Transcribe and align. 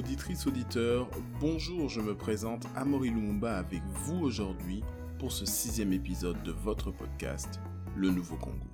Auditrice, 0.00 0.46
auditeur, 0.46 1.10
bonjour, 1.40 1.90
je 1.90 2.00
me 2.00 2.16
présente 2.16 2.66
Amaury 2.74 3.10
Lumumba 3.10 3.58
avec 3.58 3.82
vous 3.84 4.18
aujourd'hui 4.20 4.82
pour 5.18 5.30
ce 5.30 5.44
sixième 5.44 5.92
épisode 5.92 6.42
de 6.42 6.52
votre 6.52 6.90
podcast, 6.90 7.60
Le 7.96 8.08
Nouveau 8.08 8.36
Congo. 8.36 8.64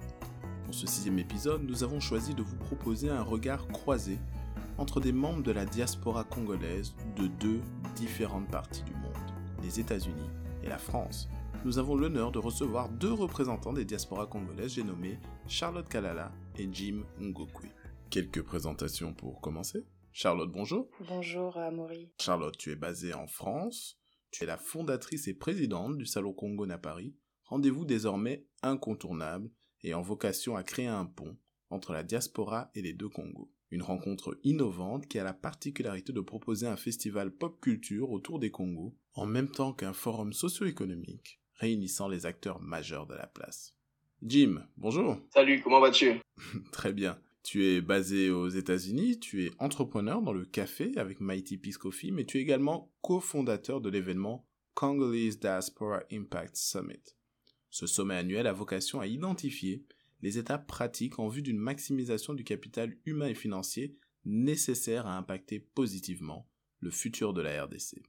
Pour 0.64 0.72
ce 0.72 0.86
sixième 0.86 1.18
épisode, 1.18 1.64
nous 1.64 1.82
avons 1.82 1.98
choisi 1.98 2.32
de 2.32 2.42
vous 2.42 2.54
proposer 2.54 3.10
un 3.10 3.24
regard 3.24 3.66
croisé 3.66 4.20
entre 4.78 5.00
des 5.00 5.10
membres 5.10 5.42
de 5.42 5.50
la 5.50 5.64
diaspora 5.64 6.22
congolaise 6.22 6.94
de 7.16 7.26
deux 7.26 7.60
différentes 7.96 8.48
parties 8.48 8.84
du 8.84 8.94
monde, 8.94 9.10
les 9.64 9.80
États-Unis 9.80 10.30
et 10.62 10.68
la 10.68 10.78
France. 10.78 11.28
Nous 11.64 11.80
avons 11.80 11.96
l'honneur 11.96 12.30
de 12.30 12.38
recevoir 12.38 12.88
deux 12.88 13.12
représentants 13.12 13.72
des 13.72 13.84
diasporas 13.84 14.26
congolaises, 14.26 14.74
j'ai 14.74 14.84
nommé 14.84 15.18
Charlotte 15.48 15.88
Kalala 15.88 16.30
et 16.56 16.68
Jim 16.70 17.02
Ngokwe. 17.20 17.66
Quelques 18.10 18.42
présentations 18.42 19.12
pour 19.12 19.40
commencer. 19.40 19.84
Charlotte, 20.18 20.50
bonjour. 20.50 20.88
Bonjour, 21.06 21.58
Amaury. 21.58 22.08
Charlotte, 22.18 22.56
tu 22.56 22.70
es 22.70 22.74
basée 22.74 23.12
en 23.12 23.26
France. 23.26 23.98
Tu 24.30 24.44
es 24.44 24.46
la 24.46 24.56
fondatrice 24.56 25.28
et 25.28 25.34
présidente 25.34 25.98
du 25.98 26.06
Salon 26.06 26.32
Congo 26.32 26.66
à 26.70 26.78
Paris. 26.78 27.14
Rendez-vous 27.44 27.84
désormais 27.84 28.46
incontournable 28.62 29.50
et 29.82 29.92
en 29.92 30.00
vocation 30.00 30.56
à 30.56 30.62
créer 30.62 30.86
un 30.86 31.04
pont 31.04 31.36
entre 31.68 31.92
la 31.92 32.02
diaspora 32.02 32.70
et 32.74 32.80
les 32.80 32.94
deux 32.94 33.10
Congos. 33.10 33.52
Une 33.70 33.82
rencontre 33.82 34.40
innovante 34.42 35.06
qui 35.06 35.18
a 35.18 35.22
la 35.22 35.34
particularité 35.34 36.14
de 36.14 36.20
proposer 36.22 36.66
un 36.66 36.76
festival 36.76 37.30
pop 37.30 37.60
culture 37.60 38.10
autour 38.10 38.38
des 38.38 38.50
Congos, 38.50 38.96
en 39.12 39.26
même 39.26 39.50
temps 39.50 39.74
qu'un 39.74 39.92
forum 39.92 40.32
socio-économique 40.32 41.42
réunissant 41.56 42.08
les 42.08 42.24
acteurs 42.24 42.62
majeurs 42.62 43.06
de 43.06 43.14
la 43.14 43.26
place. 43.26 43.76
Jim, 44.22 44.66
bonjour. 44.78 45.18
Salut, 45.28 45.60
comment 45.60 45.80
vas-tu? 45.80 46.14
Très 46.72 46.94
bien. 46.94 47.18
Tu 47.46 47.64
es 47.64 47.80
basé 47.80 48.28
aux 48.28 48.48
États-Unis, 48.48 49.20
tu 49.20 49.44
es 49.44 49.52
entrepreneur 49.60 50.20
dans 50.20 50.32
le 50.32 50.44
café 50.44 50.98
avec 50.98 51.20
Mighty 51.20 51.58
Peace 51.58 51.78
Coffee, 51.78 52.10
mais 52.10 52.24
tu 52.24 52.38
es 52.38 52.40
également 52.40 52.92
cofondateur 53.02 53.80
de 53.80 53.88
l'événement 53.88 54.44
Congolese 54.74 55.38
Diaspora 55.38 56.02
Impact 56.10 56.56
Summit. 56.56 57.14
Ce 57.70 57.86
sommet 57.86 58.16
annuel 58.16 58.48
a 58.48 58.52
vocation 58.52 58.98
à 58.98 59.06
identifier 59.06 59.84
les 60.22 60.38
étapes 60.38 60.66
pratiques 60.66 61.20
en 61.20 61.28
vue 61.28 61.40
d'une 61.40 61.56
maximisation 61.56 62.34
du 62.34 62.42
capital 62.42 62.98
humain 63.04 63.28
et 63.28 63.34
financier 63.36 63.96
nécessaire 64.24 65.06
à 65.06 65.16
impacter 65.16 65.60
positivement 65.60 66.50
le 66.80 66.90
futur 66.90 67.32
de 67.32 67.42
la 67.42 67.62
RDC. 67.64 68.02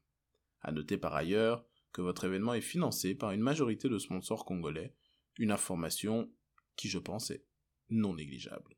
À 0.62 0.72
noter 0.72 0.98
par 0.98 1.14
ailleurs 1.14 1.64
que 1.94 2.02
votre 2.02 2.26
événement 2.26 2.56
est 2.56 2.62
financé 2.62 3.14
par 3.14 3.34
une 3.34 3.42
majorité 3.42 3.88
de 3.88 4.00
sponsors 4.00 4.46
congolais, 4.46 4.96
une 5.38 5.52
information 5.52 6.28
qui 6.76 6.90
je 6.90 6.98
pense 6.98 7.30
est 7.30 7.46
non 7.92 8.16
négligeable. 8.16 8.78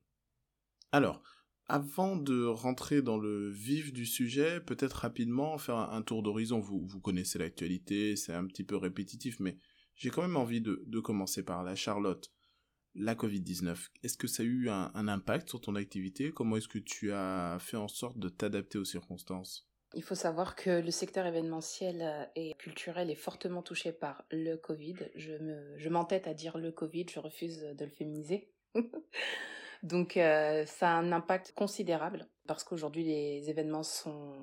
Alors, 0.91 1.21
avant 1.67 2.15
de 2.15 2.45
rentrer 2.45 3.03
dans 3.03 3.17
le 3.17 3.49
vif 3.49 3.93
du 3.93 4.07
sujet, 4.07 4.59
peut-être 4.59 4.93
rapidement 4.93 5.57
faire 5.59 5.77
un, 5.77 6.01
tour 6.01 6.23
d'horizon. 6.23 6.59
Vous, 6.59 6.83
vous 6.83 6.99
connaissez 6.99 7.37
l'actualité, 7.37 8.15
c'est 8.15 8.33
un 8.33 8.45
petit 8.47 8.63
peu 8.63 8.75
répétitif, 8.75 9.39
mais 9.39 9.55
j'ai 9.95 10.09
quand 10.09 10.23
même 10.23 10.37
envie 10.37 10.61
de, 10.61 10.99
commencer 10.99 11.43
par 11.43 11.63
la 11.63 11.75
Charlotte, 11.75 12.31
la 12.95 13.13
Covid-19, 13.13 13.89
est-ce 14.03 14.17
que 14.17 14.27
ça 14.27 14.41
a 14.41 14.45
eu 14.45 14.69
un, 14.69 15.07
impact 15.07 15.49
sur 15.49 15.61
ton 15.61 15.75
activité? 15.75 16.31
Comment 16.31 16.57
est-ce 16.57 16.67
que 16.67 16.79
tu 16.79 17.11
as 17.11 17.57
fait 17.59 17.77
en 17.77 17.87
sorte 17.87 18.17
de 18.17 18.29
t'adapter 18.29 18.79
aux 18.79 18.85
circonstances? 18.85 19.69
Il 19.93 20.03
faut 20.03 20.15
savoir 20.15 20.55
que 20.55 20.81
le 20.81 20.91
secteur 20.91 21.25
événementiel 21.25 22.01
euh, 22.01 22.25
et 22.35 22.53
culturel 22.59 23.09
est 23.09 23.15
fortement 23.15 23.63
touché 23.63 23.91
par 23.91 24.23
le 24.31 24.55
Covid. 24.55 24.97
Je, 25.15 25.33
me, 25.33 25.77
je 25.77 25.89
m'entête 25.89 26.27
à 26.27 26.35
dire 26.35 26.59
le 26.59 26.71
Covid, 26.71 27.07
je 27.11 27.19
refuse 27.19 27.59
de 27.59 27.85
le 27.85 27.91
féminiser. 27.91 28.51
Donc 29.83 30.17
euh, 30.17 30.65
ça 30.65 30.91
a 30.91 30.93
un 30.95 31.11
impact 31.11 31.53
considérable 31.55 32.27
parce 32.47 32.63
qu'aujourd'hui 32.63 33.03
les 33.03 33.49
événements 33.49 33.83
sont 33.83 34.35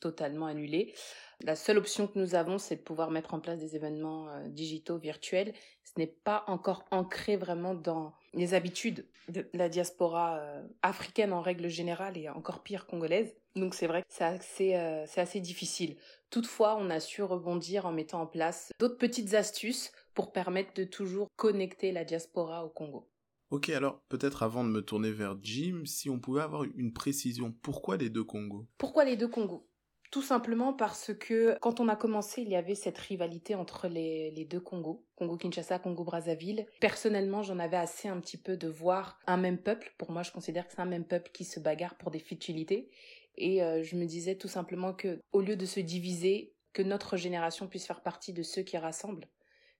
totalement 0.00 0.46
annulés. 0.46 0.94
La 1.42 1.56
seule 1.56 1.78
option 1.78 2.06
que 2.06 2.18
nous 2.18 2.34
avons, 2.34 2.58
c'est 2.58 2.76
de 2.76 2.80
pouvoir 2.80 3.10
mettre 3.10 3.34
en 3.34 3.40
place 3.40 3.58
des 3.58 3.76
événements 3.76 4.28
euh, 4.28 4.48
digitaux, 4.48 4.98
virtuels. 4.98 5.54
Ce 5.84 5.92
n'est 5.98 6.06
pas 6.06 6.44
encore 6.48 6.84
ancré 6.90 7.36
vraiment 7.36 7.74
dans 7.74 8.14
les 8.34 8.54
habitudes 8.54 9.06
de 9.28 9.48
la 9.54 9.68
diaspora 9.68 10.38
euh, 10.38 10.62
africaine 10.82 11.32
en 11.32 11.40
règle 11.40 11.68
générale 11.68 12.16
et 12.16 12.28
encore 12.28 12.62
pire 12.62 12.86
congolaise. 12.86 13.34
Donc 13.56 13.74
c'est 13.74 13.86
vrai 13.86 14.02
que 14.02 14.08
c'est 14.08 14.24
assez, 14.24 15.04
c'est 15.08 15.20
assez 15.20 15.40
difficile. 15.40 15.96
Toutefois, 16.30 16.76
on 16.78 16.88
a 16.88 17.00
su 17.00 17.20
rebondir 17.24 17.84
en 17.84 17.90
mettant 17.90 18.20
en 18.20 18.26
place 18.26 18.70
d'autres 18.78 18.96
petites 18.96 19.34
astuces 19.34 19.90
pour 20.14 20.30
permettre 20.30 20.72
de 20.74 20.84
toujours 20.84 21.26
connecter 21.34 21.90
la 21.90 22.04
diaspora 22.04 22.64
au 22.64 22.68
Congo. 22.68 23.09
Ok, 23.50 23.68
alors 23.70 24.00
peut-être 24.08 24.44
avant 24.44 24.62
de 24.62 24.68
me 24.68 24.80
tourner 24.80 25.10
vers 25.10 25.36
Jim, 25.42 25.82
si 25.84 26.08
on 26.08 26.20
pouvait 26.20 26.42
avoir 26.42 26.62
une 26.62 26.92
précision, 26.92 27.52
pourquoi 27.62 27.96
les 27.96 28.08
deux 28.08 28.22
Congos? 28.22 28.68
Pourquoi 28.78 29.04
les 29.04 29.16
deux 29.16 29.26
Congos? 29.26 29.66
Tout 30.12 30.22
simplement 30.22 30.72
parce 30.72 31.12
que 31.14 31.56
quand 31.60 31.80
on 31.80 31.88
a 31.88 31.96
commencé, 31.96 32.42
il 32.42 32.48
y 32.48 32.56
avait 32.56 32.76
cette 32.76 32.98
rivalité 32.98 33.56
entre 33.56 33.88
les, 33.88 34.46
deux 34.48 34.60
Congos, 34.60 35.04
Congo-Kinshasa, 35.16 35.78
Congo-Brazzaville. 35.78 36.66
Personnellement, 36.80 37.42
j'en 37.42 37.58
avais 37.58 37.76
assez 37.76 38.08
un 38.08 38.20
petit 38.20 38.36
peu 38.36 38.56
de 38.56 38.68
voir 38.68 39.18
un 39.26 39.36
même 39.36 39.58
peuple. 39.58 39.94
Pour 39.98 40.10
moi, 40.10 40.22
je 40.22 40.32
considère 40.32 40.66
que 40.66 40.72
c'est 40.72 40.80
un 40.80 40.84
même 40.84 41.04
peuple 41.04 41.30
qui 41.32 41.44
se 41.44 41.60
bagarre 41.60 41.96
pour 41.96 42.10
des 42.10 42.18
futilités. 42.18 42.90
Et 43.36 43.62
euh, 43.62 43.84
je 43.84 43.96
me 43.96 44.04
disais 44.04 44.36
tout 44.36 44.48
simplement 44.48 44.94
que, 44.94 45.20
au 45.32 45.40
lieu 45.40 45.56
de 45.56 45.66
se 45.66 45.78
diviser, 45.78 46.54
que 46.72 46.82
notre 46.82 47.16
génération 47.16 47.68
puisse 47.68 47.86
faire 47.86 48.02
partie 48.02 48.32
de 48.32 48.42
ceux 48.42 48.62
qui 48.62 48.78
rassemblent 48.78 49.28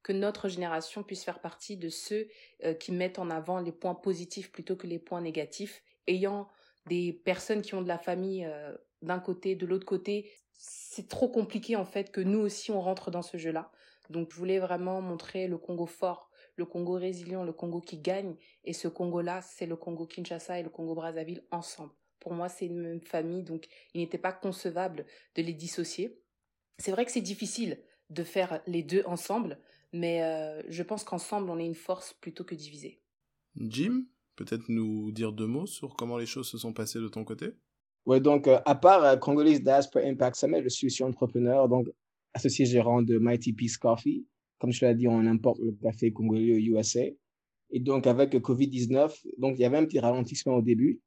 que 0.03 0.13
notre 0.13 0.49
génération 0.49 1.03
puisse 1.03 1.25
faire 1.25 1.41
partie 1.41 1.77
de 1.77 1.89
ceux 1.89 2.29
euh, 2.65 2.75
qui 2.75 2.93
mettent 2.93 3.19
en 3.19 3.31
avant 3.31 3.61
les 3.61 3.73
points 3.73 3.95
positifs 3.95 4.51
plutôt 4.51 4.77
que 4.77 4.87
les 4.87 4.99
points 4.99 5.21
négatifs, 5.21 5.83
ayant 6.07 6.49
des 6.87 7.13
personnes 7.13 7.63
qui 7.63 7.75
ont 7.75 7.83
de 7.83 7.89
la 7.89 7.99
famille 7.99 8.45
euh, 8.47 8.75
d'un 9.03 9.21
côté, 9.21 9.55
de 9.55 9.67
l'autre 9.67 9.87
côté, 9.87 10.31
c'est 10.53 11.09
trop 11.09 11.29
compliqué 11.29 11.77
en 11.77 11.85
fait 11.85 12.11
que 12.11 12.21
nous 12.21 12.39
aussi 12.39 12.71
on 12.71 12.81
rentre 12.81 13.11
dans 13.11 13.23
ce 13.23 13.37
jeu-là. 13.37 13.71
Donc 14.11 14.31
je 14.33 14.37
voulais 14.37 14.59
vraiment 14.59 15.01
montrer 15.01 15.47
le 15.47 15.57
Congo 15.57 15.87
fort, 15.87 16.31
le 16.57 16.67
Congo 16.67 16.95
résilient, 16.95 17.45
le 17.45 17.53
Congo 17.53 17.81
qui 17.81 17.99
gagne, 17.99 18.37
et 18.65 18.73
ce 18.73 18.89
Congo-là, 18.89 19.41
c'est 19.41 19.67
le 19.67 19.77
Congo 19.77 20.07
Kinshasa 20.07 20.59
et 20.59 20.63
le 20.63 20.69
Congo 20.69 20.95
Brazzaville 20.95 21.45
ensemble. 21.51 21.93
Pour 22.19 22.35
moi, 22.35 22.49
c'est 22.49 22.67
une 22.67 22.81
même 22.81 23.01
famille, 23.01 23.43
donc 23.43 23.67
il 23.95 24.01
n'était 24.01 24.19
pas 24.19 24.33
concevable 24.33 25.07
de 25.37 25.43
les 25.43 25.55
dissocier. 25.55 26.21
C'est 26.79 26.91
vrai 26.91 27.07
que 27.07 27.13
c'est 27.13 27.21
difficile 27.21 27.81
de 28.11 28.25
faire 28.25 28.61
les 28.67 28.83
deux 28.83 29.03
ensemble, 29.07 29.59
mais 29.93 30.23
euh, 30.23 30.63
je 30.69 30.83
pense 30.83 31.05
qu'ensemble, 31.05 31.51
on 31.51 31.59
est 31.59 31.67
une 31.67 31.75
force 31.75 32.15
plutôt 32.15 32.45
que 32.45 32.55
divisée. 32.55 33.01
Jim, 33.57 34.05
peut-être 34.37 34.69
nous 34.69 35.11
dire 35.13 35.33
deux 35.33 35.47
mots 35.47 35.67
sur 35.67 35.97
comment 35.97 36.17
les 36.17 36.27
choses 36.27 36.49
se 36.49 36.59
sont 36.59 36.73
passées 36.73 37.01
de 37.01 37.09
ton 37.09 37.25
côté? 37.25 37.51
Oui, 38.07 38.21
donc 38.21 38.49
euh, 38.49 38.61
à 38.65 38.75
part 38.75 39.05
euh, 39.05 39.17
Congolese 39.17 39.63
Diaspora 39.63 40.05
Impact 40.07 40.37
Summit, 40.37 40.63
je 40.63 40.69
suis 40.69 40.87
aussi 40.87 41.03
entrepreneur, 41.03 41.69
donc 41.69 41.89
associé 42.35 42.65
gérant 42.65 43.03
de 43.03 43.19
Mighty 43.19 43.53
Peace 43.53 43.77
Coffee. 43.79 44.27
Comme 44.59 44.73
je 44.73 44.85
l'ai 44.85 44.95
dit, 44.95 45.09
on 45.09 45.27
importe 45.27 45.59
le 45.61 45.73
café 45.73 46.13
congolais 46.13 46.53
aux 46.53 46.79
USA. 46.79 47.05
Et 47.71 47.81
donc 47.81 48.07
avec 48.07 48.35
Covid-19, 48.35 49.13
donc 49.39 49.57
il 49.59 49.63
y 49.63 49.65
avait 49.65 49.79
un 49.79 49.85
petit 49.85 50.01
ralentissement 50.01 50.57
au 50.57 50.63
début, 50.63 51.01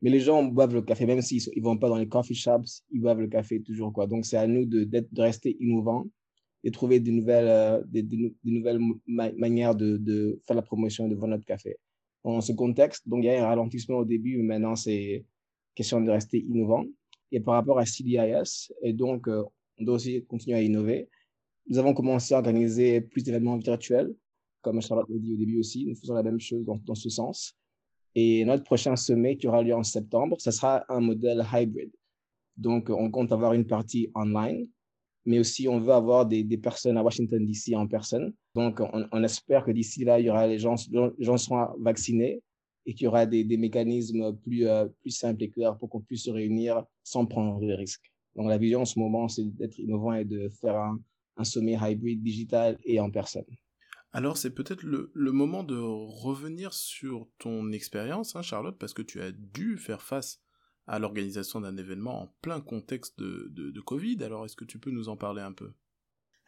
mais 0.00 0.10
les 0.10 0.20
gens 0.20 0.42
boivent 0.44 0.74
le 0.74 0.82
café, 0.82 1.06
même 1.06 1.22
s'ils 1.22 1.42
ne 1.56 1.62
vont 1.62 1.76
pas 1.76 1.88
dans 1.88 1.96
les 1.96 2.08
coffee 2.08 2.34
shops, 2.34 2.82
ils 2.90 3.00
boivent 3.00 3.20
le 3.20 3.28
café 3.28 3.60
toujours. 3.62 3.92
quoi. 3.92 4.06
Donc 4.06 4.24
c'est 4.26 4.36
à 4.36 4.46
nous 4.46 4.64
de, 4.64 4.84
de 4.84 5.22
rester 5.22 5.56
innovants 5.60 6.06
et 6.64 6.70
trouver 6.70 6.98
des 6.98 7.12
nouvelles, 7.12 7.84
des, 7.86 8.32
nouvelles 8.42 8.80
manières 9.06 9.74
de, 9.74 9.98
de, 9.98 10.40
faire 10.46 10.56
la 10.56 10.62
promotion 10.62 11.06
de 11.06 11.14
notre 11.14 11.44
café. 11.44 11.76
Dans 12.24 12.40
ce 12.40 12.52
contexte, 12.52 13.06
donc 13.06 13.22
il 13.22 13.26
y 13.26 13.30
a 13.30 13.44
un 13.44 13.46
ralentissement 13.46 13.98
au 13.98 14.04
début, 14.06 14.38
mais 14.38 14.54
maintenant 14.54 14.74
c'est 14.74 15.26
question 15.74 16.00
de 16.00 16.10
rester 16.10 16.38
innovant. 16.38 16.86
Et 17.30 17.40
par 17.40 17.54
rapport 17.54 17.78
à 17.78 17.84
CDIS, 17.84 18.72
et 18.82 18.94
donc 18.94 19.28
euh, 19.28 19.44
on 19.78 19.84
doit 19.84 19.96
aussi 19.96 20.24
continuer 20.24 20.56
à 20.56 20.62
innover. 20.62 21.08
Nous 21.68 21.78
avons 21.78 21.92
commencé 21.92 22.32
à 22.32 22.38
organiser 22.38 23.02
plus 23.02 23.22
d'événements 23.22 23.58
virtuels, 23.58 24.14
comme 24.62 24.80
Charlotte 24.80 25.08
l'a 25.10 25.18
dit 25.18 25.34
au 25.34 25.36
début 25.36 25.58
aussi. 25.58 25.84
Nous 25.84 25.96
faisons 25.96 26.14
la 26.14 26.22
même 26.22 26.40
chose 26.40 26.64
dans, 26.64 26.76
dans 26.76 26.94
ce 26.94 27.10
sens. 27.10 27.56
Et 28.14 28.44
notre 28.44 28.64
prochain 28.64 28.96
sommet 28.96 29.36
qui 29.36 29.48
aura 29.48 29.62
lieu 29.62 29.74
en 29.74 29.82
septembre, 29.82 30.36
ce 30.38 30.50
sera 30.50 30.84
un 30.88 31.00
modèle 31.00 31.44
hybrid. 31.52 31.90
Donc, 32.56 32.88
on 32.88 33.10
compte 33.10 33.32
avoir 33.32 33.52
une 33.52 33.66
partie 33.66 34.10
online 34.14 34.68
mais 35.26 35.38
aussi 35.38 35.68
on 35.68 35.80
veut 35.80 35.92
avoir 35.92 36.26
des, 36.26 36.44
personnes 36.58 36.96
à 36.96 37.02
Washington 37.02 37.44
DC 37.44 37.74
en 37.74 37.86
personne. 37.86 38.32
Donc 38.54 38.80
on, 38.80 39.24
espère 39.24 39.64
que 39.64 39.70
d'ici 39.70 40.04
là, 40.04 40.20
il 40.20 40.26
y 40.26 40.30
aura 40.30 40.46
les 40.46 40.58
gens, 40.58 40.74
les 40.90 41.24
gens 41.24 41.36
seront 41.36 41.68
vaccinés 41.80 42.42
et 42.86 42.94
qu'il 42.94 43.04
y 43.04 43.08
aura 43.08 43.26
des, 43.26 43.44
mécanismes 43.56 44.36
plus, 44.36 44.66
euh, 44.66 44.86
plus 45.00 45.10
simples 45.10 45.42
et 45.44 45.50
clairs 45.50 45.78
pour 45.78 45.88
qu'on 45.88 46.00
puisse 46.00 46.24
se 46.24 46.30
réunir 46.30 46.84
sans 47.02 47.26
prendre 47.26 47.60
de 47.60 47.72
risques. 47.72 48.12
Donc 48.36 48.48
la 48.48 48.58
vision 48.58 48.82
en 48.82 48.84
ce 48.84 48.98
moment, 48.98 49.28
c'est 49.28 49.44
d'être 49.44 49.78
innovant 49.78 50.12
et 50.12 50.24
de 50.24 50.48
faire 50.60 50.76
un, 50.76 51.44
sommet 51.44 51.76
hybride 51.80 52.22
digital 52.22 52.78
et 52.84 53.00
en 53.00 53.10
personne. 53.10 53.44
Alors 54.12 54.36
c'est 54.36 54.54
peut-être 54.54 54.82
le, 54.82 55.10
le, 55.14 55.32
moment 55.32 55.64
de 55.64 55.76
revenir 55.76 56.72
sur 56.72 57.28
ton 57.38 57.72
expérience, 57.72 58.36
hein, 58.36 58.42
Charlotte, 58.42 58.78
parce 58.78 58.94
que 58.94 59.02
tu 59.02 59.20
as 59.20 59.32
dû 59.32 59.76
faire 59.76 60.02
face 60.02 60.43
à 60.86 60.98
l'organisation 60.98 61.60
d'un 61.60 61.76
événement 61.76 62.22
en 62.22 62.26
plein 62.42 62.60
contexte 62.60 63.18
de, 63.18 63.80
Covid. 63.80 64.22
Alors, 64.22 64.44
est-ce 64.44 64.56
que 64.56 64.64
tu 64.64 64.78
peux 64.78 64.90
nous 64.90 65.08
en 65.08 65.16
parler 65.16 65.42
un 65.42 65.52
peu? 65.52 65.72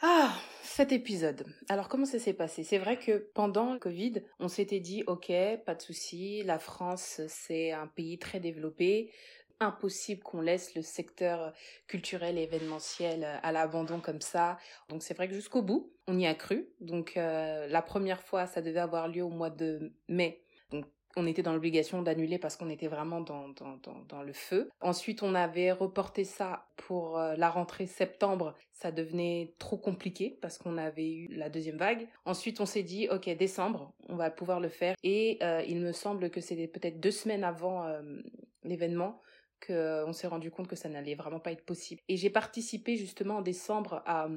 Ah, 0.00 0.34
cet 0.62 0.92
épisode. 0.92 1.46
Alors, 1.68 1.88
comment 1.88 2.04
ça 2.04 2.18
s'est 2.18 2.34
passé? 2.34 2.64
C'est 2.64 2.78
vrai 2.78 2.98
que 2.98 3.30
pendant 3.34 3.72
le 3.72 3.78
Covid, 3.78 4.22
on 4.38 4.48
s'était 4.48 4.80
dit, 4.80 5.02
ok, 5.06 5.32
pas 5.64 5.74
de 5.74 5.82
souci, 5.82 6.42
la 6.44 6.58
France, 6.58 7.20
c'est 7.28 7.72
un 7.72 7.86
pays 7.86 8.18
très 8.18 8.40
développé. 8.40 9.10
impossible 9.58 10.22
qu'on 10.22 10.42
laisse 10.42 10.74
le 10.74 10.82
secteur 10.82 11.54
culturel 11.86 12.36
et 12.36 12.42
événementiel 12.42 13.24
à 13.42 13.52
l'abandon 13.52 14.00
comme 14.00 14.20
ça. 14.20 14.58
Donc 14.90 15.02
c'est 15.02 15.14
vrai 15.14 15.28
que 15.28 15.34
jusqu'au 15.34 15.62
bout, 15.62 15.94
on 16.06 16.18
y 16.18 16.26
a 16.26 16.34
cru. 16.34 16.68
Donc 16.80 17.14
la 17.14 17.82
première 17.82 18.20
fois, 18.20 18.46
ça 18.46 18.60
devait 18.60 18.80
avoir 18.80 19.08
lieu 19.08 19.22
au 19.22 19.30
mois 19.30 19.48
de 19.48 19.94
mai. 20.08 20.44
Donc 20.70 20.84
on 21.16 21.26
était 21.26 21.42
dans 21.42 21.52
l'obligation 21.52 22.02
d'annuler 22.02 22.38
parce 22.38 22.56
qu'on 22.56 22.68
était 22.68 22.88
vraiment 22.88 23.20
dans, 23.20 23.48
dans, 23.48 23.78
dans, 24.08 24.22
le 24.22 24.32
feu. 24.32 24.70
Ensuite, 24.80 25.22
on 25.22 25.34
avait 25.34 25.72
reporté 25.72 26.24
ça 26.24 26.66
pour 26.76 27.18
euh, 27.18 27.34
la 27.36 27.48
rentrée 27.48 27.86
septembre. 27.86 28.54
Ça 28.72 28.90
devenait 28.90 29.54
trop 29.58 29.78
compliqué 29.78 30.38
parce 30.42 30.58
qu'on 30.58 30.76
avait 30.76 31.10
eu 31.10 31.28
la 31.28 31.48
deuxième 31.48 31.78
vague. 31.78 32.06
Ensuite, 32.26 32.60
on 32.60 32.66
s'est 32.66 32.82
dit, 32.82 33.08
OK, 33.10 33.28
décembre, 33.36 33.94
on 34.08 34.16
va 34.16 34.30
pouvoir 34.30 34.60
le 34.60 34.68
faire. 34.68 34.94
Et 35.02 35.38
euh, 35.42 35.62
il 35.66 35.80
me 35.80 35.92
semble 35.92 36.30
que 36.30 36.40
c'était 36.40 36.68
peut-être 36.68 37.00
deux 37.00 37.10
semaines 37.10 37.44
avant 37.44 37.84
euh, 37.84 38.02
l'événement 38.62 39.20
qu'on 39.66 40.12
s'est 40.12 40.26
rendu 40.26 40.50
compte 40.50 40.68
que 40.68 40.76
ça 40.76 40.90
n'allait 40.90 41.14
vraiment 41.14 41.40
pas 41.40 41.50
être 41.50 41.64
possible. 41.64 42.02
Et 42.08 42.18
j'ai 42.18 42.28
participé 42.28 42.96
justement 42.96 43.36
en 43.36 43.40
décembre 43.40 44.02
à 44.04 44.28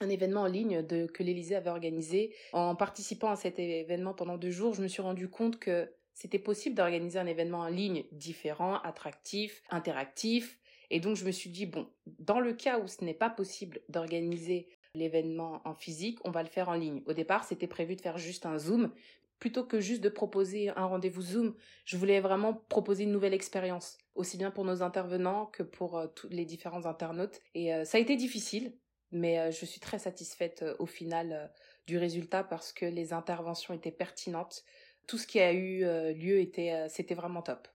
un 0.00 0.08
événement 0.08 0.42
en 0.42 0.46
ligne 0.46 0.86
que 0.86 1.22
l'Élysée 1.24 1.56
avait 1.56 1.70
organisé. 1.70 2.32
En 2.52 2.76
participant 2.76 3.30
à 3.30 3.36
cet 3.36 3.58
événement 3.58 4.14
pendant 4.14 4.38
deux 4.38 4.52
jours, 4.52 4.74
je 4.74 4.82
me 4.82 4.86
suis 4.86 5.02
rendu 5.02 5.28
compte 5.28 5.58
que 5.58 5.90
c'était 6.18 6.40
possible 6.40 6.74
d'organiser 6.74 7.20
un 7.20 7.28
événement 7.28 7.60
en 7.60 7.68
ligne 7.68 8.02
différent, 8.10 8.80
attractif, 8.80 9.62
interactif. 9.70 10.58
Et 10.90 10.98
donc 10.98 11.14
je 11.14 11.24
me 11.24 11.30
suis 11.30 11.48
dit, 11.48 11.64
bon, 11.64 11.88
dans 12.18 12.40
le 12.40 12.54
cas 12.54 12.80
où 12.80 12.88
ce 12.88 13.04
n'est 13.04 13.14
pas 13.14 13.30
possible 13.30 13.80
d'organiser 13.88 14.66
l'événement 14.94 15.62
en 15.64 15.74
physique, 15.74 16.18
on 16.24 16.32
va 16.32 16.42
le 16.42 16.48
faire 16.48 16.70
en 16.70 16.74
ligne. 16.74 17.04
Au 17.06 17.12
départ, 17.12 17.44
c'était 17.44 17.68
prévu 17.68 17.94
de 17.94 18.00
faire 18.00 18.18
juste 18.18 18.46
un 18.46 18.58
Zoom. 18.58 18.92
Plutôt 19.38 19.62
que 19.62 19.78
juste 19.78 20.00
de 20.00 20.08
proposer 20.08 20.70
un 20.70 20.86
rendez-vous 20.86 21.22
Zoom, 21.22 21.54
je 21.84 21.96
voulais 21.96 22.18
vraiment 22.18 22.52
proposer 22.68 23.04
une 23.04 23.12
nouvelle 23.12 23.34
expérience, 23.34 23.96
aussi 24.16 24.38
bien 24.38 24.50
pour 24.50 24.64
nos 24.64 24.82
intervenants 24.82 25.46
que 25.46 25.62
pour 25.62 25.98
euh, 25.98 26.08
tous 26.08 26.28
les 26.30 26.44
différents 26.44 26.86
internautes. 26.86 27.38
Et 27.54 27.72
euh, 27.72 27.84
ça 27.84 27.98
a 27.98 28.00
été 28.00 28.16
difficile, 28.16 28.76
mais 29.12 29.38
euh, 29.38 29.52
je 29.52 29.64
suis 29.64 29.78
très 29.78 30.00
satisfaite 30.00 30.64
au 30.80 30.86
final 30.86 31.52
du 31.86 31.96
résultat 31.96 32.42
parce 32.42 32.72
que 32.72 32.86
les 32.86 33.12
interventions 33.12 33.72
étaient 33.72 33.92
pertinentes 33.92 34.64
tout 35.08 35.18
ce 35.18 35.26
qui 35.26 35.40
a 35.40 35.52
eu 35.52 35.82
euh, 35.82 36.12
lieu 36.12 36.38
était, 36.38 36.72
euh, 36.72 36.86
c'était 36.88 37.16
vraiment 37.16 37.42
top. 37.42 37.66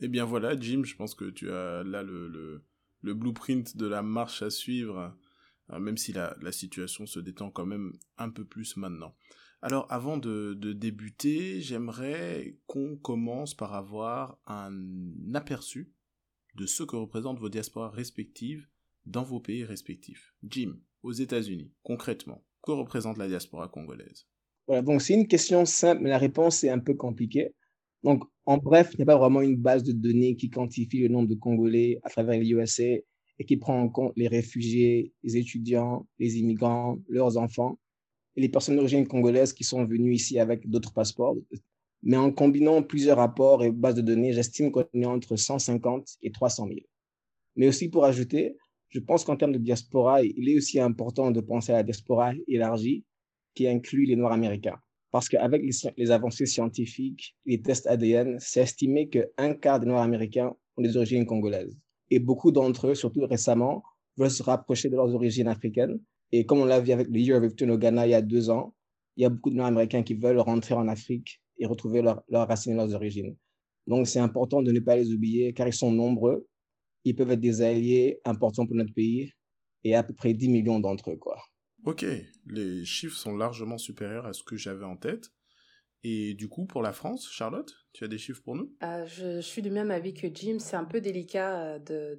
Eh 0.00 0.08
bien 0.08 0.24
voilà, 0.24 0.58
Jim, 0.58 0.82
je 0.84 0.96
pense 0.96 1.14
que 1.14 1.30
tu 1.30 1.50
as 1.50 1.84
là 1.84 2.02
le, 2.02 2.64
blueprint 3.02 3.76
de 3.76 3.86
la 3.86 4.02
marche 4.02 4.42
à 4.42 4.50
suivre, 4.50 5.16
euh, 5.70 5.78
même 5.78 5.96
si 5.96 6.12
la, 6.12 6.36
la, 6.42 6.52
situation 6.52 7.06
se 7.06 7.20
détend 7.20 7.50
quand 7.50 7.64
même 7.64 7.92
un 8.18 8.28
peu 8.28 8.44
plus 8.44 8.76
maintenant. 8.76 9.14
Alors 9.62 9.86
avant 9.90 10.18
de, 10.18 10.54
de 10.54 10.72
débuter, 10.72 11.60
j'aimerais 11.60 12.58
qu'on 12.66 12.96
commence 12.96 13.54
par 13.54 13.74
avoir 13.74 14.40
un 14.46 14.74
aperçu 15.34 15.92
de 16.56 16.66
ce 16.66 16.82
que 16.82 16.96
représentent 16.96 17.38
vos 17.38 17.48
diasporas 17.48 17.90
respectives 17.90 18.66
dans 19.06 19.22
vos 19.22 19.40
pays 19.40 19.64
respectifs. 19.64 20.34
Jim, 20.42 20.78
aux 21.04 21.12
États-Unis, 21.12 21.72
concrètement, 21.84 22.44
que 22.62 22.72
représente 22.72 23.18
la 23.18 23.28
diaspora 23.28 23.68
congolaise? 23.68 24.26
Voilà, 24.66 24.82
donc 24.82 25.02
c'est 25.02 25.14
une 25.14 25.26
question 25.26 25.64
simple, 25.64 26.02
mais 26.02 26.10
la 26.10 26.18
réponse 26.18 26.62
est 26.64 26.70
un 26.70 26.78
peu 26.78 26.94
compliquée. 26.94 27.52
Donc, 28.02 28.24
en 28.46 28.58
bref, 28.58 28.90
il 28.92 28.96
n'y 28.98 29.02
a 29.02 29.06
pas 29.06 29.18
vraiment 29.18 29.40
une 29.40 29.56
base 29.56 29.82
de 29.82 29.92
données 29.92 30.34
qui 30.36 30.50
quantifie 30.50 31.00
le 31.00 31.08
nombre 31.08 31.28
de 31.28 31.34
Congolais 31.34 32.00
à 32.02 32.10
travers 32.10 32.40
les 32.40 33.04
et 33.38 33.44
qui 33.44 33.56
prend 33.56 33.80
en 33.80 33.88
compte 33.88 34.12
les 34.16 34.28
réfugiés, 34.28 35.12
les 35.22 35.36
étudiants, 35.36 36.06
les 36.18 36.38
immigrants, 36.38 36.98
leurs 37.08 37.36
enfants 37.38 37.78
et 38.36 38.40
les 38.40 38.48
personnes 38.48 38.76
d'origine 38.76 39.06
congolaise 39.06 39.52
qui 39.52 39.64
sont 39.64 39.84
venues 39.84 40.14
ici 40.14 40.38
avec 40.38 40.68
d'autres 40.68 40.92
passeports. 40.92 41.36
Mais 42.02 42.16
en 42.16 42.32
combinant 42.32 42.82
plusieurs 42.82 43.18
rapports 43.18 43.64
et 43.64 43.70
bases 43.70 43.94
de 43.94 44.02
données, 44.02 44.32
j'estime 44.32 44.70
qu'on 44.70 44.84
est 44.92 45.04
entre 45.04 45.36
150 45.36 46.16
et 46.22 46.32
300 46.32 46.68
000. 46.68 46.80
Mais 47.56 47.68
aussi 47.68 47.88
pour 47.88 48.04
ajouter, 48.04 48.56
je 48.88 49.00
pense 49.00 49.24
qu'en 49.24 49.36
termes 49.36 49.52
de 49.52 49.58
diaspora, 49.58 50.22
il 50.22 50.48
est 50.48 50.56
aussi 50.56 50.80
important 50.80 51.30
de 51.30 51.40
penser 51.40 51.72
à 51.72 51.76
la 51.76 51.82
diaspora 51.82 52.32
élargie 52.48 53.04
qui 53.54 53.66
inclut 53.66 54.06
les 54.06 54.16
Noirs 54.16 54.32
américains. 54.32 54.78
Parce 55.10 55.28
qu'avec 55.28 55.62
les, 55.96 56.10
avancées 56.10 56.46
scientifiques, 56.46 57.36
les 57.44 57.60
tests 57.60 57.86
ADN, 57.86 58.38
c'est 58.40 58.62
estimé 58.62 59.08
qu'un 59.08 59.54
quart 59.54 59.78
des 59.78 59.86
Noirs 59.86 60.02
américains 60.02 60.52
ont 60.76 60.82
des 60.82 60.96
origines 60.96 61.26
congolaises. 61.26 61.78
Et 62.10 62.18
beaucoup 62.18 62.50
d'entre 62.50 62.88
eux, 62.88 62.94
surtout 62.94 63.26
récemment, 63.26 63.82
veulent 64.16 64.30
se 64.30 64.42
rapprocher 64.42 64.88
de 64.88 64.96
leurs 64.96 65.14
origines 65.14 65.48
africaines. 65.48 66.00
Et 66.32 66.46
comme 66.46 66.60
on 66.60 66.64
l'a 66.64 66.80
vu 66.80 66.92
avec 66.92 67.08
le 67.08 67.18
Year 67.18 67.36
of 67.36 67.44
Return 67.44 67.70
au 67.72 67.78
Ghana 67.78 68.06
il 68.06 68.10
y 68.10 68.14
a 68.14 68.22
deux 68.22 68.48
ans, 68.48 68.74
il 69.16 69.22
y 69.22 69.26
a 69.26 69.28
beaucoup 69.28 69.50
de 69.50 69.56
Noirs 69.56 69.68
américains 69.68 70.02
qui 70.02 70.14
veulent 70.14 70.38
rentrer 70.38 70.74
en 70.74 70.88
Afrique 70.88 71.42
et 71.58 71.66
retrouver 71.66 72.00
leurs 72.00 72.48
racines 72.48 72.72
et 72.72 72.76
leurs 72.76 72.94
origines. 72.94 73.36
Donc 73.86 74.06
c'est 74.06 74.18
important 74.18 74.62
de 74.62 74.72
ne 74.72 74.80
pas 74.80 74.96
les 74.96 75.12
oublier 75.12 75.52
car 75.52 75.68
ils 75.68 75.74
sont 75.74 75.92
nombreux. 75.92 76.46
Ils 77.04 77.14
peuvent 77.14 77.30
être 77.30 77.40
des 77.40 77.60
alliés 77.60 78.20
importants 78.24 78.66
pour 78.66 78.76
notre 78.76 78.94
pays 78.94 79.32
et 79.84 79.94
à 79.94 80.02
peu 80.02 80.14
près 80.14 80.32
10 80.32 80.48
millions 80.48 80.80
d'entre 80.80 81.10
eux. 81.10 81.16
Quoi. 81.16 81.36
Ok, 81.84 82.04
les 82.46 82.84
chiffres 82.84 83.16
sont 83.16 83.36
largement 83.36 83.78
supérieurs 83.78 84.26
à 84.26 84.32
ce 84.32 84.42
que 84.44 84.56
j'avais 84.56 84.84
en 84.84 84.96
tête. 84.96 85.32
Et 86.04 86.34
du 86.34 86.48
coup, 86.48 86.66
pour 86.66 86.82
la 86.82 86.92
France, 86.92 87.28
Charlotte, 87.30 87.72
tu 87.92 88.04
as 88.04 88.08
des 88.08 88.18
chiffres 88.18 88.42
pour 88.42 88.56
nous? 88.56 88.74
Euh, 88.82 89.06
je, 89.06 89.40
suis 89.40 89.62
du 89.62 89.70
même 89.70 89.90
avis 89.90 90.14
que 90.14 90.28
Jim. 90.32 90.56
C'est 90.58 90.76
un 90.76 90.84
peu 90.84 91.00
délicat 91.00 91.76
euh, 91.76 91.78
de, 91.78 92.18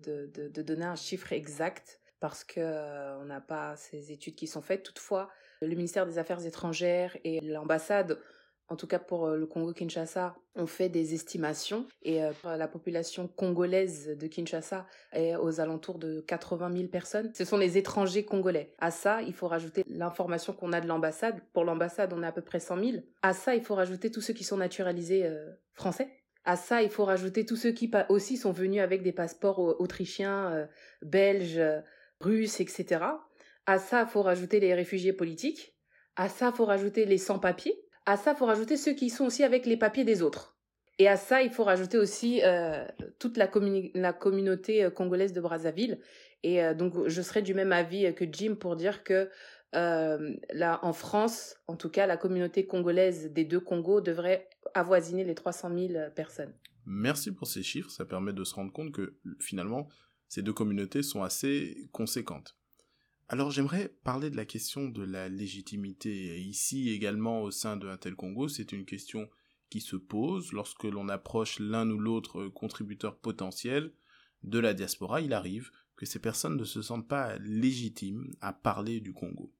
de, 0.50 0.62
donner 0.62 0.86
un 0.86 0.96
chiffre 0.96 1.34
exact 1.34 2.00
parce 2.20 2.46
qu'on 2.46 2.62
euh, 2.62 3.26
n'a 3.26 3.42
pas 3.42 3.76
ces 3.76 4.12
études 4.12 4.36
qui 4.36 4.48
sont 4.48 4.62
faites. 4.62 4.84
Toutefois, 4.84 5.30
le 5.62 5.76
ministère 5.76 6.06
des 6.06 6.18
Affaires 6.18 6.46
étrangères 6.46 7.18
et 7.26 7.42
l'ambassade 7.42 8.20
en 8.74 8.76
tout 8.76 8.88
cas 8.88 8.98
pour 8.98 9.28
euh, 9.28 9.38
le 9.38 9.46
Congo-Kinshasa, 9.46 10.36
on 10.56 10.66
fait 10.66 10.90
des 10.90 11.14
estimations 11.14 11.86
et 12.02 12.24
euh, 12.24 12.32
la 12.44 12.68
population 12.68 13.28
congolaise 13.28 14.18
de 14.18 14.28
Kinshasa 14.28 14.88
est 15.12 15.36
aux 15.36 15.60
alentours 15.60 16.00
de 16.00 16.22
80 16.22 16.74
000 16.74 16.88
personnes. 16.88 17.32
Ce 17.36 17.46
sont 17.46 17.58
les 17.58 17.78
étrangers 17.78 18.26
congolais. 18.26 18.74
À 18.80 18.90
ça, 18.90 19.22
il 19.22 19.34
faut 19.34 19.48
rajouter 19.48 19.84
l'information 19.88 20.54
qu'on 20.54 20.74
a 20.74 20.82
de 20.82 20.88
l'ambassade. 20.88 21.40
Pour 21.54 21.66
l'ambassade, 21.66 22.14
on 22.14 22.24
est 22.24 22.28
à 22.28 22.32
peu 22.32 22.42
près 22.42 22.60
100 22.60 22.84
000. 22.84 23.04
À 23.22 23.34
ça, 23.34 23.54
il 23.54 23.62
faut 23.62 23.76
rajouter 23.76 24.10
tous 24.10 24.22
ceux 24.22 24.34
qui 24.34 24.44
sont 24.44 24.58
naturalisés 24.58 25.24
euh, 25.24 25.52
français. 25.74 26.10
À 26.44 26.56
ça, 26.56 26.82
il 26.82 26.90
faut 26.90 27.06
rajouter 27.06 27.46
tous 27.46 27.56
ceux 27.56 27.72
qui 27.74 27.92
aussi 28.10 28.38
sont 28.38 28.52
venus 28.52 28.82
avec 28.82 29.04
des 29.04 29.14
passeports 29.14 29.80
autrichiens, 29.80 30.68
belges, 31.02 31.62
russes, 32.20 32.60
etc. 32.60 33.02
À 33.66 33.78
ça, 33.78 34.02
il 34.02 34.08
faut 34.08 34.24
rajouter 34.24 34.60
les 34.60 34.74
réfugiés 34.74 35.14
politiques. 35.14 35.78
À 36.18 36.28
ça, 36.28 36.50
il 36.52 36.58
faut 36.58 36.66
rajouter 36.66 37.06
les 37.06 37.18
sans-papiers. 37.18 37.80
À 38.06 38.18
ça, 38.18 38.32
il 38.32 38.38
faut 38.38 38.46
rajouter 38.46 38.78
ceux 38.78 38.94
qui 38.94 39.10
sont 39.10 39.26
aussi 39.26 39.44
avec 39.44 39.66
les 39.66 39.78
papiers 39.78 40.04
des 40.04 40.22
autres. 40.22 40.54
Et 41.00 41.08
à 41.08 41.18
ça, 41.18 41.42
il 41.42 41.50
faut 41.50 41.64
rajouter 41.64 41.98
aussi 41.98 42.42
euh, 42.44 42.86
toute 43.20 43.38
la, 43.38 43.48
communauté 43.48 44.84
euh, 44.84 44.90
congolaise 44.92 45.34
de 45.34 45.42
Brazzaville. 45.42 46.00
Et 46.44 46.64
euh, 46.64 46.74
donc, 46.74 47.08
je 47.08 47.22
serais 47.22 47.42
du 47.42 47.54
même 47.54 47.72
avis 47.72 48.14
que 48.14 48.26
Jim 48.32 48.56
pour 48.60 48.76
dire 48.76 49.04
que 49.04 49.30
là, 49.74 50.80
en 50.84 50.94
France, 50.94 51.56
en 51.66 51.76
tout 51.76 51.90
cas, 51.90 52.06
la 52.06 52.16
communauté 52.16 52.68
congolaise 52.68 53.32
des 53.32 53.44
deux 53.44 53.60
Congos 53.60 54.02
devrait 54.02 54.48
avoisiner 54.76 55.24
les 55.24 55.34
300 55.34 55.72
000 55.76 55.94
personnes. 56.16 56.54
Merci 56.86 57.32
pour 57.32 57.48
ces 57.48 57.64
chiffres. 57.64 57.90
Ça 57.90 58.06
permet 58.06 58.34
de 58.34 58.44
se 58.44 58.54
rendre 58.54 58.72
compte 58.72 58.92
que 58.92 59.18
finalement, 59.40 59.88
ces 60.28 60.44
deux 60.44 60.54
communautés 60.54 61.02
sont 61.02 61.24
assez 61.24 61.90
conséquentes. 61.92 62.56
Alors 63.30 63.52
j'aimerais 63.52 63.90
parler 64.04 64.30
de 64.30 64.36
la 64.36 64.46
question 64.46 64.90
de 64.90 65.04
la 65.04 65.30
légitimité. 65.30 66.40
Ici 66.42 66.90
également 66.90 67.42
au 67.42 67.52
sein 67.52 67.78
de 67.78 67.88
Intel 67.88 68.16
Congo, 68.16 68.48
c'est 68.48 68.72
une 68.74 68.86
question 68.86 69.30
qui 69.70 69.82
se 69.82 69.96
pose 69.96 70.52
lorsque 70.52 70.84
l'on 70.84 71.10
approche 71.10 71.60
l'un 71.60 71.90
ou 71.90 71.98
l'autre 71.98 72.48
contributeur 72.48 73.18
potentiel 73.18 73.92
de 74.44 74.60
la 74.60 74.74
diaspora, 74.74 75.22
il 75.22 75.34
arrive 75.34 75.72
que 75.96 76.06
ces 76.06 76.20
personnes 76.20 76.58
ne 76.58 76.66
se 76.66 76.82
sentent 76.82 77.08
pas 77.08 77.38
légitimes 77.40 78.34
à 78.42 78.52
parler 78.52 79.00
du 79.00 79.14
Congo. 79.14 79.54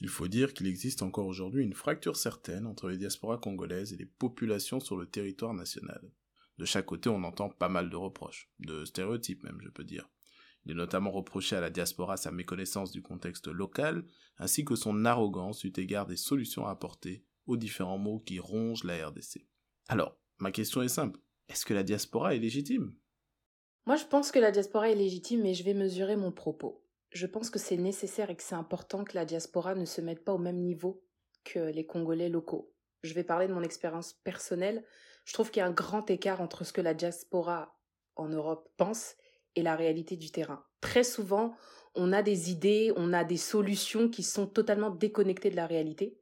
Il 0.00 0.08
faut 0.08 0.28
dire 0.28 0.54
qu'il 0.54 0.66
existe 0.66 1.02
encore 1.02 1.26
aujourd'hui 1.26 1.62
une 1.62 1.74
fracture 1.74 2.16
certaine 2.16 2.66
entre 2.66 2.88
les 2.88 2.96
diasporas 2.96 3.36
congolaises 3.36 3.92
et 3.92 3.98
les 3.98 4.06
populations 4.06 4.80
sur 4.80 4.96
le 4.96 5.06
territoire 5.06 5.52
national. 5.52 6.10
De 6.56 6.64
chaque 6.64 6.86
côté, 6.86 7.10
on 7.10 7.22
entend 7.22 7.50
pas 7.50 7.68
mal 7.68 7.90
de 7.90 7.96
reproches, 7.96 8.48
de 8.60 8.86
stéréotypes 8.86 9.44
même, 9.44 9.60
je 9.62 9.68
peux 9.68 9.84
dire. 9.84 10.08
Il 10.66 10.74
notamment 10.76 11.10
reproché 11.10 11.56
à 11.56 11.60
la 11.60 11.70
diaspora 11.70 12.16
sa 12.16 12.30
méconnaissance 12.30 12.90
du 12.90 13.02
contexte 13.02 13.48
local, 13.48 14.04
ainsi 14.38 14.64
que 14.64 14.76
son 14.76 15.04
arrogance 15.04 15.64
eu 15.64 15.72
égard 15.76 16.06
des 16.06 16.16
solutions 16.16 16.66
à 16.66 16.70
apporter 16.70 17.24
aux 17.46 17.56
différents 17.56 17.98
maux 17.98 18.20
qui 18.20 18.38
rongent 18.38 18.84
la 18.84 19.08
RDC. 19.08 19.46
Alors, 19.88 20.18
ma 20.38 20.52
question 20.52 20.82
est 20.82 20.88
simple. 20.88 21.20
Est-ce 21.48 21.64
que 21.64 21.74
la 21.74 21.82
diaspora 21.82 22.34
est 22.34 22.38
légitime? 22.38 22.94
Moi, 23.86 23.96
je 23.96 24.04
pense 24.04 24.30
que 24.30 24.38
la 24.38 24.50
diaspora 24.50 24.90
est 24.90 24.94
légitime, 24.94 25.42
mais 25.42 25.54
je 25.54 25.64
vais 25.64 25.74
mesurer 25.74 26.16
mon 26.16 26.30
propos. 26.30 26.84
Je 27.10 27.26
pense 27.26 27.50
que 27.50 27.58
c'est 27.58 27.76
nécessaire 27.76 28.30
et 28.30 28.36
que 28.36 28.42
c'est 28.42 28.54
important 28.54 29.02
que 29.02 29.16
la 29.16 29.24
diaspora 29.24 29.74
ne 29.74 29.84
se 29.84 30.00
mette 30.00 30.24
pas 30.24 30.34
au 30.34 30.38
même 30.38 30.60
niveau 30.60 31.02
que 31.42 31.58
les 31.58 31.86
Congolais 31.86 32.28
locaux. 32.28 32.72
Je 33.02 33.14
vais 33.14 33.24
parler 33.24 33.48
de 33.48 33.54
mon 33.54 33.62
expérience 33.62 34.12
personnelle. 34.12 34.84
Je 35.24 35.32
trouve 35.32 35.50
qu'il 35.50 35.60
y 35.60 35.62
a 35.62 35.66
un 35.66 35.72
grand 35.72 36.08
écart 36.10 36.40
entre 36.40 36.64
ce 36.64 36.72
que 36.72 36.80
la 36.80 36.94
diaspora 36.94 37.76
en 38.14 38.28
Europe 38.28 38.70
pense 38.76 39.16
et 39.56 39.62
la 39.62 39.76
réalité 39.76 40.16
du 40.16 40.30
terrain. 40.30 40.64
Très 40.80 41.04
souvent, 41.04 41.54
on 41.94 42.12
a 42.12 42.22
des 42.22 42.50
idées, 42.50 42.92
on 42.96 43.12
a 43.12 43.24
des 43.24 43.36
solutions 43.36 44.08
qui 44.08 44.22
sont 44.22 44.46
totalement 44.46 44.90
déconnectées 44.90 45.50
de 45.50 45.56
la 45.56 45.66
réalité. 45.66 46.18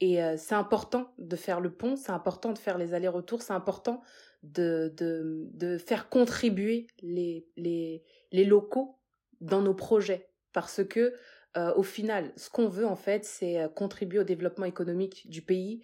Et 0.00 0.18
c'est 0.36 0.56
important 0.56 1.14
de 1.18 1.36
faire 1.36 1.60
le 1.60 1.72
pont, 1.72 1.94
c'est 1.94 2.10
important 2.10 2.52
de 2.52 2.58
faire 2.58 2.76
les 2.76 2.92
allers-retours, 2.92 3.40
c'est 3.40 3.52
important 3.52 4.02
de, 4.42 4.92
de, 4.96 5.46
de, 5.52 5.78
faire 5.78 6.08
contribuer 6.08 6.88
les, 7.02 7.46
les, 7.56 8.02
les 8.32 8.44
locaux 8.44 8.98
dans 9.40 9.62
nos 9.62 9.74
projets. 9.74 10.28
Parce 10.52 10.82
que 10.84 11.14
au 11.76 11.84
final, 11.84 12.32
ce 12.36 12.50
qu'on 12.50 12.66
veut 12.66 12.86
en 12.86 12.96
fait, 12.96 13.24
c'est 13.24 13.68
contribuer 13.76 14.18
au 14.18 14.24
développement 14.24 14.64
économique 14.64 15.30
du 15.30 15.42
pays, 15.42 15.82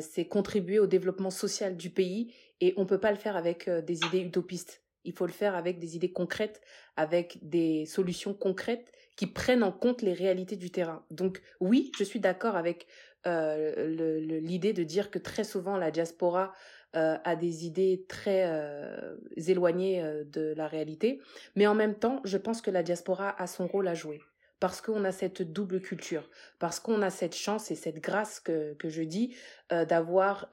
c'est 0.00 0.26
contribuer 0.26 0.78
au 0.78 0.86
développement 0.86 1.30
social 1.30 1.74
du 1.74 1.88
pays, 1.88 2.34
et 2.60 2.74
on 2.76 2.82
ne 2.82 2.86
peut 2.86 3.00
pas 3.00 3.12
le 3.12 3.16
faire 3.16 3.36
avec 3.36 3.70
des 3.70 4.00
idées 4.04 4.20
utopistes. 4.20 4.83
Il 5.04 5.12
faut 5.12 5.26
le 5.26 5.32
faire 5.32 5.54
avec 5.54 5.78
des 5.78 5.96
idées 5.96 6.12
concrètes, 6.12 6.60
avec 6.96 7.38
des 7.42 7.86
solutions 7.86 8.34
concrètes 8.34 8.92
qui 9.16 9.26
prennent 9.26 9.62
en 9.62 9.72
compte 9.72 10.02
les 10.02 10.12
réalités 10.12 10.56
du 10.56 10.70
terrain. 10.70 11.04
Donc 11.10 11.40
oui, 11.60 11.92
je 11.96 12.04
suis 12.04 12.20
d'accord 12.20 12.56
avec 12.56 12.86
euh, 13.26 14.18
l'idée 14.40 14.72
de 14.72 14.84
dire 14.84 15.10
que 15.10 15.18
très 15.18 15.44
souvent 15.44 15.76
la 15.76 15.90
diaspora 15.90 16.52
euh, 16.94 17.16
a 17.24 17.36
des 17.36 17.64
idées 17.64 18.04
très 18.08 18.44
euh, 18.46 19.16
éloignées 19.46 20.04
de 20.26 20.52
la 20.56 20.68
réalité, 20.68 21.20
mais 21.56 21.66
en 21.66 21.74
même 21.74 21.94
temps, 21.94 22.20
je 22.24 22.36
pense 22.36 22.60
que 22.60 22.70
la 22.70 22.82
diaspora 22.82 23.34
a 23.40 23.46
son 23.46 23.66
rôle 23.66 23.88
à 23.88 23.94
jouer. 23.94 24.20
Parce 24.60 24.80
qu'on 24.80 25.04
a 25.04 25.12
cette 25.12 25.42
double 25.42 25.80
culture, 25.80 26.30
parce 26.58 26.80
qu'on 26.80 27.02
a 27.02 27.10
cette 27.10 27.34
chance 27.34 27.70
et 27.70 27.74
cette 27.74 28.00
grâce 28.00 28.40
que, 28.40 28.72
que 28.74 28.88
je 28.88 29.02
dis 29.02 29.36
d'avoir 29.68 30.48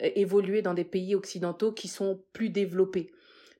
évolué 0.00 0.60
dans 0.60 0.74
des 0.74 0.84
pays 0.84 1.14
occidentaux 1.14 1.72
qui 1.72 1.88
sont 1.88 2.22
plus 2.34 2.50
développés 2.50 3.12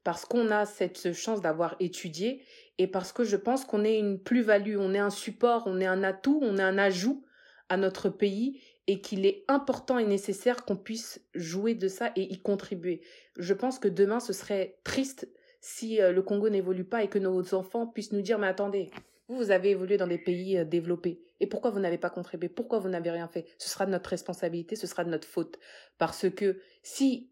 parce 0.04 0.24
qu'on 0.24 0.50
a 0.50 0.66
cette 0.66 1.12
chance 1.12 1.40
d'avoir 1.40 1.76
étudié 1.80 2.42
et 2.78 2.86
parce 2.86 3.12
que 3.12 3.24
je 3.24 3.36
pense 3.36 3.64
qu'on 3.64 3.84
est 3.84 3.98
une 3.98 4.18
plus-value, 4.18 4.76
on 4.78 4.94
est 4.94 4.98
un 4.98 5.10
support, 5.10 5.64
on 5.66 5.80
est 5.80 5.86
un 5.86 6.02
atout, 6.02 6.40
on 6.42 6.56
est 6.56 6.62
un 6.62 6.78
ajout 6.78 7.24
à 7.68 7.76
notre 7.76 8.08
pays 8.08 8.60
et 8.86 9.00
qu'il 9.00 9.26
est 9.26 9.44
important 9.46 9.98
et 9.98 10.06
nécessaire 10.06 10.64
qu'on 10.64 10.76
puisse 10.76 11.20
jouer 11.34 11.74
de 11.74 11.88
ça 11.88 12.12
et 12.16 12.32
y 12.32 12.40
contribuer. 12.40 13.02
Je 13.36 13.54
pense 13.54 13.78
que 13.78 13.88
demain, 13.88 14.18
ce 14.18 14.32
serait 14.32 14.78
triste 14.82 15.28
si 15.60 16.00
euh, 16.00 16.10
le 16.12 16.22
Congo 16.22 16.48
n'évolue 16.48 16.84
pas 16.84 17.04
et 17.04 17.08
que 17.08 17.18
nos 17.18 17.54
enfants 17.54 17.86
puissent 17.86 18.12
nous 18.12 18.22
dire, 18.22 18.38
mais 18.38 18.46
attendez, 18.46 18.90
vous, 19.28 19.36
vous 19.36 19.50
avez 19.50 19.70
évolué 19.70 19.96
dans 19.96 20.06
des 20.06 20.18
pays 20.18 20.58
euh, 20.58 20.64
développés. 20.64 21.20
Et 21.38 21.46
pourquoi 21.46 21.70
vous 21.70 21.78
n'avez 21.78 21.98
pas 21.98 22.10
contribué? 22.10 22.48
Pourquoi 22.48 22.78
vous 22.78 22.88
n'avez 22.88 23.10
rien 23.10 23.28
fait? 23.28 23.46
Ce 23.58 23.68
sera 23.68 23.86
de 23.86 23.90
notre 23.90 24.10
responsabilité, 24.10 24.74
ce 24.74 24.86
sera 24.86 25.04
de 25.04 25.10
notre 25.10 25.28
faute. 25.28 25.58
Parce 25.98 26.28
que 26.30 26.60
si 26.82 27.30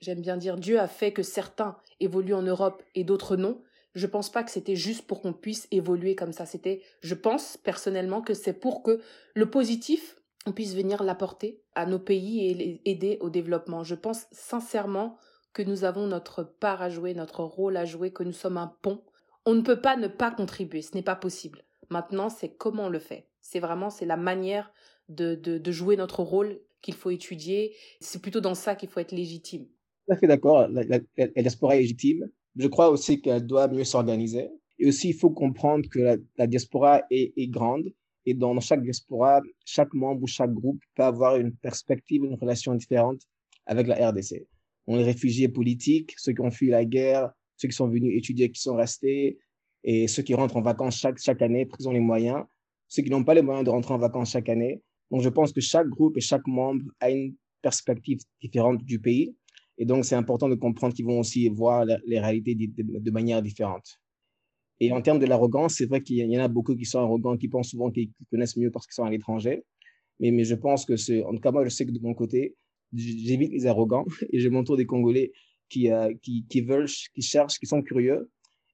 j'aime 0.00 0.20
bien 0.20 0.36
dire 0.36 0.56
Dieu 0.56 0.78
a 0.78 0.88
fait 0.88 1.12
que 1.12 1.22
certains 1.22 1.76
évoluent 2.00 2.34
en 2.34 2.42
Europe 2.42 2.82
et 2.94 3.04
d'autres 3.04 3.36
non. 3.36 3.62
Je 3.94 4.06
pense 4.06 4.30
pas 4.30 4.44
que 4.44 4.50
c'était 4.50 4.76
juste 4.76 5.06
pour 5.06 5.22
qu'on 5.22 5.32
puisse 5.32 5.66
évoluer 5.70 6.14
comme 6.14 6.32
ça. 6.32 6.46
C'était, 6.46 6.82
je 7.00 7.14
pense 7.14 7.56
personnellement 7.56 8.22
que 8.22 8.34
c'est 8.34 8.52
pour 8.52 8.82
que 8.82 9.00
le 9.34 9.50
positif, 9.50 10.20
on 10.46 10.52
puisse 10.52 10.74
venir 10.74 11.02
l'apporter 11.02 11.62
à 11.74 11.86
nos 11.86 11.98
pays 11.98 12.46
et 12.46 12.80
aider 12.84 13.18
au 13.20 13.30
développement. 13.30 13.84
Je 13.84 13.94
pense 13.94 14.26
sincèrement 14.30 15.18
que 15.52 15.62
nous 15.62 15.84
avons 15.84 16.06
notre 16.06 16.42
part 16.44 16.82
à 16.82 16.90
jouer, 16.90 17.14
notre 17.14 17.42
rôle 17.42 17.76
à 17.76 17.84
jouer, 17.84 18.12
que 18.12 18.22
nous 18.22 18.32
sommes 18.32 18.58
un 18.58 18.72
pont. 18.82 19.02
On 19.46 19.54
ne 19.54 19.62
peut 19.62 19.80
pas 19.80 19.96
ne 19.96 20.08
pas 20.08 20.30
contribuer, 20.30 20.82
ce 20.82 20.94
n'est 20.94 21.02
pas 21.02 21.16
possible. 21.16 21.64
Maintenant, 21.90 22.28
c'est 22.28 22.54
comment 22.54 22.84
on 22.84 22.90
le 22.90 22.98
fait. 22.98 23.28
C'est 23.40 23.60
vraiment, 23.60 23.90
c'est 23.90 24.06
la 24.06 24.18
manière 24.18 24.70
de, 25.08 25.34
de 25.34 25.72
jouer 25.72 25.96
notre 25.96 26.22
rôle 26.22 26.60
qu'il 26.82 26.94
faut 26.94 27.10
étudier. 27.10 27.74
C'est 28.00 28.20
plutôt 28.20 28.40
dans 28.40 28.54
ça 28.54 28.74
qu'il 28.74 28.90
faut 28.90 29.00
être 29.00 29.12
légitime 29.12 29.66
tout 30.08 30.14
à 30.14 30.16
fait 30.16 30.26
d'accord. 30.26 30.68
La, 30.68 31.00
diaspora 31.42 31.76
est 31.76 31.80
légitime. 31.80 32.28
Je 32.56 32.66
crois 32.66 32.88
aussi 32.88 33.20
qu'elle 33.20 33.46
doit 33.46 33.68
mieux 33.68 33.84
s'organiser. 33.84 34.48
Et 34.78 34.88
aussi, 34.88 35.10
il 35.10 35.14
faut 35.14 35.30
comprendre 35.30 35.86
que 35.90 36.18
la, 36.38 36.46
diaspora 36.46 37.02
est, 37.10 37.50
grande. 37.50 37.92
Et 38.24 38.34
dans 38.34 38.58
chaque 38.60 38.82
diaspora, 38.82 39.42
chaque 39.66 39.92
membre 39.92 40.22
ou 40.22 40.26
chaque 40.26 40.52
groupe 40.52 40.80
peut 40.94 41.02
avoir 41.02 41.36
une 41.36 41.54
perspective, 41.54 42.24
une 42.24 42.34
relation 42.34 42.74
différente 42.74 43.20
avec 43.66 43.86
la 43.86 44.10
RDC. 44.10 44.46
On 44.86 44.98
est 44.98 45.04
réfugiés 45.04 45.48
politiques, 45.48 46.14
ceux 46.16 46.32
qui 46.32 46.40
ont 46.40 46.50
fui 46.50 46.68
la 46.68 46.84
guerre, 46.84 47.30
ceux 47.56 47.68
qui 47.68 47.76
sont 47.76 47.88
venus 47.88 48.16
étudier, 48.16 48.50
qui 48.50 48.60
sont 48.60 48.76
restés, 48.76 49.38
et 49.84 50.08
ceux 50.08 50.22
qui 50.22 50.34
rentrent 50.34 50.56
en 50.56 50.62
vacances 50.62 50.98
chaque, 50.98 51.42
année, 51.42 51.66
pris 51.66 51.86
ont 51.86 51.92
les 51.92 52.00
moyens, 52.00 52.44
ceux 52.88 53.02
qui 53.02 53.10
n'ont 53.10 53.24
pas 53.24 53.34
les 53.34 53.42
moyens 53.42 53.64
de 53.64 53.70
rentrer 53.70 53.94
en 53.94 53.98
vacances 53.98 54.30
chaque 54.30 54.48
année. 54.48 54.82
Donc, 55.10 55.22
je 55.22 55.28
pense 55.28 55.52
que 55.52 55.60
chaque 55.60 55.88
groupe 55.88 56.16
et 56.16 56.20
chaque 56.20 56.46
membre 56.46 56.84
a 57.00 57.10
une 57.10 57.34
perspective 57.62 58.20
différente 58.40 58.82
du 58.84 58.98
pays. 58.98 59.34
Et 59.78 59.86
donc, 59.86 60.04
c'est 60.04 60.16
important 60.16 60.48
de 60.48 60.56
comprendre 60.56 60.92
qu'ils 60.92 61.06
vont 61.06 61.20
aussi 61.20 61.48
voir 61.48 61.86
les 62.04 62.18
réalités 62.18 62.54
de, 62.56 63.10
manière 63.10 63.40
différente. 63.40 64.00
Et 64.80 64.92
en 64.92 65.00
termes 65.00 65.20
de 65.20 65.26
l'arrogance, 65.26 65.76
c'est 65.76 65.86
vrai 65.86 66.02
qu'il 66.02 66.16
y 66.16 66.38
en 66.38 66.42
a 66.42 66.48
beaucoup 66.48 66.74
qui 66.74 66.84
sont 66.84 66.98
arrogants, 66.98 67.36
qui 67.36 67.48
pensent 67.48 67.70
souvent 67.70 67.90
qu'ils 67.90 68.10
connaissent 68.30 68.56
mieux 68.56 68.70
parce 68.70 68.86
qu'ils 68.86 68.94
sont 68.94 69.04
à 69.04 69.10
l'étranger. 69.10 69.64
Mais, 70.18 70.32
mais 70.32 70.44
je 70.44 70.56
pense 70.56 70.84
que 70.84 70.96
c'est, 70.96 71.22
en 71.22 71.32
tout 71.32 71.40
cas, 71.40 71.52
moi, 71.52 71.64
je 71.64 71.70
sais 71.70 71.86
que 71.86 71.92
de 71.92 72.00
mon 72.00 72.12
côté, 72.12 72.56
j'évite 72.92 73.52
les 73.52 73.66
arrogants 73.66 74.04
et 74.32 74.40
je 74.40 74.48
m'entoure 74.48 74.76
des 74.76 74.86
Congolais 74.86 75.32
qui, 75.68 75.90
euh, 75.92 76.12
qui, 76.22 76.60
veulent, 76.60 76.88
qui 77.14 77.22
cherchent, 77.22 77.58
qui 77.58 77.66
sont 77.66 77.82
curieux 77.82 78.30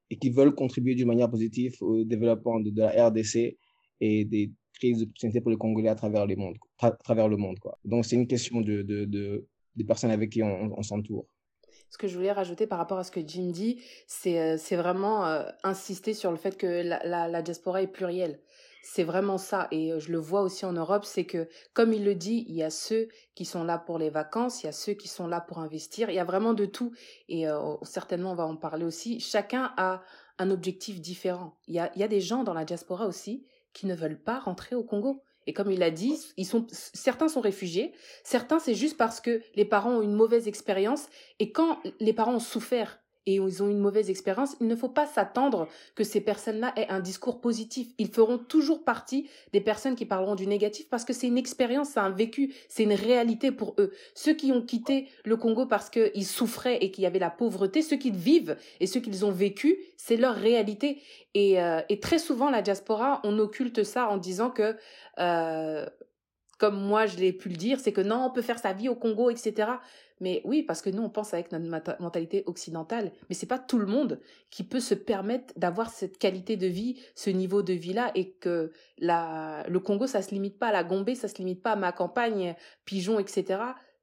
et 0.09 0.17
qui 0.17 0.31
veulent 0.31 0.55
contribuer 0.55 0.95
d'une 0.95 1.09
manière 1.09 1.31
positive 1.31 1.75
au 1.83 2.05
développement 2.05 2.61
de, 2.61 2.73
la 2.75 3.09
RDC 3.09 3.59
et 4.01 4.25
des 4.25 4.53
crises 4.75 5.01
d'opportunités 5.01 5.41
pour 5.43 5.51
les 5.51 5.57
Congolais 5.57 5.89
à 5.89 5.95
travers 5.95 6.27
le 6.27 6.37
monde. 6.37 7.59
Donc, 7.85 8.07
c'est 8.07 8.17
une 8.17 8.27
question 8.27 8.63
de 8.63 9.47
des 9.77 9.85
personnes 9.85 10.11
avec 10.11 10.31
qui 10.31 10.43
on, 10.43 10.83
s'entoure. 10.83 11.27
Ce 11.91 11.99
que 11.99 12.09
je 12.09 12.17
voulais 12.17 12.33
rajouter 12.33 12.67
par 12.67 12.79
rapport 12.79 12.99
à 12.99 13.05
ce 13.05 13.11
que 13.11 13.21
Jim 13.27 13.51
dit, 13.51 13.83
c'est 14.07 14.41
euh, 14.41 14.77
vraiment 14.77 15.27
euh, 15.27 15.45
insister 15.63 16.15
sur 16.15 16.31
le 16.31 16.37
fait 16.37 16.57
que 16.57 16.83
la, 16.83 17.43
diaspora 17.43 17.83
est 17.83 17.89
plurielle. 17.89 18.41
C'est 18.83 19.05
vraiment 19.05 19.39
ça. 19.39 19.69
Et 19.71 19.93
euh, 19.93 19.99
je 19.99 20.13
le 20.13 20.19
vois 20.19 20.43
aussi 20.43 20.67
en 20.67 20.73
Europe, 20.73 21.05
c'est 21.05 21.25
que, 21.25 21.49
comme 21.73 21.93
il 21.93 22.05
le 22.05 22.15
dit, 22.15 22.45
il 22.49 22.55
y 22.55 22.63
a 22.63 22.71
ceux 22.71 23.09
qui 23.35 23.45
sont 23.45 23.65
là 23.65 23.79
pour 23.79 23.99
les 23.99 24.11
vacances, 24.11 24.63
il 24.63 24.67
y 24.67 24.69
a 24.69 24.73
ceux 24.73 24.95
qui 24.95 25.09
sont 25.09 25.27
là 25.27 25.41
pour 25.41 25.59
investir, 25.59 26.11
il 26.11 26.17
y 26.17 26.19
a 26.19 26.25
vraiment 26.25 26.53
de 26.53 26.67
tout. 26.67 26.93
Et 27.29 27.47
certainement, 27.83 28.33
on 28.33 28.37
va 28.37 28.47
en 28.47 28.57
parler 28.57 28.85
aussi. 28.85 29.21
Chacun 29.21 29.73
a 29.77 30.03
un 30.39 30.51
objectif 30.51 31.01
différent. 31.01 31.57
Il 31.69 31.75
y 31.75 31.79
a, 31.79 31.93
il 31.95 32.01
y 32.01 32.05
a 32.05 32.09
des 32.09 32.21
gens 32.21 32.43
dans 32.43 32.55
la 32.55 32.65
diaspora 32.65 33.07
aussi 33.07 33.47
qui 33.73 33.87
ne 33.87 33.95
veulent 33.95 34.21
pas 34.21 34.39
rentrer 34.39 34.75
au 34.75 34.85
Congo. 34.85 35.23
Et 35.47 35.53
comme 35.53 35.71
il 35.71 35.83
a 35.83 35.91
dit, 35.91 36.19
ils 36.37 36.47
sont, 36.47 36.67
certains 36.71 37.29
sont 37.29 37.41
réfugiés, 37.41 37.93
certains 38.23 38.59
c'est 38.59 38.75
juste 38.75 38.97
parce 38.97 39.21
que 39.21 39.43
les 39.55 39.65
parents 39.65 39.97
ont 39.97 40.03
une 40.03 40.15
mauvaise 40.15 40.49
expérience. 40.49 41.07
Et 41.39 41.53
quand 41.53 41.81
les 42.01 42.13
parents 42.13 42.35
ont 42.35 42.41
souffert 42.41 43.01
et 43.27 43.35
ils 43.35 43.63
ont 43.63 43.69
une 43.69 43.79
mauvaise 43.79 44.11
expérience, 44.11 44.57
il 44.61 44.67
ne 44.67 44.77
faut 44.77 44.89
pas 44.89 45.07
s'attendre 45.07 45.69
que 45.95 46.05
ces 46.05 46.21
personnes-là 46.21 46.73
aient 46.77 46.89
un 46.89 47.01
discours 47.01 47.41
positif. 47.41 47.89
Ils 47.99 48.09
feront 48.09 48.39
toujours 48.39 48.85
partie 48.85 49.29
des 49.53 49.61
personnes 49.61 49.97
qui 49.97 50.05
parleront 50.05 50.35
du 50.35 50.47
négatif 50.47 50.89
parce 50.89 51.05
que 51.05 51.13
c'est 51.13 51.27
une 51.27 51.39
expérience, 51.39 51.91
c'est 51.91 52.01
un 52.01 52.11
vécu, 52.11 52.55
c'est 52.69 52.83
une 52.83 52.93
réalité 52.93 53.51
pour 53.51 53.75
eux. 53.79 53.93
Ceux 54.15 54.35
qui 54.35 54.53
ont 54.53 54.63
quitté 54.63 55.09
le 55.25 55.37
Congo 55.37 55.67
parce 55.67 55.91
qu'ils 55.91 56.27
souffraient 56.27 56.79
et 56.81 56.91
qu'il 56.91 57.05
y 57.05 57.07
avait 57.07 57.19
la 57.19 57.31
pauvreté, 57.31 57.83
ceux 57.83 57.97
qui 57.97 58.11
vivent 58.11 58.57
et 58.81 58.87
ceux 58.87 59.01
qu'ils 59.01 59.25
ont 59.25 59.33
vécu, 59.33 59.79
c'est 59.97 60.17
leur 60.17 60.35
réalité. 60.35 61.01
Et, 61.35 61.61
euh, 61.61 61.81
et, 61.89 61.99
très 61.99 62.19
souvent, 62.19 62.51
la 62.51 62.63
diaspora, 62.63 63.21
on 63.25 63.39
occulte 63.39 63.83
ça 63.83 64.09
en 64.09 64.19
disant 64.19 64.51
que 64.51 64.77
euh, 65.19 65.87
comme 66.59 66.81
moi 66.81 67.07
je 67.07 67.17
l'ai 67.17 67.33
pu 67.33 67.49
le 67.49 67.57
dire, 67.57 67.81
c'est 67.81 67.93
que 67.93 68.01
non, 68.01 68.25
on 68.27 68.31
peut 68.31 68.43
faire 68.43 68.59
sa 68.59 68.73
vie 68.73 68.89
au 68.89 68.95
Congo, 68.95 69.31
etc. 69.31 69.73
Mais 70.21 70.41
oui, 70.45 70.63
parce 70.63 70.81
que 70.81 70.91
nous, 70.91 71.03
on 71.03 71.11
pense 71.11 71.35
avec 71.35 71.51
notre 71.53 72.01
mentalité 72.01 72.45
occidentale, 72.47 73.13
mais 73.29 73.35
c'est 73.35 73.47
pas 73.47 73.59
tout 73.59 73.79
le 73.79 73.87
monde 73.87 74.21
qui 74.51 74.63
peut 74.63 74.81
se 74.81 74.95
permettre 74.95 75.53
d'avoir 75.57 75.91
cette 75.91 76.19
qualité 76.19 76.57
de 76.57 76.67
vie, 76.67 77.01
ce 77.15 77.31
niveau 77.31 77.63
de 77.63 77.73
vie-là, 77.73 78.13
et 78.15 78.31
que 78.31 78.71
la, 78.99 79.65
le 79.69 79.81
Congo, 79.81 80.07
ça 80.07 80.23
se 80.23 80.31
limite 80.31 80.59
pas 80.59 80.69
à 80.69 80.73
la 80.73 80.85
Gombe, 80.85 81.13
ça 81.15 81.29
se 81.29 81.37
limite 81.37 81.63
pas 81.63 81.73
à 81.73 81.77
ma 81.77 81.93
campagne, 81.93 82.55
pigeon, 82.85 83.19
etc. 83.19 83.61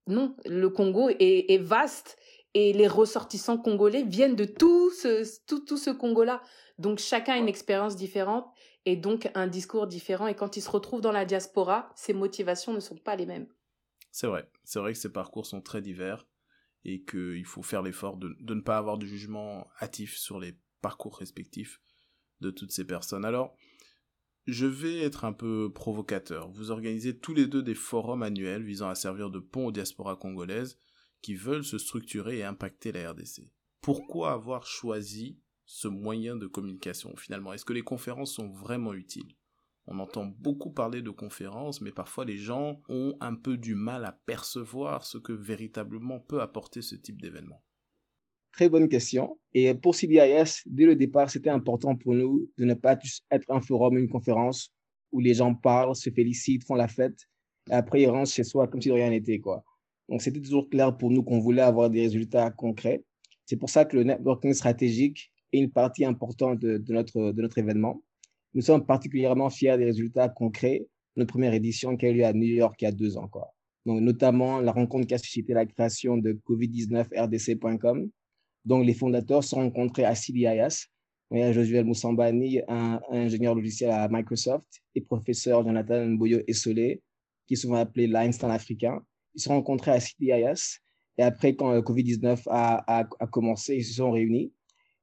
Non, 0.07 0.35
le 0.45 0.69
Congo 0.69 1.09
est, 1.09 1.51
est 1.53 1.61
vaste 1.61 2.17
et 2.53 2.73
les 2.73 2.87
ressortissants 2.87 3.57
congolais 3.57 4.03
viennent 4.03 4.35
de 4.35 4.45
tout 4.45 4.91
ce, 4.91 5.23
tout, 5.47 5.59
tout 5.59 5.77
ce 5.77 5.89
Congo-là. 5.89 6.41
Donc 6.79 6.99
chacun 6.99 7.33
a 7.33 7.37
une 7.37 7.47
expérience 7.47 7.95
différente 7.95 8.45
et 8.85 8.95
donc 8.95 9.29
un 9.35 9.47
discours 9.47 9.87
différent. 9.87 10.27
Et 10.27 10.35
quand 10.35 10.57
ils 10.57 10.61
se 10.61 10.69
retrouvent 10.69 11.01
dans 11.01 11.11
la 11.11 11.25
diaspora, 11.25 11.91
ses 11.95 12.13
motivations 12.13 12.73
ne 12.73 12.79
sont 12.79 12.97
pas 12.97 13.15
les 13.15 13.25
mêmes. 13.25 13.47
C'est 14.11 14.27
vrai, 14.27 14.49
c'est 14.63 14.79
vrai 14.79 14.93
que 14.93 14.99
ces 14.99 15.11
parcours 15.11 15.45
sont 15.45 15.61
très 15.61 15.81
divers 15.81 16.27
et 16.83 17.03
qu'il 17.03 17.45
faut 17.45 17.61
faire 17.61 17.81
l'effort 17.81 18.17
de, 18.17 18.35
de, 18.39 18.53
ne 18.53 18.61
pas 18.61 18.77
avoir 18.77 18.97
de 18.97 19.05
jugement 19.05 19.67
hâtif 19.81 20.17
sur 20.17 20.39
les 20.39 20.57
parcours 20.81 21.17
respectifs 21.17 21.79
de 22.41 22.49
toutes 22.49 22.71
ces 22.71 22.85
personnes. 22.85 23.23
Alors, 23.23 23.55
je 24.47 24.65
vais 24.65 24.99
être 24.99 25.23
un 25.23 25.33
peu 25.33 25.71
provocateur. 25.73 26.49
Vous 26.49 26.71
organisez 26.71 27.17
tous 27.17 27.33
les 27.33 27.45
deux 27.45 27.61
des 27.61 27.75
forums 27.75 28.23
annuels 28.23 28.63
visant 28.63 28.89
à 28.89 28.95
servir 28.95 29.29
de 29.29 29.39
pont 29.39 29.67
aux 29.67 29.71
diasporas 29.71 30.15
congolaises 30.15 30.79
qui 31.21 31.35
veulent 31.35 31.63
se 31.63 31.77
structurer 31.77 32.39
et 32.39 32.43
impacter 32.43 32.91
la 32.91 33.11
RDC. 33.11 33.51
Pourquoi 33.81 34.31
avoir 34.31 34.65
choisi 34.65 35.39
ce 35.73 35.87
moyen 35.87 36.35
de 36.35 36.47
communication 36.47 37.15
finalement? 37.15 37.53
Est-ce 37.53 37.63
que 37.63 37.71
les 37.71 37.81
conférences 37.81 38.33
sont 38.33 38.49
vraiment 38.49 38.93
utiles? 38.93 39.37
On 39.87 39.99
entend 39.99 40.25
beaucoup 40.25 40.69
parler 40.69 41.01
de 41.01 41.09
conférences, 41.11 41.79
mais 41.79 41.93
parfois 41.93 42.25
les 42.25 42.37
gens 42.37 42.81
ont 42.89 43.15
un 43.21 43.35
peu 43.35 43.55
du 43.55 43.73
mal 43.73 44.03
à 44.03 44.11
percevoir 44.25 45.05
ce 45.05 45.17
que 45.17 45.31
véritablement 45.31 46.19
peut 46.19 46.41
apporter 46.41 46.81
ce 46.81 46.95
type 46.95 47.21
d'événement. 47.21 47.63
Très 48.51 48.67
bonne 48.67 48.89
question. 48.89 49.39
Et 49.53 49.73
pour 49.73 49.95
CBIS, 49.95 50.63
dès 50.65 50.85
le 50.85 50.97
départ, 50.97 51.29
c'était 51.29 51.49
important 51.49 51.95
pour 51.95 52.15
nous 52.15 52.51
de 52.57 52.65
ne 52.65 52.73
pas 52.73 52.99
être 53.31 53.49
un 53.49 53.61
forum, 53.61 53.97
une 53.97 54.09
conférence 54.09 54.73
où 55.13 55.21
les 55.21 55.35
gens 55.35 55.55
parlent, 55.55 55.95
se 55.95 56.09
félicitent, 56.09 56.65
font 56.65 56.75
la 56.75 56.89
fête, 56.89 57.17
Et 57.69 57.73
après, 57.73 58.01
ils 58.01 58.09
rentrent 58.09 58.29
chez 58.29 58.43
soi 58.43 58.67
comme 58.67 58.81
si 58.81 58.89
de 58.89 58.93
rien 58.93 59.09
n'était. 59.09 59.41
Donc, 60.09 60.21
c'était 60.21 60.41
toujours 60.41 60.69
clair 60.69 60.97
pour 60.97 61.11
nous 61.11 61.23
qu'on 61.23 61.39
voulait 61.39 61.61
avoir 61.61 61.89
des 61.89 62.01
résultats 62.01 62.51
concrets. 62.51 63.05
C'est 63.45 63.57
pour 63.57 63.69
ça 63.69 63.85
que 63.85 63.95
le 63.95 64.03
networking 64.03 64.53
stratégique 64.53 65.31
est 65.51 65.59
une 65.59 65.71
partie 65.71 66.05
importante 66.05 66.59
de, 66.59 66.83
notre, 66.93 67.57
événement. 67.57 68.01
Nous 68.53 68.61
sommes 68.61 68.85
particulièrement 68.85 69.49
fiers 69.49 69.77
des 69.77 69.85
résultats 69.85 70.29
concrets 70.29 70.79
de 71.15 71.21
notre 71.21 71.31
première 71.31 71.53
édition 71.53 71.97
qui 71.97 72.05
a 72.05 72.09
eu 72.09 72.15
lieu 72.15 72.25
à 72.25 72.33
New 72.33 72.47
York 72.47 72.75
il 72.81 72.85
y 72.85 72.87
a 72.87 72.91
deux 72.91 73.17
ans. 73.17 73.27
Quoi. 73.27 73.53
Notamment 73.85 74.59
la 74.59 74.71
rencontre 74.71 75.07
qui 75.07 75.13
a 75.13 75.17
suscité 75.17 75.53
la 75.53 75.65
création 75.65 76.17
de 76.17 76.33
covid19rdc.com. 76.47 78.09
Donc, 78.63 78.85
les 78.85 78.93
fondateurs 78.93 79.43
se 79.43 79.49
sont 79.49 79.57
rencontrés 79.57 80.05
à 80.05 80.13
CDIS. 80.15 80.87
Y 81.31 81.41
a 81.41 81.53
Josuel 81.53 81.85
Moussambani, 81.85 82.59
un, 82.67 82.99
ingénieur 83.09 83.55
logiciel 83.55 83.89
à 83.89 84.07
Microsoft, 84.09 84.65
et 84.93 85.01
professeur 85.01 85.63
Jonathan 85.63 86.05
Boyo 86.09 86.41
Essolé, 86.45 87.01
qui 87.47 87.53
est 87.53 87.57
souvent 87.57 87.77
appelé 87.77 88.05
l'Einstein 88.05 88.51
africain. 88.51 89.01
Ils 89.33 89.39
se 89.39 89.45
sont 89.45 89.55
rencontrés 89.55 89.91
à 89.91 89.99
CDIS. 89.99 90.79
Et 91.17 91.23
après, 91.23 91.55
quand 91.55 91.71
le 91.71 91.81
Covid-19 91.81 92.43
a, 92.47 92.99
a, 92.99 93.07
a, 93.19 93.27
commencé, 93.27 93.77
ils 93.77 93.85
se 93.85 93.95
sont 93.95 94.11
réunis 94.11 94.51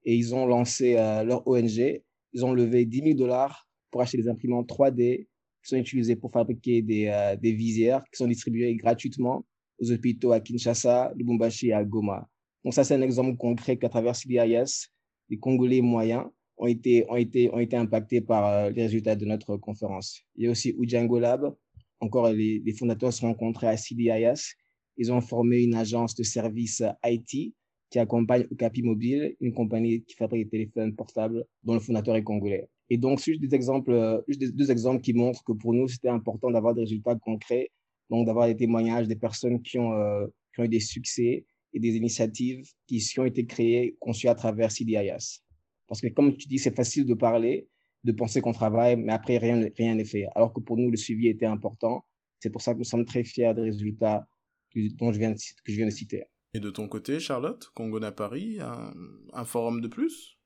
et 0.08 0.16
ils 0.16 0.34
ont 0.34 0.46
lancé 0.46 0.96
euh, 0.96 1.22
leur 1.22 1.46
ONG 1.46 2.00
ils 2.32 2.44
ont 2.44 2.52
levé 2.52 2.84
10 2.84 3.02
000 3.02 3.14
dollars 3.14 3.68
pour 3.90 4.00
acheter 4.00 4.18
des 4.18 4.28
imprimantes 4.28 4.68
3D 4.68 5.26
qui 5.62 5.68
sont 5.68 5.76
utilisées 5.76 6.16
pour 6.16 6.30
fabriquer 6.30 6.82
des, 6.82 7.06
euh, 7.06 7.36
des 7.36 7.52
visières 7.52 8.02
qui 8.04 8.16
sont 8.16 8.26
distribuées 8.26 8.74
gratuitement 8.76 9.44
aux 9.78 9.92
hôpitaux 9.92 10.32
à 10.32 10.40
Kinshasa, 10.40 11.12
Lubumbashi 11.16 11.68
et 11.68 11.72
à 11.72 11.84
Goma. 11.84 12.28
Donc 12.64 12.74
ça, 12.74 12.84
c'est 12.84 12.94
un 12.94 13.02
exemple 13.02 13.36
concret 13.36 13.76
qu'à 13.76 13.88
travers 13.88 14.16
CBIS, 14.16 14.88
les 15.28 15.38
Congolais 15.38 15.80
moyens 15.80 16.24
ont 16.56 16.66
été, 16.66 17.06
impactés 17.72 18.20
par 18.20 18.46
euh, 18.46 18.70
les 18.70 18.82
résultats 18.82 19.14
de 19.14 19.24
notre 19.24 19.56
conférence. 19.56 20.22
Il 20.36 20.44
y 20.44 20.48
a 20.48 20.50
aussi 20.50 20.74
Ujango 20.78 21.18
Lab. 21.20 21.54
Encore, 22.00 22.30
les, 22.30 22.74
fondateurs 22.78 23.12
se 23.12 23.20
sont 23.20 23.28
rencontrés 23.28 23.68
à 23.68 23.76
CBIS. 23.76 24.54
Ils 24.96 25.12
ont 25.12 25.20
formé 25.20 25.62
une 25.62 25.74
agence 25.74 26.14
de 26.14 26.24
services 26.24 26.82
IT 27.04 27.54
qui 27.90 27.98
accompagne 27.98 28.46
Okapi 28.50 28.82
Mobile, 28.82 29.34
une 29.40 29.52
compagnie 29.52 30.02
qui 30.02 30.14
fabrique 30.14 30.44
des 30.44 30.50
téléphones 30.50 30.94
portables 30.94 31.44
dont 31.64 31.74
le 31.74 31.80
fondateur 31.80 32.16
est 32.16 32.22
congolais. 32.22 32.68
Et 32.90 32.98
donc, 32.98 33.20
juste 33.20 33.40
des 33.40 33.54
exemples, 33.54 33.92
euh, 33.92 34.20
juste 34.28 34.40
des, 34.40 34.52
deux 34.52 34.70
exemples 34.70 35.00
qui 35.00 35.12
montrent 35.12 35.42
que 35.44 35.52
pour 35.52 35.74
nous, 35.74 35.88
c'était 35.88 36.08
important 36.08 36.50
d'avoir 36.50 36.74
des 36.74 36.82
résultats 36.82 37.16
concrets, 37.16 37.70
donc 38.10 38.26
d'avoir 38.26 38.46
des 38.46 38.56
témoignages 38.56 39.08
des 39.08 39.16
personnes 39.16 39.62
qui 39.62 39.78
ont, 39.78 39.92
euh, 39.92 40.26
qui 40.54 40.60
ont 40.60 40.64
eu 40.64 40.68
des 40.68 40.80
succès 40.80 41.44
et 41.72 41.80
des 41.80 41.96
initiatives 41.96 42.66
qui, 42.86 42.98
qui 42.98 43.20
ont 43.20 43.24
été 43.24 43.44
créées, 43.46 43.96
conçues 44.00 44.28
à 44.28 44.34
travers 44.34 44.70
CDIS. 44.70 45.42
Parce 45.86 46.00
que 46.00 46.08
comme 46.08 46.36
tu 46.36 46.48
dis, 46.48 46.58
c'est 46.58 46.74
facile 46.74 47.04
de 47.06 47.14
parler, 47.14 47.68
de 48.04 48.12
penser 48.12 48.40
qu'on 48.40 48.52
travaille, 48.52 48.96
mais 48.96 49.12
après, 49.12 49.38
rien 49.38 49.56
n'est 49.56 50.04
fait. 50.04 50.26
Alors 50.34 50.52
que 50.52 50.60
pour 50.60 50.76
nous, 50.76 50.90
le 50.90 50.96
suivi 50.96 51.28
était 51.28 51.46
important. 51.46 52.04
C'est 52.40 52.50
pour 52.50 52.62
ça 52.62 52.72
que 52.72 52.78
nous 52.78 52.84
sommes 52.84 53.04
très 53.04 53.24
fiers 53.24 53.52
des 53.54 53.62
résultats 53.62 54.26
dont 54.74 55.12
je 55.12 55.18
viens 55.18 55.32
que 55.32 55.72
je 55.72 55.76
viens 55.76 55.86
de 55.86 55.90
citer. 55.90 56.24
Et 56.54 56.60
de 56.60 56.70
ton 56.70 56.88
côté, 56.88 57.20
Charlotte, 57.20 57.70
Congo 57.74 58.02
à 58.02 58.12
Paris, 58.12 58.58
un, 58.60 59.44
forum 59.44 59.80
de 59.80 59.88
plus? 59.88 60.38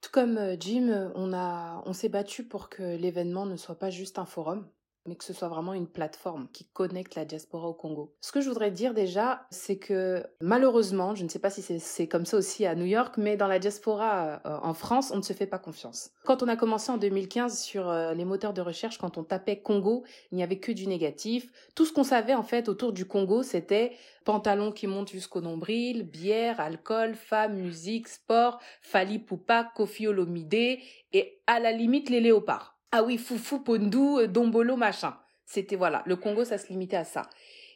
Tout 0.00 0.10
comme 0.12 0.38
euh, 0.38 0.56
Jim, 0.58 1.12
on 1.14 1.92
s'est 1.92 2.08
battu 2.08 2.46
pour 2.46 2.68
que 2.68 2.96
l'événement 2.96 3.46
ne 3.46 3.56
soit 3.56 3.78
pas 3.78 3.90
juste 3.90 4.18
un 4.18 4.24
forum, 4.24 4.68
mais 5.06 5.16
que 5.16 5.24
ce 5.24 5.32
soit 5.32 5.48
vraiment 5.48 5.74
une 5.74 5.86
plateforme 5.86 6.48
qui 6.52 6.64
connecte 6.72 7.14
la 7.14 7.24
diaspora 7.24 7.68
au 7.68 7.74
Congo. 7.74 8.14
Ce 8.20 8.32
que 8.32 8.40
je 8.40 8.48
voudrais 8.48 8.70
dire 8.70 8.94
déjà, 8.94 9.46
c'est 9.50 9.76
que 9.76 10.24
malheureusement, 10.40 11.14
je 11.14 11.24
ne 11.24 11.28
sais 11.28 11.38
pas 11.38 11.50
si 11.50 11.62
c'est 11.62 12.08
comme 12.08 12.26
ça 12.26 12.36
aussi 12.36 12.66
à 12.66 12.74
New 12.74 12.86
York, 12.86 13.16
mais 13.16 13.36
dans 13.36 13.48
la 13.48 13.58
diaspora 13.58 14.40
euh, 14.46 14.58
en 14.62 14.74
France, 14.74 15.10
on 15.12 15.16
ne 15.16 15.22
se 15.22 15.32
fait 15.32 15.46
pas 15.46 15.58
confiance. 15.58 16.10
Quand 16.24 16.42
on 16.42 16.48
a 16.48 16.56
commencé 16.56 16.92
en 16.92 16.98
2015 16.98 17.60
sur 17.60 17.88
euh, 17.88 18.14
les 18.14 18.24
moteurs 18.24 18.52
de 18.52 18.60
recherche, 18.60 18.98
quand 18.98 19.18
on 19.18 19.24
tapait 19.24 19.60
Congo, 19.60 20.04
il 20.30 20.36
n'y 20.36 20.42
avait 20.42 20.58
que 20.58 20.72
du 20.72 20.86
négatif. 20.86 21.50
Tout 21.74 21.84
ce 21.84 21.92
qu'on 21.92 22.04
savait 22.04 22.34
en 22.34 22.42
fait 22.44 22.68
autour 22.68 22.92
du 22.92 23.04
Congo, 23.04 23.42
c'était 23.42 23.92
pantalon 24.24 24.70
qui 24.70 24.86
monte 24.86 25.10
jusqu'au 25.10 25.40
nombril, 25.40 26.04
bière, 26.04 26.60
alcool, 26.60 27.14
femmes, 27.14 27.56
musique, 27.56 28.08
sport, 28.08 28.60
Fali 28.80 29.18
Poupa, 29.18 29.70
Kofi 29.74 30.06
Olomide 30.06 30.78
et 31.12 31.42
à 31.46 31.60
la 31.60 31.72
limite 31.72 32.08
les 32.08 32.20
léopards. 32.20 32.71
Ah 32.94 33.02
oui, 33.02 33.16
Foufou, 33.16 33.60
Pondou, 33.60 34.18
euh, 34.18 34.28
Dombolo, 34.28 34.76
machin. 34.76 35.16
C'était 35.46 35.76
voilà, 35.76 36.02
le 36.04 36.14
Congo, 36.14 36.44
ça 36.44 36.58
se 36.58 36.68
limitait 36.68 36.98
à 36.98 37.04
ça. 37.04 37.22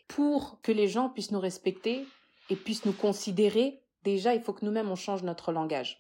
Pour 0.09 0.61
que 0.61 0.70
les 0.70 0.88
gens 0.88 1.09
puissent 1.09 1.31
nous 1.31 1.40
respecter 1.40 2.07
et 2.50 2.57
puissent 2.57 2.85
nous 2.85 2.92
considérer, 2.92 3.81
déjà, 4.05 4.35
il 4.35 4.42
faut 4.42 4.52
que 4.52 4.66
nous-mêmes, 4.66 4.90
on 4.90 4.94
change 4.94 5.22
notre 5.22 5.52
langage. 5.52 5.96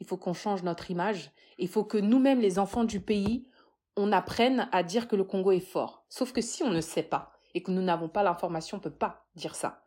Il 0.00 0.06
faut 0.06 0.16
qu'on 0.16 0.34
change 0.34 0.64
notre 0.64 0.90
image. 0.90 1.30
Il 1.58 1.68
faut 1.68 1.84
que 1.84 1.96
nous-mêmes, 1.96 2.40
les 2.40 2.58
enfants 2.58 2.82
du 2.82 2.98
pays, 2.98 3.46
on 3.96 4.10
apprenne 4.10 4.68
à 4.72 4.82
dire 4.82 5.06
que 5.06 5.14
le 5.14 5.22
Congo 5.22 5.52
est 5.52 5.60
fort. 5.60 6.04
Sauf 6.08 6.32
que 6.32 6.40
si 6.40 6.64
on 6.64 6.70
ne 6.70 6.80
sait 6.80 7.04
pas 7.04 7.30
et 7.54 7.62
que 7.62 7.70
nous 7.70 7.82
n'avons 7.82 8.08
pas 8.08 8.24
l'information, 8.24 8.78
on 8.78 8.80
peut 8.80 8.90
pas 8.90 9.28
dire 9.36 9.54
ça. 9.54 9.84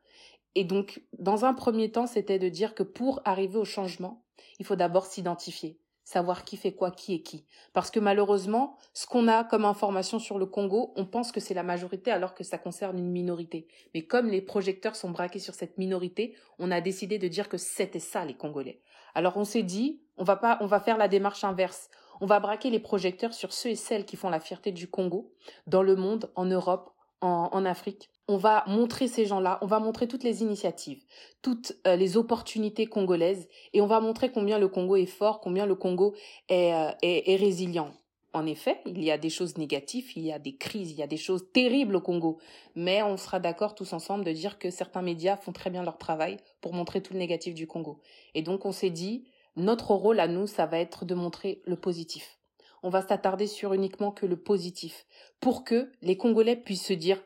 Et 0.55 0.63
donc, 0.63 1.03
dans 1.19 1.43
un 1.43 1.53
premier 1.53 1.91
temps, 1.91 2.07
c'était 2.07 2.39
de 2.39 2.47
dire 2.47 2.75
que 2.75 2.83
pour 2.83 3.21
arriver 3.25 3.57
au 3.57 3.65
changement, 3.65 4.23
il 4.57 4.65
faut 4.65 4.77
d'abord 4.77 5.05
s'identifier 5.05 5.81
savoir 6.09 6.43
qui 6.43 6.57
fait 6.57 6.71
quoi, 6.73 6.89
qui 6.89 7.13
est 7.13 7.21
qui. 7.21 7.45
Parce 7.71 7.91
que 7.91 7.99
malheureusement, 7.99 8.77
ce 8.95 9.05
qu'on 9.05 9.27
a 9.27 9.43
comme 9.43 9.63
information 9.63 10.17
sur 10.17 10.39
le 10.39 10.47
Congo, 10.47 10.91
on 10.95 11.05
pense 11.05 11.31
que 11.31 11.39
c'est 11.39 11.53
la 11.53 11.61
majorité 11.61 12.09
alors 12.09 12.33
que 12.33 12.43
ça 12.43 12.57
concerne 12.57 12.97
une 12.97 13.11
minorité. 13.11 13.67
Mais 13.93 14.01
comme 14.01 14.27
les 14.27 14.41
projecteurs 14.41 14.95
sont 14.95 15.11
braqués 15.11 15.37
sur 15.37 15.53
cette 15.53 15.77
minorité, 15.77 16.35
on 16.57 16.71
a 16.71 16.81
décidé 16.81 17.19
de 17.19 17.27
dire 17.27 17.47
que 17.47 17.57
c'était 17.57 17.99
ça 17.99 18.25
les 18.25 18.33
Congolais. 18.33 18.81
Alors 19.13 19.37
on 19.37 19.43
s'est 19.43 19.61
dit, 19.61 20.01
on 20.17 20.23
va 20.23 20.35
pas, 20.35 20.57
on 20.61 20.65
va 20.65 20.79
faire 20.79 20.97
la 20.97 21.07
démarche 21.07 21.43
inverse. 21.43 21.91
On 22.21 22.25
va 22.25 22.39
braquer 22.39 22.71
les 22.71 22.79
projecteurs 22.79 23.35
sur 23.35 23.53
ceux 23.53 23.69
et 23.69 23.75
celles 23.75 24.05
qui 24.05 24.15
font 24.15 24.29
la 24.29 24.39
fierté 24.39 24.71
du 24.71 24.89
Congo, 24.89 25.31
dans 25.67 25.83
le 25.83 25.95
monde, 25.95 26.31
en 26.35 26.45
Europe, 26.45 26.91
en 27.21 27.65
Afrique 27.65 28.09
on 28.29 28.37
va 28.37 28.63
montrer 28.67 29.07
ces 29.07 29.25
gens-là, 29.25 29.57
on 29.63 29.65
va 29.65 29.79
montrer 29.79 30.07
toutes 30.07 30.23
les 30.23 30.43
initiatives, 30.43 31.03
toutes 31.41 31.73
euh, 31.87 31.95
les 31.95 32.15
opportunités 32.15 32.85
congolaises, 32.85 33.49
et 33.73 33.81
on 33.81 33.87
va 33.87 33.99
montrer 34.01 34.31
combien 34.31 34.59
le 34.59 34.67
Congo 34.67 34.95
est 34.95 35.07
fort, 35.07 35.41
combien 35.41 35.65
le 35.65 35.73
Congo 35.73 36.13
euh, 36.51 36.91
est, 37.01 37.31
est, 37.31 37.35
résilient. 37.37 37.91
En 38.31 38.45
effet, 38.45 38.81
il 38.85 39.03
y 39.03 39.09
a 39.09 39.17
des 39.17 39.31
choses 39.31 39.57
négatives, 39.57 40.11
il 40.15 40.21
y 40.21 40.31
a 40.31 40.37
des 40.37 40.55
crises, 40.55 40.91
il 40.91 40.97
y 40.97 41.01
a 41.01 41.07
des 41.07 41.17
choses 41.17 41.51
terribles 41.51 41.95
au 41.95 42.01
Congo, 42.01 42.37
mais 42.75 43.01
on 43.01 43.17
sera 43.17 43.39
d'accord 43.39 43.73
tous 43.73 43.93
ensemble 43.93 44.23
de 44.23 44.31
dire 44.31 44.59
que 44.59 44.69
certains 44.69 45.01
médias 45.01 45.35
font 45.35 45.51
très 45.51 45.71
bien 45.71 45.81
leur 45.81 45.97
travail 45.97 46.37
pour 46.61 46.75
montrer 46.75 47.01
tout 47.01 47.13
le 47.13 47.19
négatif 47.19 47.55
du 47.55 47.65
Congo. 47.65 47.99
Et 48.35 48.43
donc 48.43 48.63
on 48.63 48.71
s'est 48.71 48.91
dit, 48.91 49.25
notre 49.55 49.95
rôle 49.95 50.19
à 50.19 50.27
nous, 50.27 50.45
ça 50.45 50.67
va 50.67 50.77
être 50.77 51.03
de 51.03 51.15
montrer 51.15 51.63
le 51.65 51.77
positif. 51.77 52.37
On 52.83 52.89
va 52.89 53.01
s'attarder 53.01 53.47
sur 53.47 53.73
uniquement 53.73 54.11
que 54.11 54.27
le 54.27 54.37
positif, 54.37 55.07
pour 55.39 55.63
que 55.63 55.91
les 56.03 56.15
Congolais 56.15 56.55
puissent 56.55 56.85
se 56.85 56.93
dire 56.93 57.19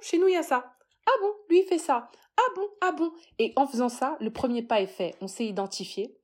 chez 0.00 0.18
nous 0.18 0.28
il 0.28 0.34
y 0.34 0.36
a 0.36 0.42
ça. 0.42 0.74
Ah 1.06 1.20
bon, 1.20 1.32
lui 1.48 1.60
il 1.60 1.64
fait 1.64 1.78
ça. 1.78 2.10
Ah 2.36 2.52
bon, 2.56 2.66
ah 2.80 2.92
bon. 2.92 3.12
Et 3.38 3.52
en 3.56 3.66
faisant 3.66 3.88
ça, 3.88 4.16
le 4.20 4.30
premier 4.30 4.62
pas 4.62 4.80
est 4.80 4.86
fait. 4.86 5.14
On 5.20 5.28
s'est 5.28 5.46
identifié, 5.46 6.16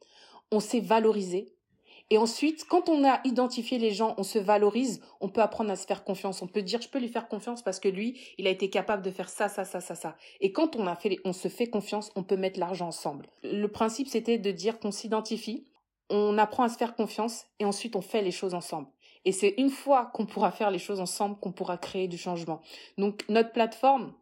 on 0.50 0.60
s'est 0.60 0.80
valorisé. 0.80 1.54
Et 2.12 2.18
ensuite, 2.18 2.66
quand 2.68 2.88
on 2.88 3.04
a 3.04 3.20
identifié 3.24 3.78
les 3.78 3.92
gens, 3.92 4.14
on 4.18 4.24
se 4.24 4.40
valorise, 4.40 5.00
on 5.20 5.28
peut 5.28 5.42
apprendre 5.42 5.70
à 5.70 5.76
se 5.76 5.86
faire 5.86 6.02
confiance. 6.02 6.42
On 6.42 6.48
peut 6.48 6.62
dire, 6.62 6.82
je 6.82 6.88
peux 6.88 6.98
lui 6.98 7.08
faire 7.08 7.28
confiance 7.28 7.62
parce 7.62 7.78
que 7.78 7.88
lui, 7.88 8.20
il 8.36 8.48
a 8.48 8.50
été 8.50 8.68
capable 8.68 9.02
de 9.02 9.12
faire 9.12 9.28
ça, 9.28 9.48
ça, 9.48 9.64
ça, 9.64 9.80
ça, 9.80 9.94
ça. 9.94 10.16
Et 10.40 10.50
quand 10.50 10.74
on 10.74 10.88
a 10.88 10.96
fait, 10.96 11.18
on 11.24 11.32
se 11.32 11.46
fait 11.46 11.68
confiance, 11.68 12.10
on 12.16 12.24
peut 12.24 12.36
mettre 12.36 12.58
l'argent 12.58 12.88
ensemble. 12.88 13.28
Le 13.44 13.68
principe, 13.68 14.08
c'était 14.08 14.38
de 14.38 14.50
dire 14.50 14.80
qu'on 14.80 14.90
s'identifie, 14.90 15.68
on 16.10 16.36
apprend 16.36 16.64
à 16.64 16.68
se 16.68 16.76
faire 16.76 16.96
confiance 16.96 17.46
et 17.60 17.64
ensuite 17.64 17.94
on 17.94 18.00
fait 18.00 18.22
les 18.22 18.32
choses 18.32 18.54
ensemble. 18.54 18.88
Et 19.24 19.32
c'est 19.32 19.54
une 19.58 19.70
fois 19.70 20.10
qu'on 20.14 20.26
pourra 20.26 20.50
faire 20.50 20.70
les 20.70 20.78
choses 20.78 21.00
ensemble 21.00 21.38
qu'on 21.38 21.52
pourra 21.52 21.76
créer 21.76 22.08
du 22.08 22.18
changement. 22.18 22.60
Donc 22.96 23.24
notre 23.28 23.52
plateforme, 23.52 24.14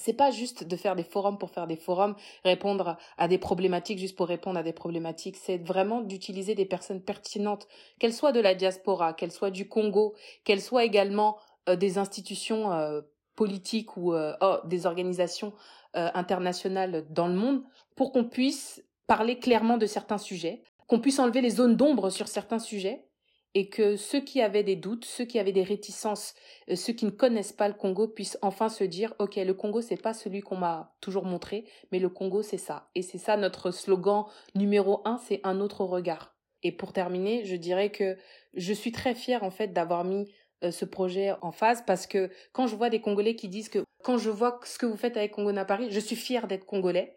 c'est 0.00 0.14
pas 0.14 0.30
juste 0.30 0.64
de 0.64 0.76
faire 0.76 0.96
des 0.96 1.04
forums 1.04 1.36
pour 1.36 1.50
faire 1.50 1.66
des 1.66 1.76
forums, 1.76 2.16
répondre 2.42 2.96
à 3.18 3.28
des 3.28 3.36
problématiques 3.36 3.98
juste 3.98 4.16
pour 4.16 4.28
répondre 4.28 4.58
à 4.58 4.62
des 4.62 4.72
problématiques. 4.72 5.36
C'est 5.36 5.58
vraiment 5.58 6.00
d'utiliser 6.00 6.54
des 6.54 6.64
personnes 6.64 7.02
pertinentes, 7.02 7.68
qu'elles 7.98 8.14
soient 8.14 8.32
de 8.32 8.40
la 8.40 8.54
diaspora, 8.54 9.12
qu'elles 9.12 9.32
soient 9.32 9.50
du 9.50 9.68
Congo, 9.68 10.14
qu'elles 10.44 10.62
soient 10.62 10.84
également 10.84 11.38
euh, 11.68 11.76
des 11.76 11.98
institutions 11.98 12.72
euh, 12.72 13.02
politiques 13.36 13.96
ou 13.98 14.14
euh, 14.14 14.34
oh, 14.40 14.56
des 14.64 14.86
organisations 14.86 15.52
internationales 15.92 17.04
dans 17.10 17.26
le 17.26 17.34
monde, 17.34 17.64
pour 17.96 18.12
qu'on 18.12 18.22
puisse 18.22 18.80
parler 19.08 19.40
clairement 19.40 19.76
de 19.76 19.86
certains 19.86 20.18
sujets, 20.18 20.62
qu'on 20.86 21.00
puisse 21.00 21.18
enlever 21.18 21.40
les 21.40 21.50
zones 21.50 21.74
d'ombre 21.74 22.10
sur 22.10 22.28
certains 22.28 22.60
sujets 22.60 23.09
et 23.54 23.68
que 23.68 23.96
ceux 23.96 24.20
qui 24.20 24.40
avaient 24.40 24.62
des 24.62 24.76
doutes, 24.76 25.04
ceux 25.04 25.24
qui 25.24 25.38
avaient 25.38 25.52
des 25.52 25.62
réticences, 25.62 26.34
euh, 26.70 26.76
ceux 26.76 26.92
qui 26.92 27.04
ne 27.04 27.10
connaissent 27.10 27.52
pas 27.52 27.68
le 27.68 27.74
Congo 27.74 28.08
puissent 28.08 28.38
enfin 28.42 28.68
se 28.68 28.84
dire 28.84 29.14
OK, 29.18 29.36
le 29.36 29.54
Congo 29.54 29.80
c'est 29.80 30.00
pas 30.00 30.14
celui 30.14 30.40
qu'on 30.40 30.56
m'a 30.56 30.94
toujours 31.00 31.24
montré, 31.24 31.64
mais 31.90 31.98
le 31.98 32.08
Congo 32.08 32.42
c'est 32.42 32.58
ça. 32.58 32.90
Et 32.94 33.02
c'est 33.02 33.18
ça 33.18 33.36
notre 33.36 33.70
slogan 33.70 34.26
numéro 34.54 35.02
un, 35.04 35.18
c'est 35.18 35.40
un 35.44 35.60
autre 35.60 35.84
regard. 35.84 36.36
Et 36.62 36.72
pour 36.72 36.92
terminer, 36.92 37.44
je 37.44 37.56
dirais 37.56 37.90
que 37.90 38.16
je 38.54 38.72
suis 38.72 38.92
très 38.92 39.14
fière 39.14 39.42
en 39.42 39.50
fait 39.50 39.68
d'avoir 39.72 40.04
mis 40.04 40.30
euh, 40.62 40.70
ce 40.70 40.84
projet 40.84 41.32
en 41.40 41.52
phase 41.52 41.82
parce 41.86 42.06
que 42.06 42.30
quand 42.52 42.66
je 42.66 42.76
vois 42.76 42.90
des 42.90 43.00
Congolais 43.00 43.34
qui 43.34 43.48
disent 43.48 43.68
que 43.70 43.82
quand 44.02 44.18
je 44.18 44.30
vois 44.30 44.60
ce 44.64 44.78
que 44.78 44.86
vous 44.86 44.96
faites 44.96 45.16
avec 45.16 45.32
Congo 45.32 45.52
Paris, 45.66 45.88
je 45.90 46.00
suis 46.00 46.16
fière 46.16 46.46
d'être 46.46 46.66
Congolais. 46.66 47.16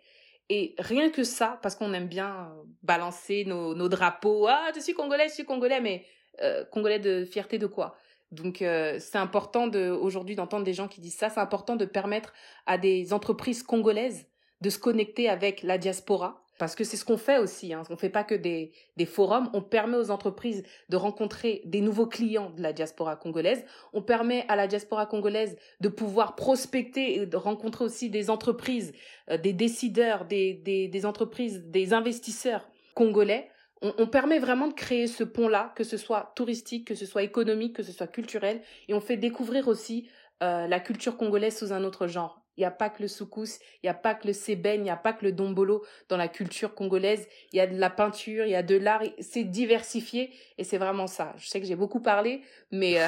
Et 0.50 0.76
rien 0.78 1.10
que 1.10 1.24
ça, 1.24 1.60
parce 1.62 1.76
qu'on 1.76 1.94
aime 1.94 2.08
bien 2.08 2.52
euh, 2.52 2.64
balancer 2.82 3.46
nos, 3.46 3.76
nos 3.76 3.88
drapeaux, 3.88 4.48
ah, 4.48 4.72
je 4.76 4.82
suis 4.82 4.94
Congolais, 4.94 5.30
je 5.30 5.36
suis 5.36 5.46
Congolais, 5.46 5.80
mais 5.80 6.06
euh, 6.42 6.66
congolais 6.66 7.00
de 7.00 7.26
fierté 7.26 7.58
de 7.58 7.68
quoi? 7.68 7.96
Donc 8.32 8.62
euh, 8.62 8.98
c'est 9.00 9.18
important 9.18 9.68
de 9.68 9.90
aujourd'hui 9.90 10.36
d'entendre 10.36 10.66
des 10.66 10.74
gens 10.74 10.88
qui 10.88 11.02
disent 11.02 11.18
ça. 11.18 11.30
C'est 11.30 11.40
important 11.40 11.76
de 11.76 11.86
permettre 11.86 12.34
à 12.66 12.78
des 12.78 13.14
entreprises 13.14 13.64
congolaises 13.64 14.26
de 14.62 14.70
se 14.70 14.80
connecter 14.80 15.30
avec 15.30 15.62
la 15.62 15.78
diaspora. 15.78 16.40
Parce 16.60 16.76
que 16.76 16.84
c'est 16.84 16.98
ce 16.98 17.04
qu'on 17.04 17.18
fait 17.18 17.40
aussi. 17.40 17.74
Hein. 17.74 17.82
On 17.90 17.94
ne 17.94 17.98
fait 17.98 18.12
pas 18.12 18.24
que 18.24 18.36
des, 18.36 18.72
des 18.96 19.08
forums. 19.08 19.50
On 19.54 19.62
permet 19.62 19.98
aux 19.98 20.12
entreprises 20.12 20.64
de 20.88 20.96
rencontrer 20.96 21.62
des 21.66 21.82
nouveaux 21.82 22.06
clients 22.06 22.52
de 22.52 22.62
la 22.62 22.74
diaspora 22.74 23.16
congolaise. 23.16 23.66
On 23.92 24.04
permet 24.04 24.46
à 24.48 24.56
la 24.56 24.68
diaspora 24.68 25.08
congolaise 25.08 25.58
de 25.82 25.90
pouvoir 25.90 26.36
prospecter 26.36 27.16
et 27.16 27.26
de 27.26 27.38
rencontrer 27.38 27.84
aussi 27.84 28.10
des 28.10 28.30
entreprises, 28.30 28.94
euh, 29.30 29.38
des 29.38 29.52
décideurs, 29.52 30.26
des, 30.26 30.54
des, 30.54 30.88
des 30.88 31.06
entreprises, 31.06 31.64
des 31.66 31.92
investisseurs 31.92 32.70
congolais 32.94 33.50
on, 33.84 34.08
permet 34.08 34.40
vraiment 34.40 34.68
de 34.68 34.74
créer 34.74 35.08
ce 35.08 35.24
pont-là, 35.24 35.74
que 35.76 35.84
ce 35.84 35.98
soit 35.98 36.32
touristique, 36.36 36.88
que 36.88 36.96
ce 36.96 37.06
soit 37.06 37.24
économique, 37.24 37.76
que 37.76 37.84
ce 37.84 37.92
soit 37.92 38.08
culturel, 38.08 38.62
et 38.88 38.94
on 38.94 39.02
fait 39.02 39.18
découvrir 39.18 39.68
aussi 39.68 40.10
euh, 40.42 40.68
la 40.68 40.80
culture 40.80 41.18
congolaise 41.18 41.58
sous 41.58 41.74
un 41.74 41.84
autre 41.84 42.08
genre. 42.08 42.42
Il 42.56 42.62
n'y 42.62 42.66
a 42.66 42.72
pas 42.72 42.90
que 42.90 43.02
le 43.02 43.08
soukous, 43.08 43.60
il 43.82 43.86
n'y 43.86 43.90
a 43.90 43.96
pas 43.96 44.14
que 44.14 44.28
le 44.28 44.34
sébène, 44.34 44.82
il 44.82 44.84
n'y 44.84 44.90
a 44.90 44.96
pas 44.96 45.12
que 45.12 45.26
le 45.26 45.32
dombolo 45.32 45.84
dans 46.08 46.18
la 46.18 46.28
culture 46.28 46.76
congolaise. 46.76 47.28
Il 47.52 47.58
y 47.58 47.60
a 47.60 47.68
de 47.68 47.78
la 47.78 47.90
peinture, 47.90 48.46
il 48.46 48.52
y 48.52 48.56
a 48.56 48.64
de 48.64 48.76
l'art, 48.76 49.02
c'est 49.20 49.44
diversifié 49.44 50.32
et 50.58 50.64
c'est 50.64 50.78
vraiment 50.78 51.08
ça. 51.08 51.34
Je 51.38 51.48
sais 51.48 51.60
que 51.60 51.66
j'ai 51.66 51.76
beaucoup 51.76 52.02
parlé, 52.02 52.44
mais... 52.72 53.02
Euh, 53.02 53.08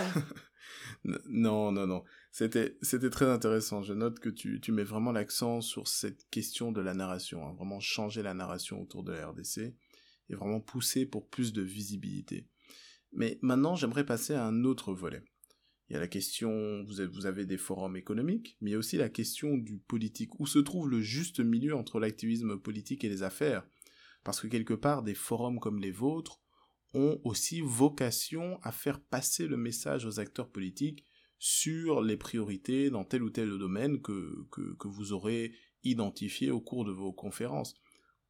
non, 1.29 1.71
non, 1.71 1.85
non. 1.85 2.03
C'était, 2.31 2.75
très 3.11 3.29
intéressant. 3.29 3.81
Je 3.81 3.93
note 3.93 4.19
que 4.19 4.29
tu, 4.29 4.59
tu 4.59 4.71
mets 4.71 4.83
vraiment 4.83 5.11
l'accent 5.11 5.61
sur 5.61 5.87
cette 5.87 6.29
question 6.31 6.71
de 6.71 6.81
la 6.81 6.93
narration, 6.93 7.47
hein. 7.47 7.53
vraiment 7.55 7.79
changer 7.79 8.23
la 8.23 8.33
narration 8.33 8.81
autour 8.81 9.03
de 9.03 9.13
la 9.13 9.27
RDC 9.27 9.73
et 10.29 10.35
vraiment 10.35 10.61
pousser 10.61 11.05
pour 11.05 11.29
plus 11.29 11.53
de 11.53 11.61
visibilité. 11.61 12.47
Mais 13.11 13.39
maintenant, 13.41 13.75
j'aimerais 13.75 14.05
passer 14.05 14.33
à 14.33 14.45
un 14.45 14.63
autre 14.63 14.93
volet. 14.93 15.23
Il 15.87 15.93
y 15.93 15.95
a 15.95 15.99
la 15.99 16.07
question, 16.07 16.83
vous 16.83 17.25
avez 17.25 17.45
des 17.45 17.57
forums 17.57 17.95
économiques, 17.95 18.57
mais 18.59 18.71
il 18.71 18.73
y 18.73 18.75
a 18.75 18.79
aussi 18.79 18.97
la 18.97 19.09
question 19.09 19.55
du 19.55 19.77
politique. 19.77 20.39
Où 20.39 20.47
se 20.47 20.57
trouve 20.59 20.89
le 20.89 20.99
juste 20.99 21.39
milieu 21.39 21.75
entre 21.75 21.99
l'activisme 21.99 22.57
politique 22.57 23.03
et 23.03 23.09
les 23.09 23.21
affaires? 23.21 23.65
Parce 24.23 24.41
que 24.41 24.47
quelque 24.47 24.73
part, 24.73 25.03
des 25.03 25.13
forums 25.13 25.59
comme 25.59 25.79
les 25.79 25.91
vôtres 25.91 26.41
ont 26.95 27.19
aussi 27.23 27.61
vocation 27.61 28.57
à 28.63 28.71
faire 28.71 28.99
passer 28.99 29.47
le 29.47 29.57
message 29.57 30.05
aux 30.05 30.19
acteurs 30.19 30.49
politiques 30.49 31.05
sur 31.37 32.01
les 32.01 32.17
priorités 32.17 32.89
dans 32.89 33.03
tel 33.03 33.21
ou 33.21 33.29
tel 33.29 33.49
domaine 33.49 34.01
que, 34.01 34.47
que, 34.51 34.73
que 34.75 34.87
vous 34.87 35.11
aurez 35.11 35.53
identifié 35.83 36.49
au 36.49 36.61
cours 36.61 36.85
de 36.85 36.91
vos 36.91 37.13
conférences 37.13 37.75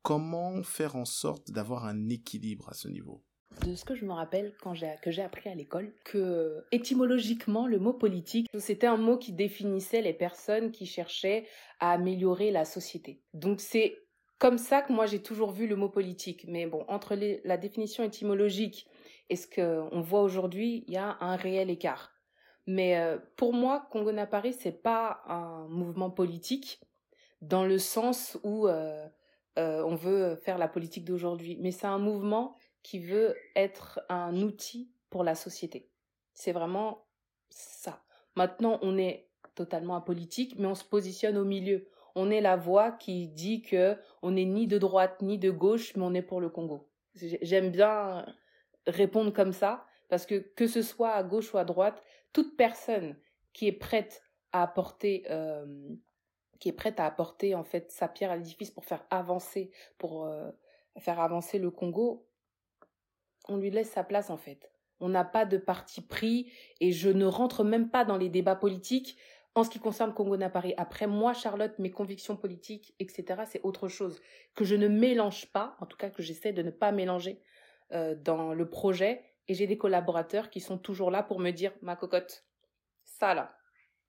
comment 0.06 0.62
faire 0.62 0.96
en 0.96 1.04
sorte 1.04 1.50
d'avoir 1.50 1.86
un 1.86 2.10
équilibre 2.10 2.70
à 2.70 2.76
ce 2.76 2.88
niveau? 2.88 3.24
De 3.65 3.74
ce 3.74 3.86
que 3.86 3.96
je 3.96 4.06
me 4.06 4.13
rappelle 4.13 4.54
quand 4.62 4.76
j'ai 4.76 4.94
que 5.02 5.10
j'ai 5.10 5.24
appris 5.24 5.50
à 5.50 5.56
l'école 5.56 5.96
que 6.04 6.63
étymologiquement 6.72 7.68
le 7.68 7.80
mot 7.80 7.94
politique 7.94 8.48
c'était 8.60 8.86
un 8.86 8.98
mot 8.98 9.18
qui 9.18 9.34
définissait 9.34 10.02
les 10.02 10.13
personnes 10.13 10.72
qui 10.72 10.86
cherchaient 10.86 11.48
à 11.80 11.91
améliorer 11.91 12.52
la 12.52 12.65
société. 12.65 13.24
Donc 13.34 13.62
c'est 13.62 13.98
comme 14.38 14.60
ça 14.60 14.84
que 14.84 14.94
moi 14.94 15.08
j'ai 15.08 15.24
toujours 15.24 15.52
vu 15.52 15.68
le 15.68 15.76
mot 15.76 15.89
politique 15.89 16.46
mais 16.48 16.68
bon 16.68 16.86
entre 16.88 17.18
la 17.44 17.58
définition 17.58 18.04
étymologique 18.04 18.88
et 19.30 19.36
ce 19.36 19.48
qu'on 19.48 20.02
voit 20.02 20.22
aujourd'hui, 20.22 20.84
il 20.88 20.94
y 20.94 20.98
a 20.98 21.18
un 21.20 21.36
réel 21.36 21.72
écart. 21.72 22.12
Mais 22.68 22.98
euh, 22.98 23.18
pour 23.38 23.54
moi 23.54 23.88
Congo 23.89 24.12
Paris 24.30 24.56
c'est 24.60 24.84
pas 24.84 25.24
un 25.28 25.68
mouvement 25.70 26.12
politique 26.12 26.80
dans 27.41 27.65
le 27.65 27.80
sens 27.80 28.38
où 28.44 28.68
euh, 28.68 29.08
euh, 29.58 29.84
on 29.84 29.96
veut 29.96 30.36
faire 30.36 30.58
la 30.58 30.68
politique 30.68 31.06
d'aujourd'hui, 31.06 31.58
mais 31.62 31.72
c'est 31.72 31.88
un 31.88 32.00
mouvement 32.00 32.58
qui 32.84 33.00
veut 33.00 33.36
être 33.56 34.02
un 34.10 34.41
outil 34.41 34.91
pour 35.10 35.24
la 35.24 35.36
société. 35.36 35.89
C'est 36.34 36.52
vraiment 36.52 37.06
ça. 37.50 38.04
Maintenant, 38.36 38.80
on 38.82 38.98
est 38.98 39.30
totalement 39.56 39.96
apolitique, 39.96 40.56
mais 40.60 40.68
on 40.68 40.76
se 40.76 40.84
positionne 40.84 41.38
au 41.38 41.46
milieu. 41.46 41.88
On 42.15 42.30
est 42.30 42.41
la 42.41 42.58
voix 42.58 42.91
qui 42.91 43.28
dit 43.28 43.62
que 43.62 43.98
on 44.22 44.32
n'est 44.32 44.46
ni 44.46 44.68
de 44.68 44.78
droite 44.78 45.22
ni 45.22 45.38
de 45.38 45.50
gauche, 45.50 45.96
mais 45.96 46.04
on 46.04 46.13
est 46.13 46.22
pour 46.22 46.41
le 46.41 46.50
Congo. 46.50 46.89
J'aime 47.15 47.72
bien 47.72 48.26
répondre 48.88 49.32
comme 49.32 49.54
ça 49.54 49.86
parce 50.10 50.26
que 50.26 50.36
que 50.36 50.68
ce 50.68 50.82
soit 50.82 51.12
à 51.12 51.24
gauche 51.24 51.54
ou 51.54 51.58
à 51.58 51.65
droite, 51.65 52.04
toute 52.34 52.56
personne 52.58 53.18
qui 53.54 53.68
est 53.68 53.72
prête 53.72 54.22
à 54.52 54.63
apporter 54.63 55.26
euh, 55.30 55.65
qui 56.65 56.69
est 56.69 56.73
prête 56.73 56.99
à 56.99 57.06
apporter 57.06 57.54
en 57.54 57.63
fait 57.63 57.91
sa 57.91 58.08
pierre 58.08 58.32
à 58.32 58.36
l'édifice 58.36 58.71
pour 58.71 58.86
faire 58.86 59.06
avancer, 59.12 59.69
pour 59.99 60.25
euh, 60.25 60.49
faire 60.97 61.19
avancer 61.19 61.60
le 61.60 61.69
Congo, 61.69 62.25
on 63.47 63.58
lui 63.58 63.69
laisse 63.69 63.91
sa 63.91 64.04
place 64.04 64.32
en 64.32 64.38
fait. 64.38 64.71
On 64.99 65.08
n'a 65.08 65.23
pas 65.23 65.45
de 65.45 65.60
parti 65.60 66.01
pris 66.01 66.51
et 66.80 66.91
je 66.91 67.12
ne 67.12 67.28
rentre 67.28 67.63
même 67.63 67.91
pas 67.91 68.04
dans 68.04 68.17
les 68.17 68.30
débats 68.30 68.56
politiques 68.56 69.15
en 69.54 69.63
ce 69.63 69.69
qui 69.69 69.78
concerne 69.78 70.12
Congo 70.12 70.39
Paris. 70.49 70.73
Après 70.78 71.06
moi, 71.06 71.34
Charlotte, 71.36 71.78
mes 71.78 71.91
convictions 71.91 72.36
politiques, 72.36 72.95
etc., 72.97 73.43
c'est 73.45 73.62
autre 73.62 73.88
chose 73.88 74.19
que 74.56 74.65
je 74.65 74.73
ne 74.73 74.88
mélange 74.88 75.51
pas, 75.51 75.78
en 75.82 75.86
tout 75.86 75.97
cas 75.97 76.10
que 76.10 76.23
j'essaie 76.23 76.51
de 76.51 76.63
ne 76.63 76.71
pas 76.71 76.91
mélanger 76.91 77.43
euh, 77.91 78.15
dans 78.15 78.56
le 78.56 78.67
projet. 78.67 79.21
Et 79.47 79.54
j'ai 79.54 79.67
des 79.67 79.78
collaborateurs 79.78 80.49
qui 80.49 80.62
sont 80.62 80.80
toujours 80.80 81.12
là 81.12 81.21
pour 81.21 81.39
me 81.39 81.51
dire, 81.51 81.73
ma 81.84 81.95
cocotte, 81.95 82.43
ça 83.04 83.36
là, 83.36 83.56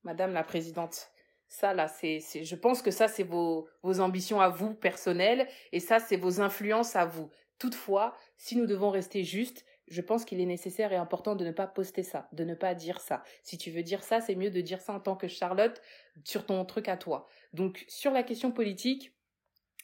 Madame 0.04 0.32
la 0.32 0.42
Présidente, 0.42 1.10
ça, 1.48 1.74
là, 1.74 1.88
c'est, 1.88 2.20
je 2.20 2.56
pense 2.56 2.82
que 2.82 2.90
ça, 2.90 3.08
c'est 3.08 3.22
vos, 3.22 3.68
vos 3.82 4.00
ambitions 4.00 4.40
à 4.40 4.48
vous 4.48 4.74
personnelles 4.74 5.46
et 5.72 5.80
ça, 5.80 5.98
c'est 5.98 6.16
vos 6.16 6.40
influences 6.40 6.96
à 6.96 7.06
vous. 7.06 7.30
Toutefois, 7.58 8.14
si 8.36 8.56
nous 8.56 8.66
devons 8.66 8.90
rester 8.90 9.24
justes, 9.24 9.64
je 9.88 10.00
pense 10.00 10.24
qu'il 10.24 10.40
est 10.40 10.46
nécessaire 10.46 10.92
et 10.92 10.96
important 10.96 11.36
de 11.36 11.44
ne 11.44 11.52
pas 11.52 11.66
poster 11.66 12.02
ça, 12.02 12.28
de 12.32 12.44
ne 12.44 12.54
pas 12.54 12.74
dire 12.74 13.00
ça. 13.00 13.22
Si 13.44 13.56
tu 13.56 13.70
veux 13.70 13.82
dire 13.82 14.02
ça, 14.02 14.20
c'est 14.20 14.34
mieux 14.34 14.50
de 14.50 14.60
dire 14.60 14.80
ça 14.80 14.92
en 14.92 15.00
tant 15.00 15.16
que 15.16 15.28
Charlotte 15.28 15.80
sur 16.24 16.44
ton 16.44 16.64
truc 16.64 16.88
à 16.88 16.96
toi. 16.96 17.28
Donc, 17.52 17.84
sur 17.88 18.10
la 18.10 18.24
question 18.24 18.50
politique, 18.50 19.14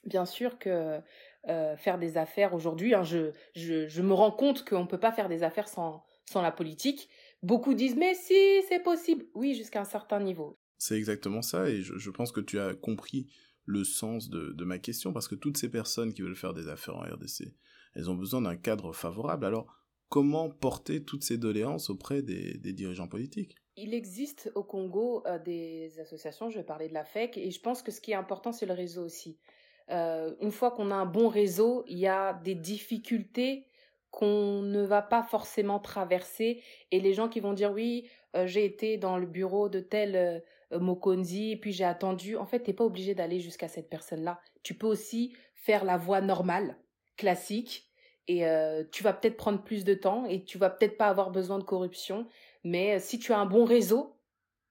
bien 0.04 0.24
sûr 0.24 0.58
que 0.58 1.00
euh, 1.48 1.76
faire 1.76 1.98
des 1.98 2.18
affaires 2.18 2.54
aujourd'hui, 2.54 2.94
hein, 2.94 3.04
je, 3.04 3.30
je, 3.54 3.86
je 3.86 4.02
me 4.02 4.12
rends 4.12 4.32
compte 4.32 4.64
qu'on 4.68 4.80
ne 4.80 4.86
peut 4.86 5.00
pas 5.00 5.12
faire 5.12 5.28
des 5.28 5.44
affaires 5.44 5.68
sans, 5.68 6.04
sans 6.28 6.42
la 6.42 6.52
politique. 6.52 7.08
Beaucoup 7.42 7.74
disent 7.74 7.96
mais 7.96 8.14
si, 8.14 8.62
c'est 8.68 8.80
possible. 8.80 9.24
Oui, 9.34 9.54
jusqu'à 9.54 9.80
un 9.80 9.84
certain 9.84 10.20
niveau. 10.20 10.58
C'est 10.82 10.96
exactement 10.96 11.42
ça, 11.42 11.70
et 11.70 11.80
je, 11.80 12.10
pense 12.10 12.32
que 12.32 12.40
tu 12.40 12.58
as 12.58 12.74
compris 12.74 13.28
le 13.66 13.84
sens 13.84 14.28
de, 14.28 14.64
ma 14.64 14.80
question, 14.80 15.12
parce 15.12 15.28
que 15.28 15.36
toutes 15.36 15.56
ces 15.56 15.70
personnes 15.70 16.12
qui 16.12 16.22
veulent 16.22 16.34
faire 16.34 16.54
des 16.54 16.66
affaires 16.66 16.96
en 16.96 17.02
RDC, 17.02 17.54
elles 17.94 18.10
ont 18.10 18.16
besoin 18.16 18.42
d'un 18.42 18.56
cadre 18.56 18.92
favorable. 18.92 19.46
Alors, 19.46 19.72
comment 20.08 20.50
porter 20.50 21.04
toutes 21.04 21.22
ces 21.22 21.38
doléances 21.38 21.88
auprès 21.88 22.22
des, 22.22 22.58
dirigeants 22.72 23.06
politiques? 23.06 23.54
Il 23.76 23.94
existe 23.94 24.50
au 24.56 24.64
Congo 24.64 25.22
euh, 25.24 25.38
des 25.38 26.00
associations, 26.00 26.50
je 26.50 26.58
vais 26.58 26.64
parler 26.64 26.88
de 26.88 26.94
la 26.94 27.04
FEC, 27.04 27.38
et 27.38 27.52
je 27.52 27.60
pense 27.60 27.80
que 27.84 27.92
ce 27.92 28.00
qui 28.00 28.10
est 28.10 28.16
important, 28.16 28.50
c'est 28.50 28.66
le 28.66 28.74
réseau 28.74 29.04
aussi. 29.04 29.38
Euh, 29.90 30.34
une 30.40 30.50
fois 30.50 30.72
qu'on 30.72 30.90
a 30.90 30.96
un 30.96 31.06
bon 31.06 31.28
réseau, 31.28 31.84
il 31.86 31.98
y 31.98 32.08
a 32.08 32.34
des 32.42 32.56
difficultés 32.56 33.68
qu'on 34.10 34.62
ne 34.62 34.82
va 34.82 35.00
pas 35.00 35.22
forcément 35.22 35.78
traverser, 35.78 36.60
et 36.90 36.98
les 36.98 37.14
gens 37.14 37.28
qui 37.28 37.38
vont 37.38 37.52
dire 37.52 37.70
oui, 37.70 38.08
euh, 38.34 38.48
j'ai 38.48 38.64
été 38.64 38.96
dans 38.96 39.16
le 39.16 39.26
bureau 39.26 39.68
de 39.68 39.78
tel 39.78 40.42
euh, 40.72 40.78
Mokonzi, 40.80 41.52
et 41.52 41.56
puis 41.56 41.72
j'ai 41.72 41.84
attendu. 41.84 42.36
En 42.36 42.46
fait, 42.46 42.60
t'es 42.60 42.72
pas 42.72 42.84
obligé 42.84 43.14
d'aller 43.14 43.40
jusqu'à 43.40 43.68
cette 43.68 43.88
personne-là. 43.88 44.40
Tu 44.62 44.74
peux 44.74 44.86
aussi 44.86 45.34
faire 45.54 45.84
la 45.84 45.96
voie 45.96 46.20
normale, 46.20 46.76
classique, 47.16 47.88
et 48.28 48.46
euh, 48.46 48.84
tu 48.92 49.02
vas 49.02 49.12
peut-être 49.12 49.36
prendre 49.36 49.62
plus 49.62 49.84
de 49.84 49.94
temps 49.94 50.26
et 50.26 50.44
tu 50.44 50.58
vas 50.58 50.70
peut-être 50.70 50.96
pas 50.96 51.08
avoir 51.08 51.30
besoin 51.30 51.58
de 51.58 51.64
corruption. 51.64 52.26
Mais 52.64 52.96
euh, 52.96 52.98
si 53.00 53.18
tu 53.18 53.32
as 53.32 53.38
un 53.38 53.46
bon 53.46 53.64
réseau, 53.64 54.16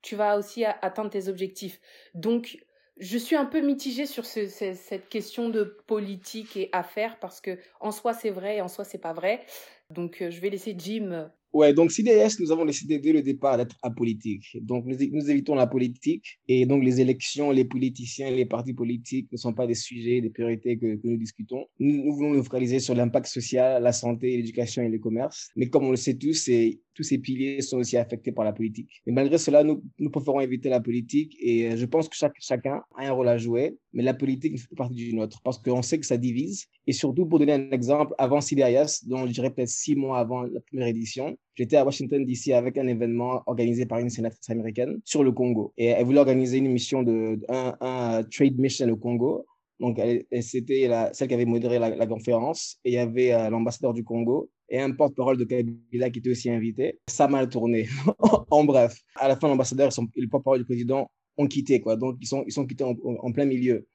tu 0.02 0.16
vas 0.16 0.38
aussi 0.38 0.66
atteindre 0.66 1.12
tes 1.12 1.28
objectifs. 1.28 1.80
Donc, 2.16 2.58
je 2.98 3.18
suis 3.18 3.36
un 3.36 3.46
peu 3.46 3.62
mitigée 3.62 4.06
sur 4.06 4.26
cette 4.26 5.10
question 5.10 5.50
de 5.50 5.64
politique 5.64 6.58
et 6.58 6.70
affaires 6.72 7.20
parce 7.20 7.40
que 7.42 7.58
en 7.80 7.92
soi 7.92 8.14
c'est 8.14 8.30
vrai 8.30 8.58
et 8.58 8.62
en 8.62 8.68
soi 8.68 8.84
c'est 8.84 9.00
pas 9.00 9.14
vrai. 9.14 9.46
Donc, 9.90 10.18
je 10.28 10.40
vais 10.40 10.50
laisser 10.50 10.76
Jim 10.78 11.32
Ouais, 11.54 11.74
donc 11.74 11.92
CDS, 11.92 12.40
nous 12.40 12.52
avons 12.52 12.64
décidé 12.64 12.98
dès 13.00 13.12
le 13.12 13.22
départ 13.22 13.58
d'être 13.58 13.76
apolitique. 13.82 14.58
Donc 14.62 14.86
nous, 14.86 15.30
évitons 15.30 15.54
la 15.56 15.68
politique 15.68 16.40
et 16.48 16.66
donc 16.66 16.82
les 16.82 17.02
élections, 17.02 17.52
les 17.52 17.66
politiciens, 17.66 18.32
les 18.32 18.46
partis 18.46 18.74
politiques 18.74 19.30
ne 19.34 19.38
sont 19.38 19.54
pas 19.54 19.68
des 19.68 19.76
sujets, 19.76 20.22
des 20.22 20.30
priorités 20.30 20.78
que, 20.78 20.96
que 20.96 21.08
nous 21.08 21.18
discutons. 21.18 21.66
Nous, 21.78 22.06
nous, 22.06 22.16
voulons 22.16 22.34
nous 22.34 22.44
focaliser 22.44 22.80
sur 22.80 22.96
l'impact 22.96 23.28
social, 23.28 23.84
la 23.84 23.92
santé, 23.92 24.38
l'éducation 24.38 24.82
et 24.82 24.88
le 24.88 25.00
commerce. 25.00 25.50
Mais 25.58 25.68
comme 25.68 25.84
on 25.84 25.92
le 25.92 25.98
sait 25.98 26.18
tous, 26.18 26.36
c'est 26.36 26.80
tous 27.02 27.08
ces 27.08 27.18
piliers 27.18 27.62
sont 27.62 27.78
aussi 27.78 27.98
affectés 27.98 28.32
par 28.32 28.46
la 28.46 28.54
politique. 28.54 29.02
Mais 29.08 29.14
malgré 29.14 29.40
cela, 29.40 29.64
nous, 29.64 29.82
nous 29.98 30.12
préférons 30.12 30.40
éviter 30.40 30.70
la 30.70 30.80
politique 30.80 31.36
et 31.40 31.72
euh, 31.72 31.76
je 31.76 31.86
pense 31.86 32.08
que 32.08 32.16
chacun 32.40 32.84
a 32.96 33.08
un 33.08 33.12
rôle 33.12 33.28
à 33.28 33.38
jouer, 33.40 33.76
mais 33.94 34.04
la 34.04 34.14
politique 34.14 34.54
ne 34.54 34.58
fait 34.58 34.68
pas 34.76 34.84
partie 34.84 34.96
du 34.96 35.16
nôtre 35.16 35.42
parce 35.44 35.58
qu'on 35.58 35.82
sait 35.82 36.00
que 36.00 36.06
ça 36.06 36.18
divise. 36.18 36.68
Et 36.86 36.94
surtout, 36.94 37.26
pour 37.26 37.40
donner 37.40 37.54
un 37.54 37.72
exemple, 37.72 38.14
avant 38.20 38.40
Siderias, 38.40 39.02
dont 39.08 39.26
je 39.26 39.32
dirais 39.32 39.50
peut-être 39.50 39.70
six 39.70 39.96
mois 39.96 40.20
avant 40.20 40.44
la 40.44 40.60
première 40.60 40.88
édition, 40.88 41.36
j'étais 41.56 41.78
à 41.78 41.86
Washington 41.86 42.24
DC 42.24 42.50
avec 42.54 42.78
un 42.78 42.88
événement 42.88 43.42
organisé 43.48 43.86
par 43.88 43.98
une 43.98 44.10
sénatrice 44.10 44.50
américaine 44.50 45.00
sur 45.04 45.24
le 45.24 45.32
Congo. 45.32 45.74
Et 45.78 45.88
elle 45.88 46.06
voulait 46.06 46.20
organiser 46.20 46.58
une 46.58 46.70
mission 46.70 47.02
de, 47.02 47.40
un, 47.50 47.76
un 47.82 48.24
trade 48.24 48.60
mission 48.60 48.88
au 48.90 48.96
Congo 48.96 49.46
Donc, 49.82 50.00
c'était 50.42 50.88
celle 51.12 51.28
qui 51.28 51.34
avait 51.34 51.46
modéré 51.46 51.80
la, 51.80 52.06
conférence. 52.06 52.78
Et 52.86 52.92
il 52.92 52.94
y 52.94 53.00
avait 53.00 53.34
euh, 53.34 53.50
l'ambassadeur 53.50 53.94
du 53.94 54.04
Congo 54.04 54.52
et 54.70 54.80
un 54.80 54.92
porte-parole 54.92 55.38
de 55.38 55.44
Kabila 55.44 56.12
qui 56.12 56.20
était 56.20 56.30
aussi 56.30 56.52
invité. 56.52 57.00
Ça 57.08 57.26
a 57.26 57.28
mal 57.28 57.50
tourné. 57.50 57.90
en 58.52 58.64
bref, 58.64 58.96
à 59.16 59.28
la 59.28 59.36
fin, 59.36 59.48
l'ambassadeur 59.48 59.90
et 60.16 60.22
le 60.22 60.28
porte-parole 60.28 60.60
du 60.60 60.66
président 60.66 61.10
ont 61.36 61.48
quitté. 61.48 61.82
Quoi. 61.82 61.96
Donc, 61.96 62.18
ils 62.22 62.28
sont, 62.28 62.44
ils 62.46 62.52
sont 62.52 62.68
quittés 62.68 62.84
en, 62.84 63.32
plein 63.32 63.46
milieu. 63.46 63.88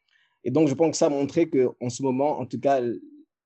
Et 0.42 0.50
donc, 0.50 0.66
je 0.66 0.74
pense 0.74 0.90
que 0.90 0.96
ça 0.96 1.06
a 1.06 1.10
montré 1.10 1.48
qu'en 1.48 1.88
ce 1.88 2.02
moment, 2.02 2.40
en 2.40 2.46
tout 2.46 2.58
cas, 2.58 2.82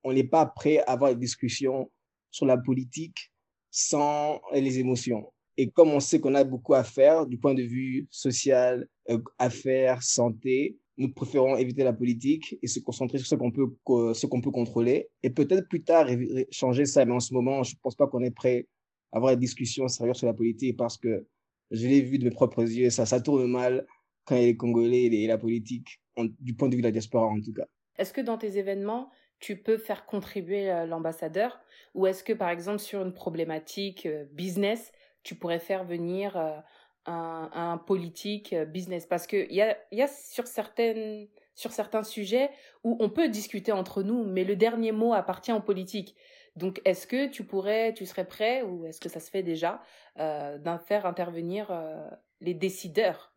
on 0.03 0.15
n'est 0.15 0.25
pas 0.25 0.47
prêt 0.47 0.79
à 0.79 0.93
avoir 0.93 1.13
une 1.13 1.19
discussion 1.19 1.91
sur 2.31 2.47
la 2.47 2.57
politique 2.57 3.19
sans 3.71 4.41
les 4.55 4.79
émotions. 4.79 5.31
Et 5.59 5.69
comme 5.69 5.91
on 5.91 6.01
sait 6.01 6.21
qu'on 6.21 6.35
a 6.35 6.45
beaucoup 6.45 6.73
à 6.73 6.85
faire 6.85 7.27
du 7.27 7.37
point 7.37 7.53
de 7.53 7.63
vue 7.63 8.09
social, 8.11 8.89
euh, 9.11 9.19
affaires, 9.39 10.03
santé, 10.03 10.79
nous 11.01 11.11
préférons 11.11 11.57
éviter 11.57 11.83
la 11.83 11.95
politique 11.95 12.59
et 12.63 12.67
se 12.67 12.79
concentrer 12.79 13.17
sur 13.17 13.27
ce 13.27 13.35
qu'on 13.35 13.51
peut, 13.51 13.75
ce 14.15 14.27
qu'on 14.27 14.43
peut 14.43 14.51
contrôler. 14.51 15.09
Et 15.23 15.31
peut-être 15.31 15.67
plus 15.67 15.83
tard 15.83 16.07
changer 16.51 16.85
ça. 16.85 17.07
Mais 17.07 17.15
en 17.15 17.21
ce 17.21 17.33
moment, 17.33 17.63
je 17.63 17.75
ne 17.75 17.81
pense 17.81 17.97
pas 17.97 18.07
qu'on 18.07 18.23
est 18.23 18.31
prêt 18.31 18.69
à 19.11 19.17
avoir 19.17 19.33
une 19.33 19.41
discussion 19.41 19.89
sérieuse 19.89 20.19
sur 20.19 20.27
la 20.27 20.35
politique 20.35 20.77
parce 20.77 20.99
que 20.99 21.27
je 21.71 21.89
l'ai 21.89 22.03
vu 22.03 22.19
de 22.19 22.25
mes 22.25 22.31
propres 22.31 22.63
yeux. 22.63 22.91
Ça, 22.91 23.07
ça 23.07 23.19
tourne 23.19 23.47
mal 23.47 23.87
quand 24.27 24.37
il 24.37 24.45
les 24.45 24.57
Congolais 24.59 25.05
et 25.05 25.27
la 25.27 25.39
politique, 25.39 26.03
du 26.39 26.55
point 26.55 26.69
de 26.69 26.75
vue 26.75 26.83
de 26.83 26.87
la 26.87 26.93
diaspora 26.93 27.27
en 27.27 27.41
tout 27.41 27.55
cas. 27.55 27.65
Est-ce 27.97 28.13
que 28.13 28.21
dans 28.21 28.37
tes 28.37 28.59
événements, 28.59 29.11
tu 29.39 29.57
peux 29.57 29.79
faire 29.79 30.05
contribuer 30.05 30.71
euh, 30.71 30.85
l'ambassadeur? 30.85 31.61
Ou 31.95 32.09
est-ce 32.09 32.23
que 32.23 32.35
par 32.35 32.51
exemple 32.51 32.79
sur 32.79 33.01
une 33.01 33.15
problématique 33.15 34.05
euh, 34.05 34.27
business, 34.33 34.93
tu 35.23 35.35
pourrais 35.35 35.61
faire 35.61 35.85
venir 35.85 36.37
un, 37.11 37.79
politique 37.79 38.53
euh, 38.53 38.65
business 38.65 39.07
parce 39.07 39.27
que 39.27 39.47
il 39.49 39.57
y 39.57 39.63
a, 39.63 39.77
y 39.93 40.03
a 40.03 40.09
sur 40.09 40.47
certaines 40.47 41.29
sur 41.55 41.73
certains 41.73 42.03
sujets 42.03 42.51
où 42.85 42.97
on 43.01 43.11
peut 43.11 43.29
discuter 43.29 43.73
entre 43.73 44.03
nous 44.03 44.25
mais 44.25 44.45
le 44.45 44.57
dernier 44.57 44.93
mot 44.93 45.13
appartient 45.13 45.53
aux 45.53 45.61
politiques 45.61 46.17
donc 46.57 46.81
est-ce 46.85 47.07
que 47.07 47.29
tu 47.29 47.45
pourrais 47.45 47.95
tu 47.95 48.07
serais 48.07 48.27
prêt 48.27 48.63
ou 48.63 48.87
est-ce 48.87 49.01
que 49.01 49.09
ça 49.09 49.21
se 49.21 49.31
fait 49.31 49.43
déjà 49.43 49.81
euh, 50.19 50.59
d'en 50.59 50.79
faire 50.79 51.07
intervenir 51.07 51.71
euh, 51.71 52.09
les 52.41 52.55
décideurs 52.55 53.33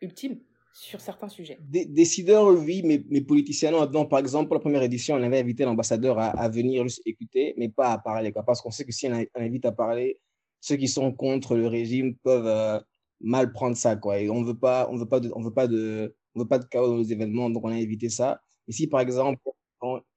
ultimes 0.00 0.40
sur 0.72 1.00
certains 1.00 1.28
sujets? 1.28 1.58
Décideurs, 1.60 2.46
oui, 2.48 2.82
mais, 2.84 3.20
politiciens, 3.20 3.70
non. 3.70 4.06
Par 4.06 4.18
exemple, 4.20 4.46
pour 4.46 4.54
la 4.54 4.60
première 4.60 4.82
édition, 4.82 5.16
on 5.16 5.22
avait 5.22 5.40
invité 5.40 5.64
l'ambassadeur 5.64 6.18
à, 6.18 6.48
venir 6.48 6.84
juste 6.84 7.02
écouter, 7.04 7.54
mais 7.56 7.68
pas 7.68 7.92
à 7.92 7.98
parler. 7.98 8.32
Quoi, 8.32 8.44
parce 8.44 8.60
qu'on 8.60 8.70
sait 8.70 8.84
que 8.84 8.92
si 8.92 9.08
on, 9.08 9.26
invite 9.34 9.64
à 9.64 9.72
parler, 9.72 10.20
ceux 10.60 10.76
qui 10.76 10.88
sont 10.88 11.12
contre 11.12 11.56
le 11.56 11.66
régime 11.66 12.14
peuvent, 12.16 12.82
mal 13.20 13.52
prendre 13.52 13.76
ça, 13.76 13.96
quoi. 13.96 14.20
Et 14.20 14.30
on 14.30 14.42
veut 14.42 14.58
pas, 14.58 14.88
on 14.90 14.96
veut 14.96 15.08
pas 15.08 15.20
de, 15.20 15.30
on 15.34 15.42
veut 15.42 15.52
pas 15.52 15.66
de, 15.66 16.14
on 16.34 16.40
veut 16.40 16.48
pas 16.48 16.58
de 16.58 16.64
chaos 16.64 16.88
dans 16.88 16.96
nos 16.96 17.02
événements, 17.02 17.50
donc 17.50 17.64
on 17.64 17.70
a 17.70 17.78
évité 17.78 18.08
ça. 18.08 18.40
Et 18.68 18.72
si, 18.72 18.86
par 18.86 19.00
exemple, 19.00 19.40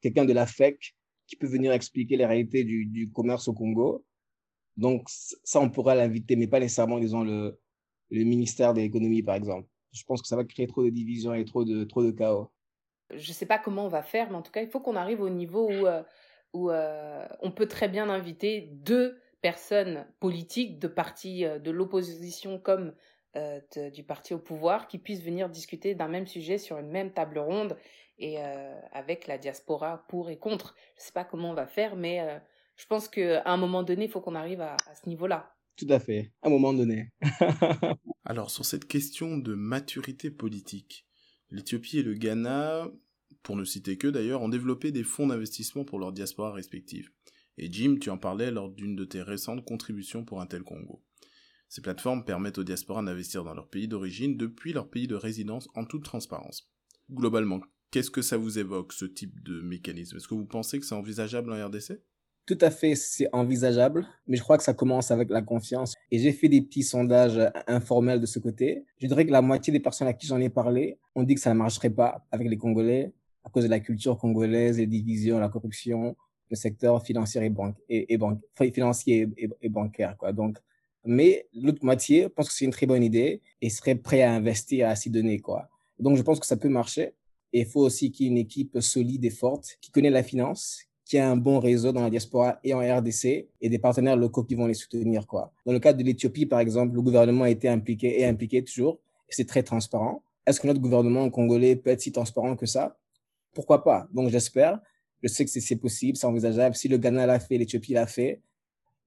quelqu'un 0.02 0.26
de 0.26 0.34
la 0.34 0.46
FEC 0.46 0.96
qui 1.28 1.36
peut 1.36 1.48
venir 1.48 1.72
expliquer 1.72 2.18
les 2.18 2.26
réalités 2.26 2.64
du, 2.64 2.86
du 2.86 3.12
commerce 3.12 3.48
au 3.48 3.54
Congo, 3.54 4.06
donc 4.78 5.08
ça, 5.08 5.60
on 5.60 5.70
pourra 5.70 5.96
l'inviter, 5.96 6.36
mais 6.36 6.48
pas 6.48 6.60
nécessairement, 6.60 7.00
disons, 7.00 7.24
le, 7.24 7.60
le 8.10 8.24
ministère 8.24 8.74
de 8.74 8.82
l'économie, 8.82 9.24
par 9.24 9.36
exemple. 9.36 9.68
Je 9.92 10.04
pense 10.04 10.22
que 10.22 10.28
ça 10.28 10.36
va 10.36 10.44
créer 10.44 10.68
trop 10.68 10.84
de 10.84 10.90
divisions 10.90 11.34
et 11.34 11.44
trop 11.46 11.66
de, 11.66 11.84
trop 11.84 12.04
de 12.04 12.12
chaos. 12.12 12.52
Je 13.14 13.34
sais 13.34 13.46
pas 13.46 13.60
comment 13.60 13.86
on 13.86 13.90
va 13.90 14.04
faire, 14.04 14.30
mais 14.30 14.38
en 14.38 14.42
tout 14.42 14.52
cas, 14.52 14.62
il 14.62 14.70
faut 14.70 14.80
qu'on 14.80 14.96
arrive 14.96 15.22
au 15.22 15.30
niveau 15.30 15.68
où, 15.68 15.88
euh, 15.88 16.02
où 16.54 16.70
euh, 16.70 17.28
on 17.42 17.52
peut 17.52 17.68
très 17.68 17.90
bien 17.90 18.10
inviter 18.10 18.70
deux 18.72 19.21
personnes 19.42 20.06
politiques 20.20 20.80
de 20.80 20.88
partis 20.88 21.46
euh, 21.46 21.60
de 21.60 21.72
l'opposition 21.72 22.60
comme 22.60 22.94
euh, 23.36 23.60
du 23.94 24.04
parti 24.04 24.34
au 24.34 24.40
pouvoir 24.40 24.88
qui 24.88 24.98
puissent 24.98 25.24
venir 25.24 25.50
discuter 25.50 25.96
d'un 25.96 26.08
même 26.08 26.28
sujet 26.28 26.58
sur 26.58 26.78
une 26.78 26.90
même 26.90 27.12
table 27.12 27.40
ronde 27.40 27.78
et 28.20 28.40
euh, 28.40 28.80
avec 28.92 29.28
la 29.28 29.38
diaspora 29.38 30.06
pour 30.10 30.30
et 30.30 30.38
contre. 30.38 30.76
Je 30.98 31.02
ne 31.02 31.06
sais 31.06 31.14
pas 31.14 31.24
comment 31.24 31.52
on 31.52 31.56
va 31.56 31.66
faire, 31.66 31.96
mais 31.96 32.42
je 32.76 32.86
pense 32.86 33.08
qu'à 33.08 33.42
un 33.46 33.58
moment 33.58 33.84
donné, 33.84 34.06
il 34.06 34.12
faut 34.12 34.22
qu'on 34.22 34.36
arrive 34.36 34.62
à, 34.62 34.74
à 34.74 34.96
ce 34.96 35.08
niveau-là. 35.08 35.56
Tout 35.78 35.88
à 35.90 36.00
fait, 36.00 36.32
à 36.44 36.48
un 36.48 36.52
moment 36.52 36.74
donné. 36.74 37.10
Alors, 38.26 38.52
sur 38.52 38.66
cette 38.66 38.86
question 38.86 39.38
de 39.38 39.56
maturité 39.56 40.30
politique, 40.30 41.08
l'Éthiopie 41.50 42.00
et 42.00 42.04
le 42.04 42.14
Ghana, 42.14 42.88
pour 43.44 43.56
ne 43.56 43.64
citer 43.64 43.98
que 43.98 44.08
d'ailleurs, 44.08 44.42
ont 44.42 44.50
développé 44.50 44.92
des 44.92 45.04
fonds 45.04 45.28
d'investissement 45.28 45.86
pour 45.86 45.98
leurs 45.98 46.12
diasporas 46.12 46.52
respectives. 46.52 47.10
Et 47.64 47.72
Jim, 47.72 47.98
tu 48.02 48.10
en 48.10 48.18
parlais 48.18 48.50
lors 48.50 48.72
d'une 48.72 48.96
de 48.96 49.06
tes 49.06 49.22
récentes 49.22 49.64
contributions 49.64 50.26
pour 50.26 50.42
Intel 50.42 50.64
Congo. 50.64 51.04
Ces 51.70 51.82
plateformes 51.82 52.26
permettent 52.26 52.58
aux 52.58 52.64
diasporas 52.64 53.04
d'investir 53.04 53.44
dans 53.44 53.54
leur 53.54 53.70
pays 53.70 53.88
d'origine 53.88 54.36
depuis 54.36 54.74
leur 54.74 54.90
pays 54.90 55.06
de 55.06 55.14
résidence 55.14 55.70
en 55.76 55.86
toute 55.86 56.04
transparence. 56.04 56.68
Globalement, 57.12 57.62
qu'est-ce 57.92 58.10
que 58.10 58.24
ça 58.24 58.36
vous 58.36 58.58
évoque, 58.58 58.94
ce 58.94 59.06
type 59.06 59.44
de 59.44 59.62
mécanisme? 59.62 60.18
Est-ce 60.18 60.28
que 60.28 60.34
vous 60.34 60.48
pensez 60.48 60.80
que 60.80 60.86
c'est 60.86 60.96
envisageable 60.96 61.54
en 61.54 61.68
RDC 61.68 62.02
tout 62.48 62.58
à 62.60 62.72
fait, 62.72 62.96
c'est 62.96 63.30
envisageable, 63.34 64.06
mais 64.28 64.36
je 64.36 64.42
crois 64.42 64.58
que 64.58 64.64
ça 64.64 64.74
commence 64.74 65.12
avec 65.12 65.30
la 65.30 65.44
confiance. 65.44 65.94
Et 66.10 66.18
j'ai 66.18 66.34
fait 66.34 66.50
des 66.50 66.62
petits 66.62 66.82
sondages 66.82 67.40
informels 67.68 68.20
de 68.20 68.26
ce 68.26 68.40
côté. 68.40 68.84
Je 68.98 69.06
dirais 69.06 69.28
que 69.28 69.32
la 69.32 69.44
moitié 69.44 69.72
des 69.72 69.80
personnes 69.80 70.08
à 70.08 70.14
qui 70.14 70.26
j'en 70.26 70.40
ai 70.40 70.50
parlé 70.50 70.98
ont 71.14 71.22
dit 71.22 71.36
que 71.36 71.40
ça 71.40 71.54
ne 71.54 71.60
marcherait 71.60 71.92
pas 71.92 72.26
avec 72.32 72.50
les 72.50 72.58
Congolais 72.58 73.14
à 73.44 73.50
cause 73.50 73.64
de 73.64 73.70
la 73.70 73.80
culture 73.80 74.18
congolaise, 74.18 74.80
les 74.80 74.88
divisions, 74.88 75.40
la 75.40 75.50
corruption, 75.50 76.16
le 76.52 76.56
secteur 76.56 77.04
financier 77.04 77.44
et, 77.44 77.50
banque, 77.50 77.76
et, 77.90 78.18
banque, 78.18 78.40
financier 78.74 79.28
et, 79.38 79.70
bancaire. 79.70 80.16
Quoi. 80.18 80.32
Donc, 80.32 80.58
mais 81.04 81.48
l'autre 81.56 81.84
moitié 81.84 82.30
pense 82.30 82.50
que 82.50 82.54
c'est 82.54 82.66
une 82.66 82.72
très 82.72 82.86
bonne 82.86 83.04
idée 83.04 83.42
et 83.62 83.70
serait 83.70 83.96
prêt 83.96 84.22
à 84.22 84.34
investir, 84.34 84.88
à 84.88 84.96
s'y 84.96 85.10
donner. 85.10 85.40
Quoi. 85.40 85.68
Donc, 85.98 86.18
je 86.18 86.22
pense 86.22 86.40
que 86.40 86.46
ça 86.46 86.58
peut 86.58 86.70
marcher. 86.70 87.14
Et 87.54 87.62
il 87.62 87.66
faut 87.66 87.82
aussi 87.82 88.12
qu'il 88.12 88.28
y 88.28 88.30
ait 88.30 88.32
une 88.32 88.38
équipe 88.38 88.80
solide 88.80 89.26
et 89.26 89.30
forte 89.30 89.78
qui 89.82 89.92
connaît 89.92 90.10
la 90.10 90.24
finance, 90.24 90.84
qui 91.04 91.18
a 91.18 91.30
un 91.30 91.36
bon 91.36 91.60
réseau 91.60 91.92
dans 91.92 92.02
la 92.02 92.10
diaspora 92.10 92.60
et 92.64 92.74
en 92.74 92.80
RDC 92.80 93.50
et 93.60 93.70
des 93.70 93.80
partenaires 93.80 94.16
locaux 94.16 94.44
qui 94.44 94.56
vont 94.56 94.68
les 94.68 94.74
soutenir. 94.74 95.28
Quoi. 95.28 95.52
Dans 95.66 95.74
le 95.74 95.80
cas 95.80 95.92
de 95.92 96.04
l'Éthiopie, 96.04 96.46
par 96.46 96.60
exemple, 96.60 96.96
le 96.96 97.02
gouvernement 97.02 97.44
a 97.46 97.50
été 97.50 97.68
impliqué 97.68 98.22
et 98.22 98.26
impliqué 98.26 98.64
toujours 98.64 99.00
c'est 99.32 99.48
très 99.48 99.64
transparent. 99.64 100.24
Est-ce 100.46 100.60
que 100.60 100.68
notre 100.68 100.80
gouvernement 100.80 101.30
congolais 101.30 101.76
peut 101.76 101.90
être 101.90 102.02
si 102.02 102.12
transparent 102.12 102.56
que 102.56 102.66
ça? 102.66 102.98
Pourquoi 103.54 103.84
pas? 103.84 104.08
Donc, 104.14 104.30
j'espère. 104.30 104.80
Je 105.24 105.28
sais 105.28 105.46
que 105.46 105.52
c'est 105.52 105.76
possible, 105.76 106.18
c'est 106.18 106.26
envisageable. 106.26 106.76
Si 106.76 106.88
le 106.88 106.98
Ghana 106.98 107.26
l'a 107.26 107.40
fait, 107.40 107.58
l'Éthiopie 107.58 107.94
l'a 107.94 108.08
fait, 108.08 108.42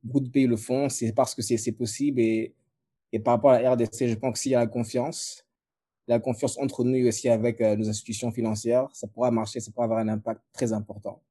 beaucoup 0.03 0.21
de 0.21 0.29
pays 0.29 0.47
le 0.47 0.57
font, 0.57 0.89
c'est 0.89 1.13
parce 1.13 1.35
que 1.35 1.43
c'est 1.43 1.73
possible. 1.73 2.21
Et, 2.21 2.55
et 3.13 3.19
par 3.19 3.35
rapport 3.35 3.51
à 3.51 3.61
la 3.61 3.73
RDC, 3.73 4.09
je 4.09 4.15
pense 4.15 4.35
que 4.35 4.39
s'il 4.39 4.53
y 4.53 4.55
a 4.55 4.61
la 4.61 4.67
confiance, 4.67 5.45
la 6.07 6.21
confiance 6.21 6.59
entre 6.59 6.85
nous 6.85 6.97
et 6.97 7.09
aussi 7.09 7.29
avec 7.29 7.61
euh, 7.61 7.77
nos 7.77 7.89
institutions 7.89 8.31
financières, 8.31 8.89
ça 8.93 9.07
pourra 9.09 9.31
marcher, 9.31 9.61
ça 9.61 9.73
pourra 9.73 9.85
avoir 9.85 10.01
un 10.01 10.09
impact 10.09 10.43
très 10.53 10.73
important. 10.73 11.23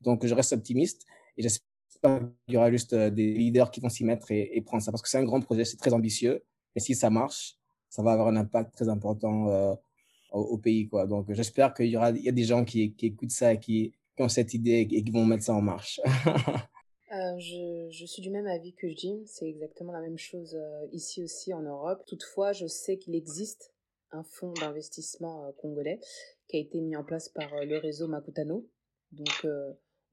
Donc, 0.00 0.24
je 0.24 0.34
reste 0.34 0.52
optimiste 0.52 1.06
et 1.36 1.42
j'espère 1.42 2.20
qu'il 2.46 2.54
y 2.54 2.56
aura 2.56 2.70
juste 2.70 2.92
euh, 2.92 3.10
des 3.10 3.32
leaders 3.32 3.70
qui 3.70 3.80
vont 3.80 3.88
s'y 3.88 4.04
mettre 4.04 4.30
et, 4.30 4.56
et, 4.56 4.60
prendre 4.60 4.82
ça 4.82 4.92
parce 4.92 5.02
que 5.02 5.08
c'est 5.08 5.18
un 5.18 5.24
grand 5.24 5.40
projet, 5.40 5.64
c'est 5.64 5.78
très 5.78 5.92
ambitieux. 5.92 6.44
Mais 6.74 6.80
si 6.80 6.94
ça 6.94 7.10
marche, 7.10 7.56
ça 7.88 8.02
va 8.02 8.12
avoir 8.12 8.28
un 8.28 8.36
impact 8.36 8.74
très 8.74 8.88
important 8.88 9.48
euh, 9.48 9.74
au, 10.32 10.58
pays, 10.58 10.88
quoi. 10.88 11.06
Donc, 11.06 11.32
j'espère 11.32 11.72
qu'il 11.72 11.86
y 11.86 11.96
aura, 11.96 12.10
il 12.10 12.22
y 12.22 12.28
a 12.28 12.32
des 12.32 12.44
gens 12.44 12.64
qui, 12.64 12.92
qui 12.92 13.06
écoutent 13.06 13.30
ça 13.30 13.54
et 13.54 13.58
qui, 13.58 13.94
ont 14.22 14.28
cette 14.28 14.54
idée 14.54 14.86
et 14.90 15.04
qui 15.04 15.10
vont 15.10 15.24
mettre 15.24 15.44
ça 15.44 15.54
en 15.54 15.62
marche. 15.62 16.00
Euh, 17.12 17.38
je, 17.38 18.04
suis 18.04 18.20
du 18.20 18.30
même 18.30 18.46
avis 18.46 18.74
que 18.74 18.88
Jim, 18.88 19.22
c'est 19.24 19.48
exactement 19.48 19.92
la 19.92 20.00
même 20.00 20.18
chose 20.18 20.54
euh, 20.54 20.86
ici 20.92 21.22
aussi 21.22 21.54
en 21.54 21.62
Europe. 21.62 22.02
Toutefois, 22.06 22.52
je 22.52 22.66
sais 22.66 22.98
qu'il 22.98 23.14
existe 23.14 23.72
un 24.10 24.22
fonds 24.24 24.52
d'investissement 24.52 25.46
euh, 25.46 25.52
congolais 25.52 26.00
qui 26.48 26.56
a 26.56 26.60
été 26.60 26.80
mis 26.80 26.96
en 26.96 27.04
place 27.04 27.30
par 27.30 27.64
le 27.64 27.78
réseau 27.78 28.08
Makutano. 28.08 28.68
Donc, 29.12 29.46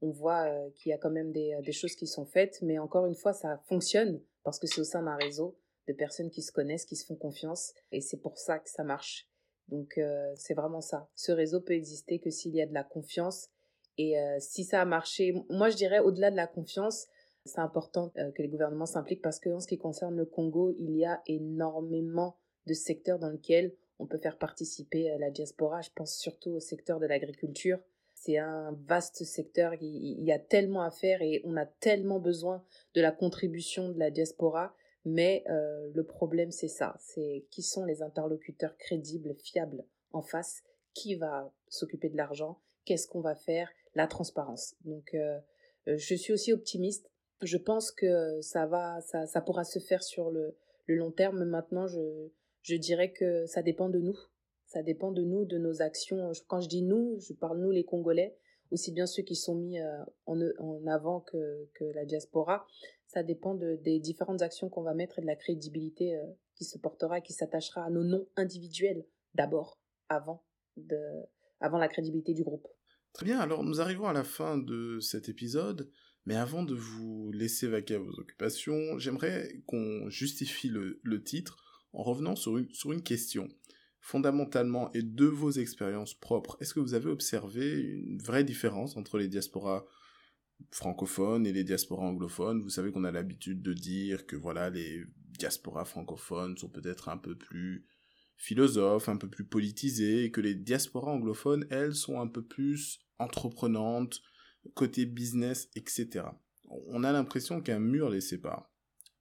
on 0.02 0.10
voit 0.10 0.46
qu'il 0.74 0.90
y 0.90 0.92
a 0.92 0.98
quand 0.98 1.10
même 1.10 1.32
des, 1.32 1.72
choses 1.72 1.94
qui 1.96 2.06
sont 2.06 2.26
faites, 2.26 2.60
mais 2.62 2.78
encore 2.78 3.06
une 3.06 3.14
fois, 3.14 3.32
ça 3.32 3.62
fonctionne 3.68 4.22
parce 4.42 4.58
que 4.58 4.66
c'est 4.66 4.80
au 4.80 4.84
sein 4.84 5.02
d'un 5.02 5.16
réseau 5.16 5.58
de 5.88 5.94
personnes 5.94 6.30
qui 6.30 6.42
se 6.42 6.52
connaissent, 6.52 6.84
qui 6.84 6.96
se 6.96 7.06
font 7.06 7.16
confiance, 7.16 7.72
et 7.90 8.02
c'est 8.02 8.18
pour 8.18 8.38
ça 8.38 8.58
que 8.58 8.68
ça 8.68 8.84
marche. 8.84 9.28
Donc, 9.68 9.98
c'est 10.34 10.54
vraiment 10.54 10.82
ça. 10.82 11.08
Ce 11.14 11.32
réseau 11.32 11.62
peut 11.62 11.72
exister 11.72 12.18
que 12.18 12.30
s'il 12.30 12.54
y 12.54 12.60
a 12.60 12.66
de 12.66 12.74
la 12.74 12.84
confiance 12.84 13.48
et 13.98 14.18
euh, 14.18 14.36
si 14.40 14.64
ça 14.64 14.82
a 14.82 14.84
marché, 14.84 15.34
moi 15.48 15.70
je 15.70 15.76
dirais 15.76 16.00
au-delà 16.00 16.30
de 16.30 16.36
la 16.36 16.46
confiance, 16.46 17.06
c'est 17.44 17.60
important 17.60 18.12
euh, 18.18 18.30
que 18.32 18.42
les 18.42 18.48
gouvernements 18.48 18.86
s'impliquent 18.86 19.22
parce 19.22 19.38
que 19.38 19.50
en 19.50 19.60
ce 19.60 19.66
qui 19.66 19.78
concerne 19.78 20.16
le 20.16 20.26
Congo, 20.26 20.74
il 20.78 20.96
y 20.96 21.04
a 21.04 21.22
énormément 21.26 22.36
de 22.66 22.74
secteurs 22.74 23.18
dans 23.18 23.30
lesquels 23.30 23.74
on 23.98 24.06
peut 24.06 24.18
faire 24.18 24.38
participer 24.38 25.10
euh, 25.10 25.18
la 25.18 25.30
diaspora. 25.30 25.80
Je 25.80 25.90
pense 25.94 26.14
surtout 26.16 26.50
au 26.50 26.60
secteur 26.60 27.00
de 27.00 27.06
l'agriculture. 27.06 27.78
C'est 28.14 28.38
un 28.38 28.72
vaste 28.86 29.24
secteur, 29.24 29.74
il, 29.80 30.24
y 30.24 30.32
a 30.32 30.38
tellement 30.38 30.82
à 30.82 30.90
faire 30.90 31.22
et 31.22 31.42
on 31.44 31.56
a 31.56 31.66
tellement 31.66 32.18
besoin 32.18 32.64
de 32.94 33.00
la 33.00 33.12
contribution 33.12 33.90
de 33.90 33.98
la 33.98 34.10
diaspora. 34.10 34.74
Mais 35.04 35.44
le 35.46 36.02
problème, 36.02 36.50
c'est 36.50 36.66
ça, 36.66 36.96
c'est 36.98 37.44
qui 37.50 37.62
sont 37.62 37.84
les 37.84 38.02
interlocuteurs 38.02 38.76
crédibles, 38.78 39.34
fiables 39.34 39.84
en 40.12 40.22
face, 40.22 40.64
qui 40.94 41.14
va 41.14 41.52
s'occuper 41.68 42.08
de 42.08 42.16
l'argent, 42.16 42.58
qu'est-ce 42.86 43.06
qu'on 43.06 43.20
va 43.20 43.34
faire, 43.34 43.68
la 43.96 44.06
transparence. 44.06 44.76
Donc, 44.84 45.14
euh, 45.14 45.38
euh, 45.88 45.96
je 45.96 46.14
suis 46.14 46.32
aussi 46.32 46.52
optimiste. 46.52 47.10
Je 47.42 47.56
pense 47.56 47.90
que 47.90 48.40
ça 48.40 48.66
va, 48.66 49.00
ça, 49.00 49.26
ça 49.26 49.40
pourra 49.40 49.64
se 49.64 49.78
faire 49.78 50.02
sur 50.02 50.30
le, 50.30 50.56
long 50.86 51.10
terme. 51.10 51.44
Maintenant, 51.44 51.88
je, 51.88 52.28
je 52.62 52.76
dirais 52.76 53.12
que 53.12 53.46
ça 53.46 53.62
dépend 53.62 53.88
de 53.88 53.98
nous. 53.98 54.16
Ça 54.66 54.82
dépend 54.82 55.10
de 55.10 55.22
nous, 55.22 55.44
de 55.44 55.58
nos 55.58 55.82
actions. 55.82 56.30
Quand 56.46 56.60
je 56.60 56.68
dis 56.68 56.82
nous, 56.82 57.18
je 57.18 57.32
parle 57.32 57.58
nous 57.58 57.70
les 57.70 57.84
Congolais, 57.84 58.36
aussi 58.70 58.92
bien 58.92 59.06
ceux 59.06 59.22
qui 59.22 59.34
sont 59.34 59.54
mis 59.54 59.80
euh, 59.80 60.04
en, 60.26 60.86
avant 60.86 61.20
que, 61.20 61.68
que 61.74 61.84
la 61.84 62.04
diaspora. 62.04 62.66
Ça 63.06 63.22
dépend 63.22 63.54
de, 63.54 63.76
des 63.76 63.98
différentes 63.98 64.42
actions 64.42 64.68
qu'on 64.68 64.82
va 64.82 64.94
mettre 64.94 65.18
et 65.18 65.22
de 65.22 65.26
la 65.26 65.36
crédibilité 65.36 66.20
qui 66.56 66.64
se 66.64 66.76
portera, 66.78 67.20
qui 67.20 67.32
s'attachera 67.32 67.84
à 67.84 67.90
nos 67.90 68.02
noms 68.04 68.26
individuels 68.36 69.04
d'abord, 69.34 69.78
avant, 70.08 70.42
avant 71.60 71.78
la 71.78 71.88
crédibilité 71.88 72.34
du 72.34 72.42
groupe. 72.42 72.66
Très 73.16 73.24
bien, 73.24 73.40
alors 73.40 73.64
nous 73.64 73.80
arrivons 73.80 74.08
à 74.08 74.12
la 74.12 74.24
fin 74.24 74.58
de 74.58 75.00
cet 75.00 75.30
épisode. 75.30 75.90
Mais 76.26 76.36
avant 76.36 76.62
de 76.62 76.74
vous 76.74 77.32
laisser 77.32 77.66
vaquer 77.66 77.94
à 77.94 77.98
vos 77.98 78.12
occupations, 78.20 78.98
j'aimerais 78.98 79.62
qu'on 79.64 80.10
justifie 80.10 80.68
le, 80.68 81.22
titre 81.24 81.56
en 81.94 82.02
revenant 82.02 82.36
sur 82.36 82.58
une, 82.58 82.70
sur 82.74 82.92
une 82.92 83.02
question. 83.02 83.48
Fondamentalement, 84.02 84.92
et 84.92 85.00
de 85.00 85.24
vos 85.24 85.50
expériences 85.50 86.12
propres, 86.12 86.58
est-ce 86.60 86.74
que 86.74 86.80
vous 86.80 86.92
avez 86.92 87.08
observé 87.08 87.80
une 87.80 88.20
vraie 88.20 88.44
différence 88.44 88.98
entre 88.98 89.16
les 89.16 89.28
diasporas 89.28 89.86
francophones 90.70 91.46
et 91.46 91.54
les 91.54 91.64
diasporas 91.64 92.04
anglophones? 92.04 92.60
Vous 92.60 92.68
savez 92.68 92.92
qu'on 92.92 93.04
a 93.04 93.12
l'habitude 93.12 93.62
de 93.62 93.72
dire 93.72 94.26
que 94.26 94.36
voilà, 94.36 94.68
les 94.68 95.04
diasporas 95.38 95.86
francophones 95.86 96.58
sont 96.58 96.68
peut-être 96.68 97.08
un 97.08 97.16
peu 97.16 97.34
plus 97.34 97.86
philosophes, 98.36 99.08
un 99.08 99.16
peu 99.16 99.30
plus 99.30 99.46
politisées, 99.46 100.24
et 100.24 100.30
que 100.30 100.42
les 100.42 100.54
diasporas 100.54 101.12
anglophones, 101.12 101.66
elles, 101.70 101.94
sont 101.94 102.20
un 102.20 102.28
peu 102.28 102.42
plus 102.44 103.05
entreprenantes, 103.18 104.20
côté 104.74 105.06
business, 105.06 105.68
etc. 105.76 106.26
On 106.68 107.04
a 107.04 107.12
l'impression 107.12 107.60
qu'un 107.60 107.78
mur 107.78 108.10
les 108.10 108.20
sépare. 108.20 108.70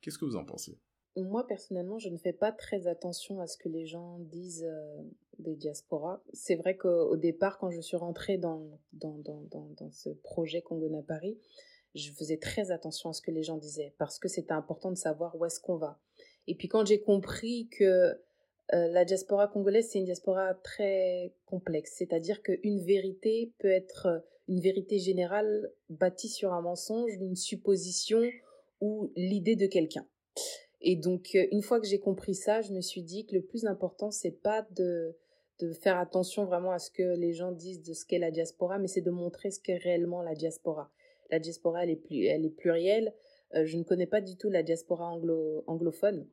Qu'est-ce 0.01 0.17
que 0.17 0.25
vous 0.25 0.35
en 0.35 0.45
pensez? 0.45 0.79
Moi, 1.17 1.47
personnellement, 1.47 1.97
je 1.97 2.09
ne 2.09 2.17
fais 2.17 2.33
pas 2.33 2.51
très 2.51 2.87
attention 2.87 3.39
à 3.39 3.47
ce 3.47 3.57
que 3.57 3.69
les 3.69 3.85
gens 3.85 4.19
disent 4.19 4.65
euh, 4.65 5.01
des 5.39 5.55
diasporas. 5.55 6.21
C'est 6.33 6.55
vrai 6.55 6.75
qu'au 6.75 7.15
départ, 7.15 7.57
quand 7.57 7.71
je 7.71 7.79
suis 7.79 7.95
rentrée 7.95 8.37
dans, 8.37 8.79
dans, 8.91 9.17
dans, 9.19 9.41
dans, 9.49 9.91
ce 9.91 10.09
projet 10.09 10.61
Congo 10.61 10.89
Paris, 11.07 11.39
je 11.93 12.11
faisais 12.11 12.37
très 12.37 12.71
attention 12.71 13.09
à 13.09 13.13
ce 13.13 13.21
que 13.21 13.31
les 13.31 13.43
gens 13.43 13.57
disaient 13.57 13.95
parce 13.97 14.19
que 14.19 14.27
c'était 14.27 14.51
important 14.51 14.91
de 14.91 14.97
savoir 14.97 15.35
où 15.37 15.45
est-ce 15.45 15.61
qu'on 15.61 15.77
va. 15.77 16.01
Et 16.47 16.55
puis 16.55 16.67
quand 16.67 16.85
j'ai 16.85 17.01
compris 17.01 17.69
que 17.69 18.19
euh, 18.73 18.87
la 18.89 19.05
diaspora 19.05 19.47
congolaise, 19.47 19.89
c'est 19.89 19.99
une 19.99 20.05
diaspora 20.05 20.55
très 20.55 21.33
complexe, 21.45 21.93
c'est-à-dire 21.97 22.41
qu'une 22.41 22.79
vérité 22.83 23.53
peut 23.59 23.71
être 23.71 24.23
une 24.47 24.59
vérité 24.59 24.99
générale 24.99 25.71
bâtie 25.89 26.29
sur 26.29 26.53
un 26.53 26.61
mensonge, 26.61 27.13
une 27.13 27.35
supposition 27.35 28.21
ou 28.81 29.11
l'idée 29.15 29.55
de 29.55 29.67
quelqu'un. 29.67 30.07
Et 30.81 30.95
donc, 30.95 31.29
euh, 31.35 31.47
une 31.51 31.61
fois 31.61 31.79
que 31.79 31.87
j'ai 31.87 31.99
compris 31.99 32.35
ça, 32.35 32.61
je 32.61 32.71
me 32.71 32.81
suis 32.81 33.01
dit 33.01 33.25
que 33.25 33.35
le 33.35 33.41
plus 33.41 33.65
important, 33.65 34.11
c'est 34.11 34.39
pas 34.41 34.67
de, 34.75 35.15
de 35.59 35.71
faire 35.71 35.97
attention 35.97 36.45
vraiment 36.45 36.71
à 36.71 36.79
ce 36.79 36.91
que 36.91 37.15
les 37.17 37.33
gens 37.33 37.51
disent 37.51 37.81
de 37.81 37.93
ce 37.93 38.05
qu'est 38.05 38.19
la 38.19 38.31
diaspora, 38.31 38.77
mais 38.77 38.87
c'est 38.87 39.01
de 39.01 39.11
montrer 39.11 39.51
ce 39.51 39.59
qu'est 39.59 39.77
réellement 39.77 40.21
la 40.21 40.35
diaspora. 40.35 40.91
La 41.31 41.39
diaspora, 41.39 41.83
elle 41.83 41.91
est, 41.91 41.95
plus, 41.95 42.25
elle 42.25 42.45
est 42.45 42.49
plurielle. 42.55 43.13
Euh, 43.55 43.65
je 43.65 43.77
ne 43.77 43.83
connais 43.83 44.05
pas 44.05 44.21
du 44.21 44.37
tout 44.37 44.49
la 44.49 44.63
diaspora 44.63 45.07
anglo, 45.07 45.63
anglophone. 45.67 46.27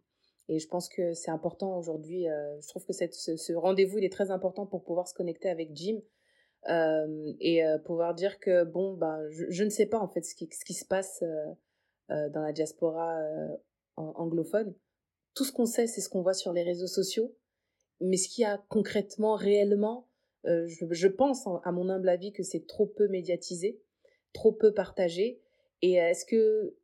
Et 0.53 0.59
je 0.59 0.69
pense 0.69 0.91
que 0.91 1.15
c'est 1.15 1.31
important 1.31 1.79
aujourd'hui. 1.79 2.29
Euh, 2.29 2.61
je 2.61 2.69
trouve 2.69 2.85
que 2.85 2.93
ce, 2.93 3.53
rendez-vous, 3.55 3.97
il 3.97 4.05
est 4.05 4.13
très 4.13 4.31
important 4.31 4.67
pour 4.67 4.85
pouvoir 4.85 5.09
se 5.09 5.15
connecter 5.15 5.49
avec 5.49 5.71
Jim 5.75 5.99
euh, 6.69 7.33
et 7.41 7.65
euh, 7.65 7.79
pouvoir 7.79 8.15
dire 8.15 8.39
que 8.39 8.63
bon 8.65 8.93
ben 8.93 9.19
je, 9.31 9.65
ne 9.65 9.71
sais 9.71 9.87
pas 9.87 9.99
en 9.99 10.09
fait 10.09 10.21
ce 10.21 10.35
qui, 10.35 10.75
se 10.75 10.85
passe 10.85 11.25
dans 12.11 12.43
la 12.43 12.53
diaspora 12.53 13.19
anglophone 13.97 14.75
tout 15.35 15.45
ce 15.45 15.53
qu'on 15.53 15.65
sait 15.65 15.87
c'est 15.87 16.03
ce 16.03 16.11
qu'on 16.11 16.21
voit 16.23 16.35
sur 16.35 16.53
les 16.53 16.63
réseaux 16.63 16.87
sociaux 16.87 17.35
mais 18.01 18.17
ce 18.17 18.29
qu'il 18.29 18.43
y 18.43 18.45
a 18.45 18.63
concrètement 18.69 19.35
réellement 19.35 20.09
je, 20.45 20.85
je, 20.91 21.09
pense 21.09 21.49
à 21.65 21.73
mon 21.73 21.89
humble 21.89 22.11
avis 22.11 22.33
que 22.33 22.45
c'est 22.45 22.67
trop 22.67 22.87
peu 22.87 23.09
médiatisé 23.09 23.83
trop 24.35 24.53
peu 24.53 24.73
partagé 24.73 25.41
et 25.81 25.95
est-ce 25.95 26.25
que 26.27 26.77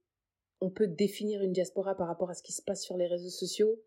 on 0.61 0.71
peut 0.71 0.87
définir 0.87 1.43
une 1.43 1.53
diaspora 1.53 1.97
par 1.97 2.09
rapport 2.09 2.31
à 2.31 2.35
ce 2.35 2.43
qui 2.43 2.53
se 2.53 2.63
passe 2.63 2.83
sur 2.83 2.97
les 2.97 3.07
réseaux 3.07 3.31
sociaux? 3.31 3.83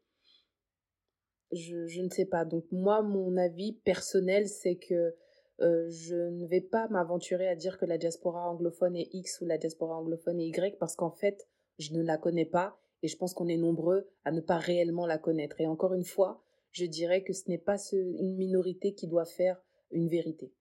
Je, 1.51 2.01
ne 2.01 2.09
sais 2.09 2.25
pas 2.25 2.45
donc 2.45 2.63
moi 2.71 3.01
mon 3.01 3.35
avis 3.35 3.73
personnel 3.73 4.47
c'est 4.47 4.77
que 4.77 5.15
euh, 5.61 5.85
je 5.89 6.15
ne 6.15 6.47
vais 6.47 6.61
pas 6.61 6.87
m'aventurer 6.87 7.47
à 7.47 7.55
dire 7.55 7.77
que 7.77 7.85
la 7.85 7.97
diaspora 7.97 8.49
anglophone 8.49 8.95
est 8.95 9.09
X 9.13 9.41
ou 9.41 9.45
la 9.45 9.57
diaspora 9.57 9.97
anglophone 9.97 10.39
est 10.39 10.47
Y 10.47 10.77
parce 10.79 10.95
qu'en 10.95 11.11
fait, 11.11 11.47
je 11.77 11.93
ne 11.93 12.01
la 12.01 12.17
connais 12.17 12.45
pas 12.45 12.79
et 13.03 13.07
je 13.07 13.17
pense 13.17 13.33
qu'on 13.33 13.47
est 13.47 13.57
nombreux 13.57 14.09
à 14.23 14.31
ne 14.31 14.41
pas 14.41 14.57
réellement 14.57 15.05
la 15.05 15.19
connaître. 15.19 15.59
Et 15.61 15.67
encore 15.67 15.93
une 15.93 16.05
fois, 16.05 16.43
je 16.71 16.85
dirais 16.85 17.23
que 17.23 17.33
ce 17.33 17.47
n'est 17.47 17.59
pas 17.59 17.77
une 17.91 18.35
minorité 18.37 18.93
qui 18.93 19.07
doit 19.07 19.25
faire 19.25 19.61
une 19.91 20.07
vérité. 20.07 20.51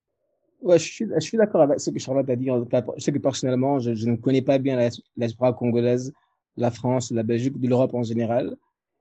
Ouais, 0.63 0.79
je 0.79 0.85
suis, 0.85 1.07
je 1.07 1.21
suis 1.21 1.39
d'accord 1.39 1.63
avec 1.63 1.81
ce 1.81 1.91
que 1.91 1.99
Charlotte 1.99 2.29
a 2.29 2.37
dit. 2.37 2.49
Je 2.97 3.03
sais 3.03 3.13
que 3.13 3.19
personnellement, 3.19 3.79
je, 3.79 3.95
je 3.95 4.07
ne 4.09 4.17
connais 4.17 4.43
pas 4.43 4.59
bien 4.59 4.77
la, 4.77 4.91
diaspora 5.17 5.53
congolaise, 5.53 6.13
la 6.57 6.71
France, 6.71 7.11
la 7.11 7.23
Belgique, 7.23 7.59
de 7.59 7.69
l'Europe 7.69 7.95
en 7.95 8.03
général. 8.03 8.57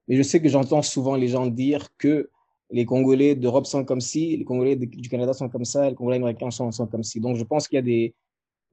Mais 0.08 0.16
je 0.16 0.24
sais 0.24 0.42
que 0.42 0.50
j'entends 0.50 0.82
souvent 0.82 1.16
les 1.16 1.28
gens 1.28 1.48
dire 1.48 1.88
que 1.98 2.30
les 2.72 2.86
Congolais 2.86 3.36
d'Europe 3.36 3.66
sont 3.66 3.84
comme 3.84 4.02
ci, 4.02 4.38
les 4.38 4.44
Congolais 4.44 4.76
du 4.76 5.10
Canada 5.10 5.34
sont 5.34 5.50
comme 5.50 5.66
ça, 5.66 5.90
les 5.90 5.96
Congolais 5.96 6.18
américains 6.18 6.52
sont, 6.52 6.72
sont 6.72 6.88
comme 6.88 7.04
ci. 7.04 7.20
Donc, 7.20 7.36
je 7.36 7.44
pense 7.44 7.68
qu'il 7.68 7.78
y 7.78 7.80
a 7.80 7.84
des, 7.84 8.14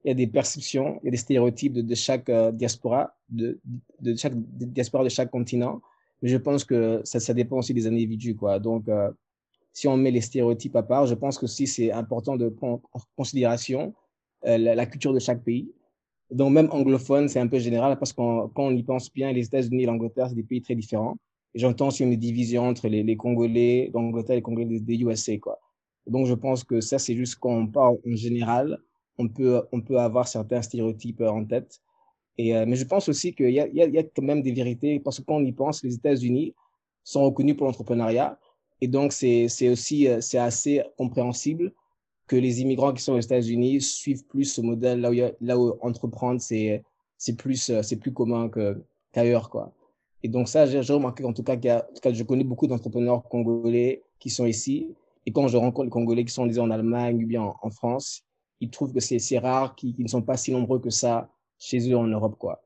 il 0.03 0.07
y 0.07 0.11
a 0.11 0.13
des 0.13 0.27
perceptions, 0.27 0.99
il 1.01 1.05
y 1.05 1.07
a 1.09 1.11
des 1.11 1.17
stéréotypes 1.17 1.73
de, 1.73 1.81
de 1.81 1.95
chaque 1.95 2.29
euh, 2.29 2.51
diaspora, 2.51 3.15
de, 3.29 3.59
de 3.99 4.15
chaque 4.15 4.33
diaspora 4.35 5.03
de 5.03 5.09
chaque 5.09 5.31
continent. 5.31 5.81
Mais 6.21 6.29
je 6.29 6.37
pense 6.37 6.63
que 6.63 7.01
ça, 7.03 7.19
ça 7.19 7.33
dépend 7.33 7.57
aussi 7.57 7.73
des 7.73 7.87
individus, 7.87 8.35
quoi. 8.35 8.59
Donc, 8.59 8.87
euh, 8.87 9.11
si 9.77 9.87
on 9.87 9.95
met 9.95 10.09
les 10.09 10.21
stéréotypes 10.21 10.75
à 10.75 10.81
part, 10.81 11.05
je 11.05 11.13
pense 11.13 11.37
que 11.37 11.45
aussi 11.45 11.67
c'est 11.67 11.91
important 11.91 12.35
de 12.35 12.49
prendre 12.49 12.81
en 12.93 12.99
considération 13.15 13.93
euh, 14.47 14.57
la, 14.57 14.85
culture 14.87 15.13
de 15.13 15.19
chaque 15.19 15.43
pays. 15.43 15.71
Donc, 16.31 16.51
même 16.51 16.67
anglophone, 16.71 17.29
c'est 17.29 17.39
un 17.39 17.45
peu 17.47 17.59
général 17.59 17.99
parce 17.99 18.11
qu'on, 18.11 18.49
quand 18.55 18.63
on 18.63 18.71
y 18.71 18.81
pense 18.81 19.13
bien, 19.13 19.31
les 19.31 19.45
États-Unis 19.45 19.83
et 19.83 19.85
l'Angleterre, 19.85 20.29
c'est 20.29 20.35
des 20.35 20.49
pays 20.51 20.63
très 20.63 20.73
différents. 20.73 21.15
J'entends 21.53 21.89
aussi 21.89 22.01
une 22.01 22.15
division 22.15 22.63
entre 22.67 22.87
les, 22.87 23.15
Congolais 23.17 23.91
d'Angleterre 23.93 24.33
et 24.33 24.37
les 24.37 24.41
Congolais 24.41 24.79
des, 24.79 24.97
USA, 24.97 25.37
quoi. 25.37 25.59
Donc, 26.07 26.25
je 26.25 26.33
pense 26.33 26.63
que 26.63 26.81
ça, 26.81 26.97
c'est 26.97 27.15
juste 27.15 27.35
quand 27.35 27.53
on 27.53 27.67
parle 27.67 27.97
en 28.03 28.15
général, 28.15 28.79
on 29.19 29.27
peut, 29.27 29.61
on 29.71 29.81
peut 29.81 29.99
avoir 29.99 30.27
certains 30.27 30.63
stéréotypes 30.63 31.21
en 31.21 31.45
tête. 31.45 31.79
Et, 32.39 32.55
euh, 32.55 32.65
mais 32.67 32.77
je 32.77 32.85
pense 32.85 33.09
aussi 33.09 33.35
qu'il 33.35 33.51
y 33.51 33.59
a, 33.59 33.67
y, 33.67 33.75
y 33.75 33.99
a 33.99 34.03
quand 34.03 34.23
même 34.23 34.41
des 34.41 34.53
vérités, 34.53 34.99
parce 34.99 35.19
que 35.19 35.23
quand 35.23 35.35
on 35.35 35.45
y 35.45 35.51
pense, 35.51 35.83
les 35.83 35.93
États-Unis 35.93 36.55
sont 37.03 37.23
reconnus 37.25 37.55
pour 37.55 37.67
l'entrepreneuriat. 37.67 38.39
Et 38.81 38.87
donc, 38.87 39.13
c'est, 39.13 39.47
aussi, 39.69 40.07
euh, 40.07 40.21
c'est 40.21 40.37
assez 40.37 40.83
compréhensible 40.97 41.73
que 42.27 42.35
les 42.35 42.61
immigrants 42.61 42.93
qui 42.93 43.01
sont 43.01 43.13
aux 43.13 43.19
États-Unis 43.19 43.81
suivent 43.81 44.25
plus 44.25 44.45
ce 44.45 44.61
modèle 44.61 45.01
là 45.01 45.11
où, 45.11 45.15
là 45.41 45.57
où 45.57 45.77
entreprendre, 45.81 46.41
c'est, 46.41 46.83
plus, 47.37 47.69
euh, 47.69 47.81
plus 47.99 48.13
commun 48.13 48.49
qu'ailleurs, 49.13 49.49
quoi. 49.49 49.73
Et 50.23 50.29
donc 50.29 50.49
ça, 50.49 50.65
j'ai 50.65 50.81
remarqué 50.93 51.23
en 51.23 51.33
tout 51.33 51.43
cas 51.43 51.55
qu'il 51.55 51.69
a, 51.69 51.87
je 52.11 52.23
connais 52.23 52.43
beaucoup 52.43 52.67
d'entrepreneurs 52.67 53.23
congolais 53.23 54.03
qui 54.19 54.29
sont 54.29 54.45
ici. 54.45 54.95
Et 55.25 55.31
quand 55.31 55.47
je 55.47 55.57
rencontre 55.57 55.85
les 55.85 55.89
Congolais 55.89 56.25
qui 56.25 56.33
sont 56.33 56.47
disons, 56.47 56.63
en 56.63 56.71
Allemagne 56.71 57.23
ou 57.23 57.27
bien 57.27 57.43
en, 57.43 57.69
France, 57.69 58.23
ils 58.59 58.69
trouvent 58.69 58.93
que 58.93 58.99
c'est 58.99 59.37
rare, 59.37 59.75
qu'ils 59.75 59.95
ne 59.99 60.07
sont 60.07 60.21
pas 60.21 60.37
si 60.37 60.51
nombreux 60.51 60.79
que 60.79 60.89
ça 60.89 61.29
chez 61.59 61.91
eux 61.91 61.97
en 61.97 62.07
Europe, 62.07 62.37
quoi. 62.37 62.63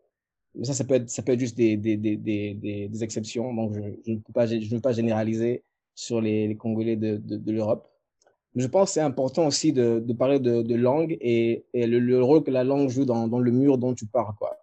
Mais 0.55 0.65
ça, 0.65 0.73
ça 0.73 0.83
peut 0.83 0.95
être, 0.95 1.09
ça 1.09 1.23
peut 1.23 1.31
être 1.33 1.39
juste 1.39 1.57
des, 1.57 1.77
des, 1.77 1.97
des, 1.97 2.15
des, 2.17 2.87
des 2.87 3.03
exceptions. 3.03 3.53
Donc, 3.53 3.73
je, 3.73 4.11
ne 4.11 4.17
peux 4.17 4.33
pas, 4.33 4.45
je 4.45 4.55
ne 4.55 4.65
veux 4.65 4.81
pas 4.81 4.91
généraliser 4.91 5.63
sur 5.95 6.21
les, 6.21 6.47
les 6.47 6.55
Congolais 6.55 6.95
de, 6.95 7.17
de, 7.17 7.37
de 7.37 7.51
l'Europe. 7.51 7.87
Je 8.55 8.67
pense 8.67 8.89
que 8.89 8.93
c'est 8.95 9.01
important 9.01 9.47
aussi 9.47 9.71
de, 9.71 9.99
de 10.05 10.13
parler 10.13 10.39
de, 10.39 10.61
de 10.61 10.75
langue 10.75 11.17
et, 11.21 11.65
et 11.73 11.87
le, 11.87 11.99
le, 11.99 12.21
rôle 12.21 12.43
que 12.43 12.51
la 12.51 12.63
langue 12.63 12.89
joue 12.89 13.05
dans, 13.05 13.27
dans 13.27 13.39
le 13.39 13.51
mur 13.51 13.77
dont 13.77 13.93
tu 13.93 14.05
parles, 14.05 14.35
quoi 14.37 14.61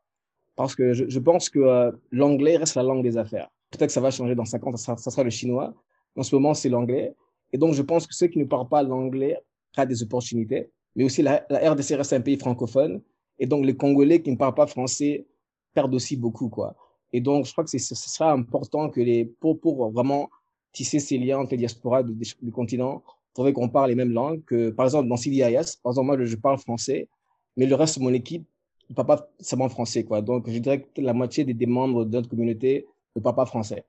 parce 0.59 0.75
que 0.75 0.93
je, 0.93 1.05
je 1.09 1.21
pense 1.21 1.49
que 1.49 1.61
euh, 1.61 1.93
l'anglais 2.11 2.57
reste 2.57 2.75
la 2.75 2.83
langue 2.83 3.05
des 3.05 3.17
affaires. 3.17 3.49
Peut-être 3.71 3.87
que 3.87 3.93
ça 3.93 4.01
va 4.01 4.11
changer 4.11 4.35
dans 4.35 4.45
50 4.45 4.75
ans, 4.75 4.77
ça, 4.77 4.97
ça 4.97 5.13
sera 5.13 5.23
le 5.23 5.31
chinois. 5.31 5.73
En 6.17 6.25
ce 6.25 6.35
moment, 6.35 6.53
c'est 6.53 6.69
l'anglais. 6.69 7.15
Et 7.53 7.59
donc, 7.59 7.75
je 7.75 7.83
pense 7.83 8.09
que 8.09 8.15
ceux 8.15 8.27
qui 8.27 8.41
ne 8.41 8.45
parlent 8.45 8.69
pas 8.69 8.83
l'anglais 8.83 9.39
ont 9.77 9.85
des 9.85 10.03
opportunités. 10.03 10.69
Mais 10.97 11.05
aussi, 11.05 11.23
la, 11.23 11.47
la, 11.49 11.71
RDC 11.71 11.95
reste 11.95 12.13
un 12.13 12.21
pays 12.21 12.37
francophone. 12.37 13.01
Et 13.39 13.47
donc, 13.47 13.65
les 13.65 13.77
Congolais 13.77 14.21
qui 14.21 14.33
ne 14.33 14.37
parlent 14.37 14.57
pas 14.57 14.67
français 14.67 15.29
perdent 15.75 15.95
aussi 15.95 16.17
beaucoup, 16.17 16.49
quoi. 16.49 16.75
Et 17.13 17.21
donc, 17.21 17.47
je 17.47 17.53
crois 17.53 17.63
que 17.63 17.71
ce 17.71 17.95
sera 17.95 18.33
important 18.33 18.91
que 18.91 19.01
les, 19.01 19.27
pour, 19.27 19.61
pour 19.61 19.93
vraiment 19.93 20.29
tisser 20.73 21.01
ces 21.01 21.19
liens 21.19 21.39
entre 21.39 21.53
les 21.53 21.59
diasporas 21.59 22.03
du, 22.03 22.53
continent, 22.53 23.03
faudrait 23.35 23.53
qu'on 23.53 23.69
parle 23.69 23.91
les 23.91 23.97
mêmes 23.97 24.13
langues. 24.13 24.45
Que, 24.45 24.71
par 24.71 24.87
exemple, 24.87 25.09
dans 25.09 25.17
CDIS, 25.17 25.79
par 25.83 25.93
exemple, 25.93 26.07
moi, 26.07 26.25
je 26.25 26.37
parle 26.37 26.59
français, 26.59 27.09
mais 27.57 27.67
le 27.67 27.75
reste 27.75 27.99
de 27.99 28.05
mon 28.05 28.13
équipe 28.13 28.47
ne 28.91 28.95
parle 28.95 29.09
pas 29.09 29.29
seulement 29.41 29.69
français. 29.69 30.05
Donc, 30.23 30.49
je 30.49 30.59
dirais 30.59 30.83
que 30.83 31.01
la 31.01 31.13
moitié 31.13 31.45
des, 31.45 31.67
membres 31.67 32.05
de 32.05 32.11
notre 32.11 32.29
communauté 32.29 32.87
ne 33.17 33.21
parlent 33.21 33.37
pas 33.37 33.47
français. 33.47 33.85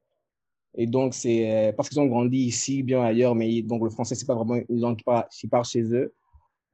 Et 0.75 0.85
donc, 0.85 1.13
c'est 1.13 1.69
euh, 1.69 1.71
parce 1.73 1.89
qu'ils 1.89 1.99
ont 1.99 2.05
grandi 2.05 2.37
ici, 2.37 2.83
bien 2.83 3.01
ailleurs, 3.01 3.33
mais 3.33 3.61
donc 3.63 3.83
le 3.83 3.89
français, 3.89 4.13
c'est 4.15 4.27
pas 4.27 4.35
vraiment 4.35 4.55
une 4.69 4.79
langue 4.79 4.97
qui 5.31 5.47
part 5.47 5.65
chez 5.65 5.81
eux. 5.81 6.13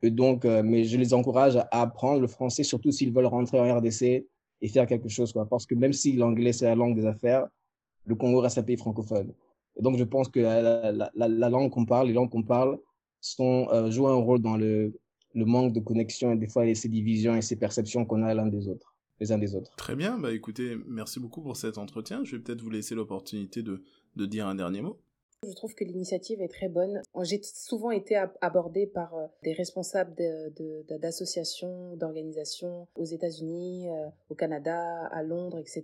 Et 0.02 0.12
donc, 0.12 0.46
euh, 0.46 0.62
mais 0.64 0.84
je 0.84 0.98
les 0.98 1.14
encourage 1.14 1.56
à 1.56 1.68
apprendre 1.72 2.20
le 2.20 2.28
français, 2.28 2.64
surtout 2.64 2.92
s'ils 2.92 3.14
veulent 3.14 3.26
rentrer 3.26 3.60
en 3.60 3.78
RDC 3.78 4.28
et 4.62 4.68
faire 4.68 4.86
quelque 4.86 5.10
chose. 5.10 5.34
Parce 5.50 5.66
que 5.66 5.76
même 5.76 5.94
si 5.94 6.14
l'anglais, 6.14 6.54
c'est 6.54 6.66
la 6.66 6.76
langue 6.76 6.96
des 6.96 7.06
affaires, 7.06 7.48
le 8.06 8.16
Congo 8.16 8.40
reste 8.40 8.58
un 8.58 8.64
pays 8.64 8.78
francophone. 8.78 9.34
Et 9.78 9.82
donc, 9.82 9.98
je 9.98 10.04
pense 10.04 10.30
que 10.30 10.40
la, 10.40 10.92
la, 10.92 11.12
la, 11.14 11.50
langue 11.50 11.72
qu'on 11.72 11.86
parle, 11.86 12.08
les 12.08 12.14
langues 12.14 12.30
qu'on 12.30 12.44
parle, 12.44 12.80
sont, 13.22 13.68
euh, 13.72 13.92
jouent 13.92 14.08
un 14.08 14.16
rôle 14.16 14.42
dans 14.42 14.58
le, 14.58 14.94
le 15.34 15.46
manque 15.46 15.74
de 15.74 15.80
connexion 15.80 16.32
et 16.32 16.38
des 16.38 16.48
fois 16.48 16.64
ces 16.74 16.90
divisions 16.90 17.36
et 17.36 17.42
ces 17.42 17.58
perceptions 17.58 18.06
qu'on 18.06 18.24
a 18.24 18.34
l'un 18.34 18.48
des 18.48 18.68
autres, 18.68 18.96
les 19.20 19.32
uns 19.32 19.38
des 19.38 19.56
autres. 19.56 19.76
Très 19.76 19.96
bien, 19.96 20.18
bah 20.18 20.32
écoutez, 20.32 20.78
merci 20.88 21.20
beaucoup 21.20 21.42
pour 21.42 21.58
cet 21.58 21.78
entretien. 21.78 22.24
Je 22.24 22.38
vais 22.38 22.42
peut-être 22.42 22.62
vous 22.62 22.70
laisser 22.70 22.96
l'opportunité 22.96 23.62
de, 23.62 23.84
de 24.16 24.26
dire 24.26 24.48
un 24.48 24.56
dernier 24.56 24.82
mot. 24.82 24.98
Je 25.44 25.54
trouve 25.54 25.76
que 25.76 25.84
l'initiative 25.84 26.42
est 26.42 26.48
très 26.48 26.70
bonne. 26.70 27.02
J'ai 27.24 27.42
souvent 27.44 27.92
été 27.92 28.16
abordée 28.42 28.88
par 28.88 29.14
euh, 29.14 29.28
des 29.44 29.54
responsables 29.54 30.16
d'associations, 31.00 31.96
d'organisations 31.98 32.88
aux 32.96 33.04
États-Unis, 33.04 33.90
euh, 33.90 34.08
au 34.30 34.36
Canada, 34.36 35.08
à 35.12 35.22
Londres, 35.22 35.60
etc. 35.60 35.84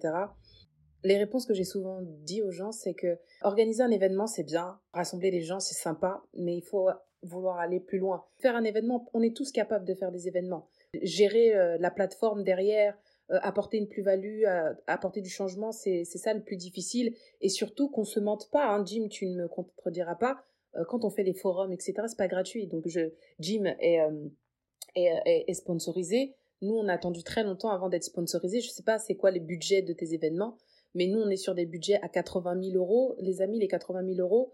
Les 1.03 1.17
réponses 1.17 1.45
que 1.45 1.53
j'ai 1.53 1.63
souvent 1.63 1.99
dit 2.01 2.41
aux 2.41 2.51
gens, 2.51 2.71
c'est 2.71 2.93
que 2.93 3.17
organiser 3.41 3.81
un 3.81 3.91
événement, 3.91 4.27
c'est 4.27 4.43
bien, 4.43 4.79
rassembler 4.93 5.31
les 5.31 5.41
gens, 5.41 5.59
c'est 5.59 5.75
sympa, 5.75 6.23
mais 6.33 6.55
il 6.55 6.61
faut 6.61 6.89
vouloir 7.23 7.59
aller 7.59 7.79
plus 7.79 7.99
loin. 7.99 8.25
Faire 8.37 8.55
un 8.55 8.63
événement, 8.63 9.09
on 9.13 9.21
est 9.21 9.35
tous 9.35 9.51
capables 9.51 9.85
de 9.85 9.93
faire 9.93 10.11
des 10.11 10.27
événements. 10.27 10.67
Gérer 11.01 11.55
euh, 11.55 11.77
la 11.79 11.91
plateforme 11.91 12.43
derrière, 12.43 12.97
euh, 13.31 13.39
apporter 13.41 13.77
une 13.77 13.87
plus-value, 13.87 14.43
euh, 14.45 14.73
apporter 14.87 15.21
du 15.21 15.29
changement, 15.29 15.71
c'est 15.71 16.03
ça 16.05 16.33
le 16.33 16.41
plus 16.41 16.57
difficile. 16.57 17.15
Et 17.41 17.49
surtout 17.49 17.89
qu'on 17.89 18.03
se 18.03 18.19
mente 18.19 18.49
pas. 18.51 18.67
Hein. 18.67 18.83
Jim, 18.85 19.07
tu 19.09 19.27
ne 19.27 19.35
me 19.43 19.47
contrediras 19.47 20.15
pas. 20.15 20.43
quand 20.87 21.03
on 21.03 21.09
fait 21.09 21.25
des 21.25 21.33
forums, 21.33 21.73
etc., 21.73 21.93
c'est 22.07 22.17
pas 22.17 22.29
gratuit. 22.29 22.67
Donc 22.67 22.87
Jim 23.39 23.65
est, 23.79 23.99
est, 24.95 25.45
est, 25.47 25.53
sponsorisé. 25.53 26.35
Nous, 26.61 26.75
on 26.75 26.87
a 26.87 26.93
attendu 26.93 27.23
très 27.23 27.43
longtemps 27.43 27.71
avant 27.71 27.89
d'être 27.89 28.05
sponsorisé. 28.05 28.61
Je 28.61 28.69
sais 28.69 28.83
pas 28.83 28.97
c'est 28.97 29.15
quoi 29.15 29.31
les 29.31 29.41
budgets 29.41 29.81
de 29.81 29.91
tes 29.93 30.13
événements, 30.13 30.57
mais 30.93 31.07
nous, 31.07 31.19
on 31.19 31.29
est 31.29 31.37
sur 31.37 31.55
des 31.55 31.65
budgets 31.65 31.99
à 32.01 32.09
80 32.09 32.61
000 32.71 32.75
euros. 32.75 33.15
Les 33.19 33.41
amis, 33.41 33.59
les 33.59 33.67
80 33.67 34.05
000 34.15 34.19
euros, 34.19 34.53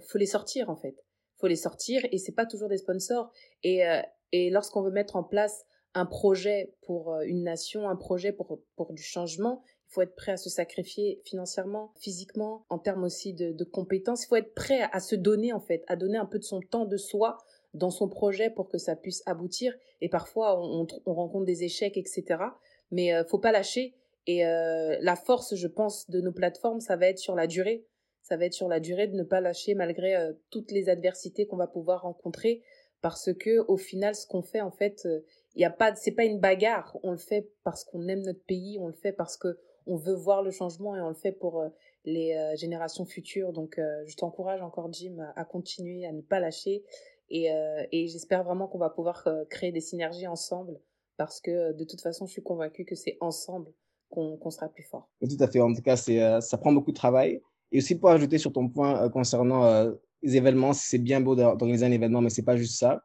faut 0.00 0.18
les 0.18 0.26
sortir 0.26 0.70
en 0.70 0.76
fait 0.76 0.96
faut 1.38 1.46
les 1.46 1.56
sortir 1.56 2.02
et 2.10 2.18
c'est 2.18 2.32
pas 2.32 2.46
toujours 2.46 2.68
des 2.68 2.78
sponsors. 2.78 3.30
Et, 3.62 3.86
euh, 3.86 4.00
et 4.32 4.50
lorsqu'on 4.50 4.82
veut 4.82 4.90
mettre 4.90 5.16
en 5.16 5.22
place 5.22 5.64
un 5.94 6.06
projet 6.06 6.74
pour 6.82 7.14
euh, 7.14 7.22
une 7.22 7.42
nation, 7.42 7.88
un 7.88 7.96
projet 7.96 8.32
pour, 8.32 8.60
pour 8.76 8.92
du 8.92 9.02
changement, 9.02 9.62
il 9.88 9.92
faut 9.92 10.02
être 10.02 10.16
prêt 10.16 10.32
à 10.32 10.36
se 10.36 10.50
sacrifier 10.50 11.22
financièrement, 11.24 11.92
physiquement, 11.96 12.66
en 12.68 12.78
termes 12.78 13.04
aussi 13.04 13.34
de, 13.34 13.64
compétences. 13.64 14.24
Il 14.24 14.28
faut 14.28 14.36
être 14.36 14.54
prêt 14.54 14.80
à, 14.92 15.00
se 15.00 15.14
donner, 15.14 15.52
en 15.52 15.60
fait, 15.60 15.84
à 15.86 15.96
donner 15.96 16.18
un 16.18 16.26
peu 16.26 16.38
de 16.38 16.44
son 16.44 16.60
temps, 16.60 16.86
de 16.86 16.96
soi 16.96 17.38
dans 17.72 17.90
son 17.90 18.08
projet 18.08 18.50
pour 18.50 18.68
que 18.68 18.78
ça 18.78 18.96
puisse 18.96 19.22
aboutir. 19.26 19.74
Et 20.00 20.08
parfois, 20.08 20.60
on, 20.60 20.86
on, 21.06 21.14
rencontre 21.14 21.44
des 21.44 21.62
échecs, 21.62 21.96
etc. 21.96 22.24
Mais 22.90 23.14
euh, 23.14 23.24
faut 23.24 23.38
pas 23.38 23.52
lâcher. 23.52 23.94
Et 24.26 24.46
euh, 24.46 24.96
la 25.00 25.16
force, 25.16 25.54
je 25.54 25.66
pense, 25.68 26.10
de 26.10 26.20
nos 26.20 26.32
plateformes, 26.32 26.80
ça 26.80 26.96
va 26.96 27.06
être 27.06 27.18
sur 27.18 27.34
la 27.34 27.46
durée. 27.46 27.86
Ça 28.26 28.36
va 28.36 28.46
être 28.46 28.54
sur 28.54 28.66
la 28.66 28.80
durée 28.80 29.06
de 29.06 29.14
ne 29.14 29.22
pas 29.22 29.40
lâcher 29.40 29.74
malgré 29.74 30.16
euh, 30.16 30.32
toutes 30.50 30.72
les 30.72 30.88
adversités 30.88 31.46
qu'on 31.46 31.56
va 31.56 31.68
pouvoir 31.68 32.02
rencontrer. 32.02 32.60
Parce 33.00 33.32
que 33.32 33.64
au 33.68 33.76
final 33.76 34.16
ce 34.16 34.26
qu'on 34.26 34.42
fait 34.42 34.62
en 34.62 34.72
fait 34.72 35.06
il 35.54 35.62
euh, 35.64 35.68
a 35.68 35.70
pas 35.70 35.94
c'est 35.94 36.10
pas 36.10 36.24
une 36.24 36.40
bagarre. 36.40 36.98
On 37.04 37.12
le 37.12 37.18
fait 37.18 37.52
parce 37.62 37.84
qu'on 37.84 38.08
aime 38.08 38.22
notre 38.22 38.42
pays 38.42 38.78
on 38.80 38.88
le 38.88 38.94
fait 38.94 39.12
parce 39.12 39.36
que 39.36 39.60
on 39.86 39.94
veut 39.94 40.14
voir 40.14 40.42
le 40.42 40.50
changement 40.50 40.96
et 40.96 41.00
on 41.00 41.08
le 41.08 41.14
fait 41.14 41.30
pour 41.30 41.60
euh, 41.60 41.68
les 42.04 42.36
générations 42.56 43.04
futures. 43.04 43.52
Donc 43.52 43.78
je 43.78 44.16
t'encourage 44.16 44.62
encore 44.62 44.92
Jim 44.92 45.18
à, 45.36 45.44
continuer 45.44 46.04
à 46.06 46.12
ne 46.12 46.20
pas 46.20 46.40
lâcher. 46.40 46.84
Et, 47.30 47.48
et 47.90 48.06
j'espère 48.06 48.44
vraiment 48.44 48.68
qu'on 48.68 48.78
va 48.78 48.90
pouvoir 48.90 49.28
créer 49.50 49.72
des 49.72 49.80
synergies 49.80 50.28
ensemble. 50.28 50.80
Parce 51.16 51.40
que 51.40 51.72
de 51.72 51.84
toute 51.84 52.00
façon 52.00 52.26
je 52.26 52.32
suis 52.32 52.44
convaincue 52.44 52.84
que 52.84 52.94
c'est 52.94 53.18
ensemble 53.20 53.72
qu'on 54.10 54.50
sera 54.50 54.68
plus 54.68 54.84
fort. 54.84 55.08
Tout 55.20 55.36
à 55.40 55.48
fait. 55.48 55.60
En 55.60 55.74
tout 55.74 55.82
cas, 55.82 55.96
c'est 55.96 56.40
ça 56.40 56.58
prend 56.58 56.72
beaucoup 56.72 56.92
de 56.92 56.96
travail. 56.96 57.40
Et 57.72 57.78
aussi 57.78 57.94
pour 57.96 58.10
ajouter 58.10 58.38
sur 58.38 58.52
ton 58.52 58.68
point 58.68 59.02
euh, 59.02 59.08
concernant 59.08 59.64
euh, 59.64 59.92
les 60.22 60.36
événements, 60.36 60.72
c'est 60.72 60.98
bien 60.98 61.20
beau 61.20 61.34
d'organiser 61.34 61.86
un 61.86 61.92
événement, 61.92 62.20
mais 62.20 62.30
c'est 62.30 62.44
pas 62.44 62.56
juste 62.56 62.78
ça. 62.78 63.02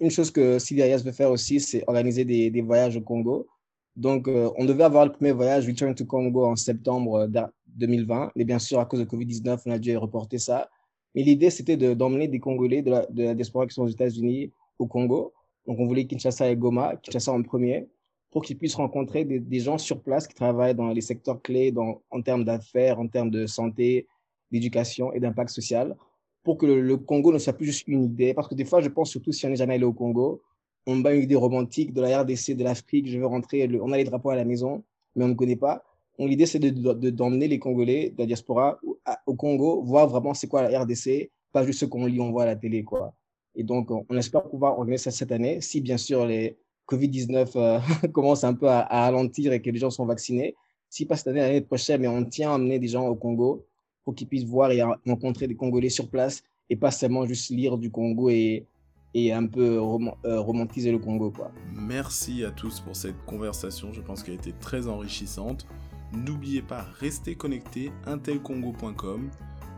Une, 0.00 0.10
chose 0.10 0.30
que 0.30 0.60
Sylvia 0.60 0.96
veut 0.98 1.10
faire 1.10 1.30
aussi, 1.32 1.58
c'est 1.58 1.82
organiser 1.88 2.24
des, 2.24 2.62
voyages 2.62 2.96
au 2.96 3.00
Congo. 3.00 3.48
Donc, 3.96 4.28
euh, 4.28 4.50
on 4.56 4.64
devait 4.64 4.84
avoir 4.84 5.04
le 5.04 5.10
premier 5.10 5.32
voyage 5.32 5.66
Return 5.66 5.94
to 5.94 6.04
Congo 6.04 6.44
en 6.44 6.54
septembre 6.54 7.28
2020, 7.66 8.32
mais 8.36 8.44
bien 8.44 8.60
sûr, 8.60 8.78
à 8.78 8.86
cause 8.86 9.00
de 9.00 9.04
Covid-19, 9.04 9.62
on 9.66 9.70
a 9.72 9.78
dû 9.78 9.96
reporter 9.96 10.38
ça. 10.38 10.68
Mais 11.14 11.22
l'idée, 11.22 11.50
c'était 11.50 11.76
d'emmener 11.76 12.28
des 12.28 12.38
Congolais 12.38 12.82
de 12.82 12.90
la, 12.90 13.06
de 13.06 13.24
la 13.24 13.34
diaspora 13.34 13.66
qui 13.66 13.74
sont 13.74 13.82
aux 13.82 13.88
États-Unis 13.88 14.52
au 14.78 14.86
Congo. 14.86 15.32
Donc, 15.66 15.80
on 15.80 15.86
voulait 15.86 16.06
Kinshasa 16.06 16.50
et 16.50 16.56
Goma, 16.56 16.94
Kinshasa 16.96 17.32
en 17.32 17.42
premier, 17.42 17.88
pour 18.34 18.42
qu'ils 18.42 18.58
puissent 18.58 18.74
rencontrer 18.74 19.24
des, 19.24 19.60
gens 19.60 19.78
sur 19.78 20.02
place 20.02 20.26
qui 20.26 20.34
travaillent 20.34 20.74
dans 20.74 20.88
les 20.88 21.00
secteurs 21.00 21.40
clés 21.40 21.70
dans, 21.70 22.02
en 22.10 22.20
termes 22.20 22.44
d'affaires, 22.44 22.98
en 22.98 23.06
termes 23.06 23.30
de 23.30 23.46
santé, 23.46 24.08
d'éducation 24.50 25.12
et 25.12 25.20
d'impact 25.20 25.50
social, 25.50 25.94
pour 26.42 26.58
que 26.58 26.66
le, 26.66 26.96
Congo 26.96 27.32
ne 27.32 27.38
soit 27.38 27.52
plus 27.52 27.66
juste 27.66 27.86
une 27.86 28.02
idée. 28.02 28.34
Parce 28.34 28.48
que 28.48 28.56
des 28.56 28.64
fois, 28.64 28.80
je 28.80 28.88
pense 28.88 29.08
surtout 29.10 29.30
si 29.30 29.46
on 29.46 29.50
n'est 29.50 29.56
jamais 29.56 29.74
allé 29.74 29.84
au 29.84 29.92
Congo, 29.92 30.42
on 30.84 30.96
bat 30.96 31.14
une 31.14 31.22
idée 31.22 31.36
romantique 31.36 31.92
de 31.92 32.00
la 32.00 32.22
RDC, 32.22 32.56
de 32.56 32.64
l'Afrique, 32.64 33.08
je 33.08 33.20
veux 33.20 33.26
rentrer, 33.26 33.70
on 33.80 33.92
a 33.92 33.98
les 33.98 34.04
drapeaux 34.04 34.30
à 34.30 34.34
la 34.36 34.44
maison, 34.44 34.82
mais 35.14 35.24
on 35.24 35.28
ne 35.28 35.34
connaît 35.34 35.54
pas. 35.54 35.84
L'idée, 36.18 36.46
c'est 36.46 36.58
d'emmener 36.58 36.94
de, 36.96 37.10
d'emmener 37.10 37.46
les 37.46 37.60
Congolais 37.60 38.10
de 38.10 38.18
la 38.18 38.26
diaspora 38.26 38.80
au 39.26 39.34
Congo, 39.36 39.80
voir 39.82 40.08
vraiment 40.08 40.34
c'est 40.34 40.48
quoi 40.48 40.68
la 40.68 40.80
RDC, 40.80 41.30
pas 41.52 41.64
juste 41.64 41.78
ce 41.78 41.84
qu'on 41.84 42.06
lit, 42.06 42.20
on 42.20 42.32
voit 42.32 42.42
à 42.42 42.46
la 42.46 42.56
télé. 42.56 42.82
quoi. 42.82 43.14
Et 43.54 43.62
donc, 43.62 43.92
on 43.92 44.16
espère 44.16 44.42
pouvoir 44.42 44.76
organiser 44.76 45.04
ça 45.04 45.10
cette 45.12 45.30
année, 45.30 45.60
si 45.60 45.80
bien 45.80 45.96
sûr 45.96 46.26
les, 46.26 46.56
Covid-19 46.88 47.50
euh, 47.56 47.78
commence 48.12 48.44
un 48.44 48.54
peu 48.54 48.68
à, 48.68 48.86
ralentir 48.86 49.52
et 49.52 49.60
que 49.62 49.70
les 49.70 49.78
gens 49.78 49.90
sont 49.90 50.06
vaccinés, 50.06 50.54
si 50.88 51.06
pas 51.06 51.16
cette 51.16 51.28
année, 51.28 51.40
l'année 51.40 51.60
prochaine, 51.60 52.00
mais 52.00 52.08
on 52.08 52.24
tient 52.24 52.52
à 52.52 52.54
amener 52.54 52.78
des 52.78 52.88
gens 52.88 53.06
au 53.06 53.14
Congo 53.14 53.66
pour 54.04 54.14
qu'ils 54.14 54.28
puissent 54.28 54.44
voir 54.44 54.70
et 54.70 54.82
rencontrer 54.82 55.46
des 55.46 55.56
Congolais 55.56 55.88
sur 55.88 56.08
place 56.08 56.42
et 56.70 56.76
pas 56.76 56.90
seulement 56.90 57.26
juste 57.26 57.50
lire 57.50 57.78
du 57.78 57.90
Congo 57.90 58.28
et, 58.30 58.66
et 59.14 59.32
un 59.32 59.46
peu 59.46 59.78
euh, 59.78 60.40
romantiser 60.40 60.92
le 60.92 60.98
Congo. 60.98 61.30
Quoi. 61.30 61.50
Merci 61.72 62.44
à 62.44 62.50
tous 62.50 62.80
pour 62.80 62.96
cette 62.96 63.24
conversation, 63.24 63.92
je 63.92 64.00
pense 64.00 64.22
qu'elle 64.22 64.34
a 64.34 64.38
été 64.38 64.52
très 64.52 64.88
enrichissante. 64.88 65.66
N'oubliez 66.12 66.62
pas, 66.62 66.86
restez 67.00 67.34
connectés, 67.34 67.90
intelcongo.com. 68.06 69.30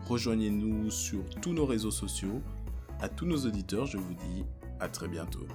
Rejoignez-nous 0.07 0.91
sur 0.91 1.23
tous 1.41 1.53
nos 1.53 1.65
réseaux 1.65 1.91
sociaux. 1.91 2.41
À 2.99 3.09
tous 3.09 3.25
nos 3.25 3.37
auditeurs, 3.45 3.85
je 3.85 3.97
vous 3.97 4.13
dis 4.13 4.43
à 4.79 4.87
très 4.87 5.07
bientôt. 5.07 5.47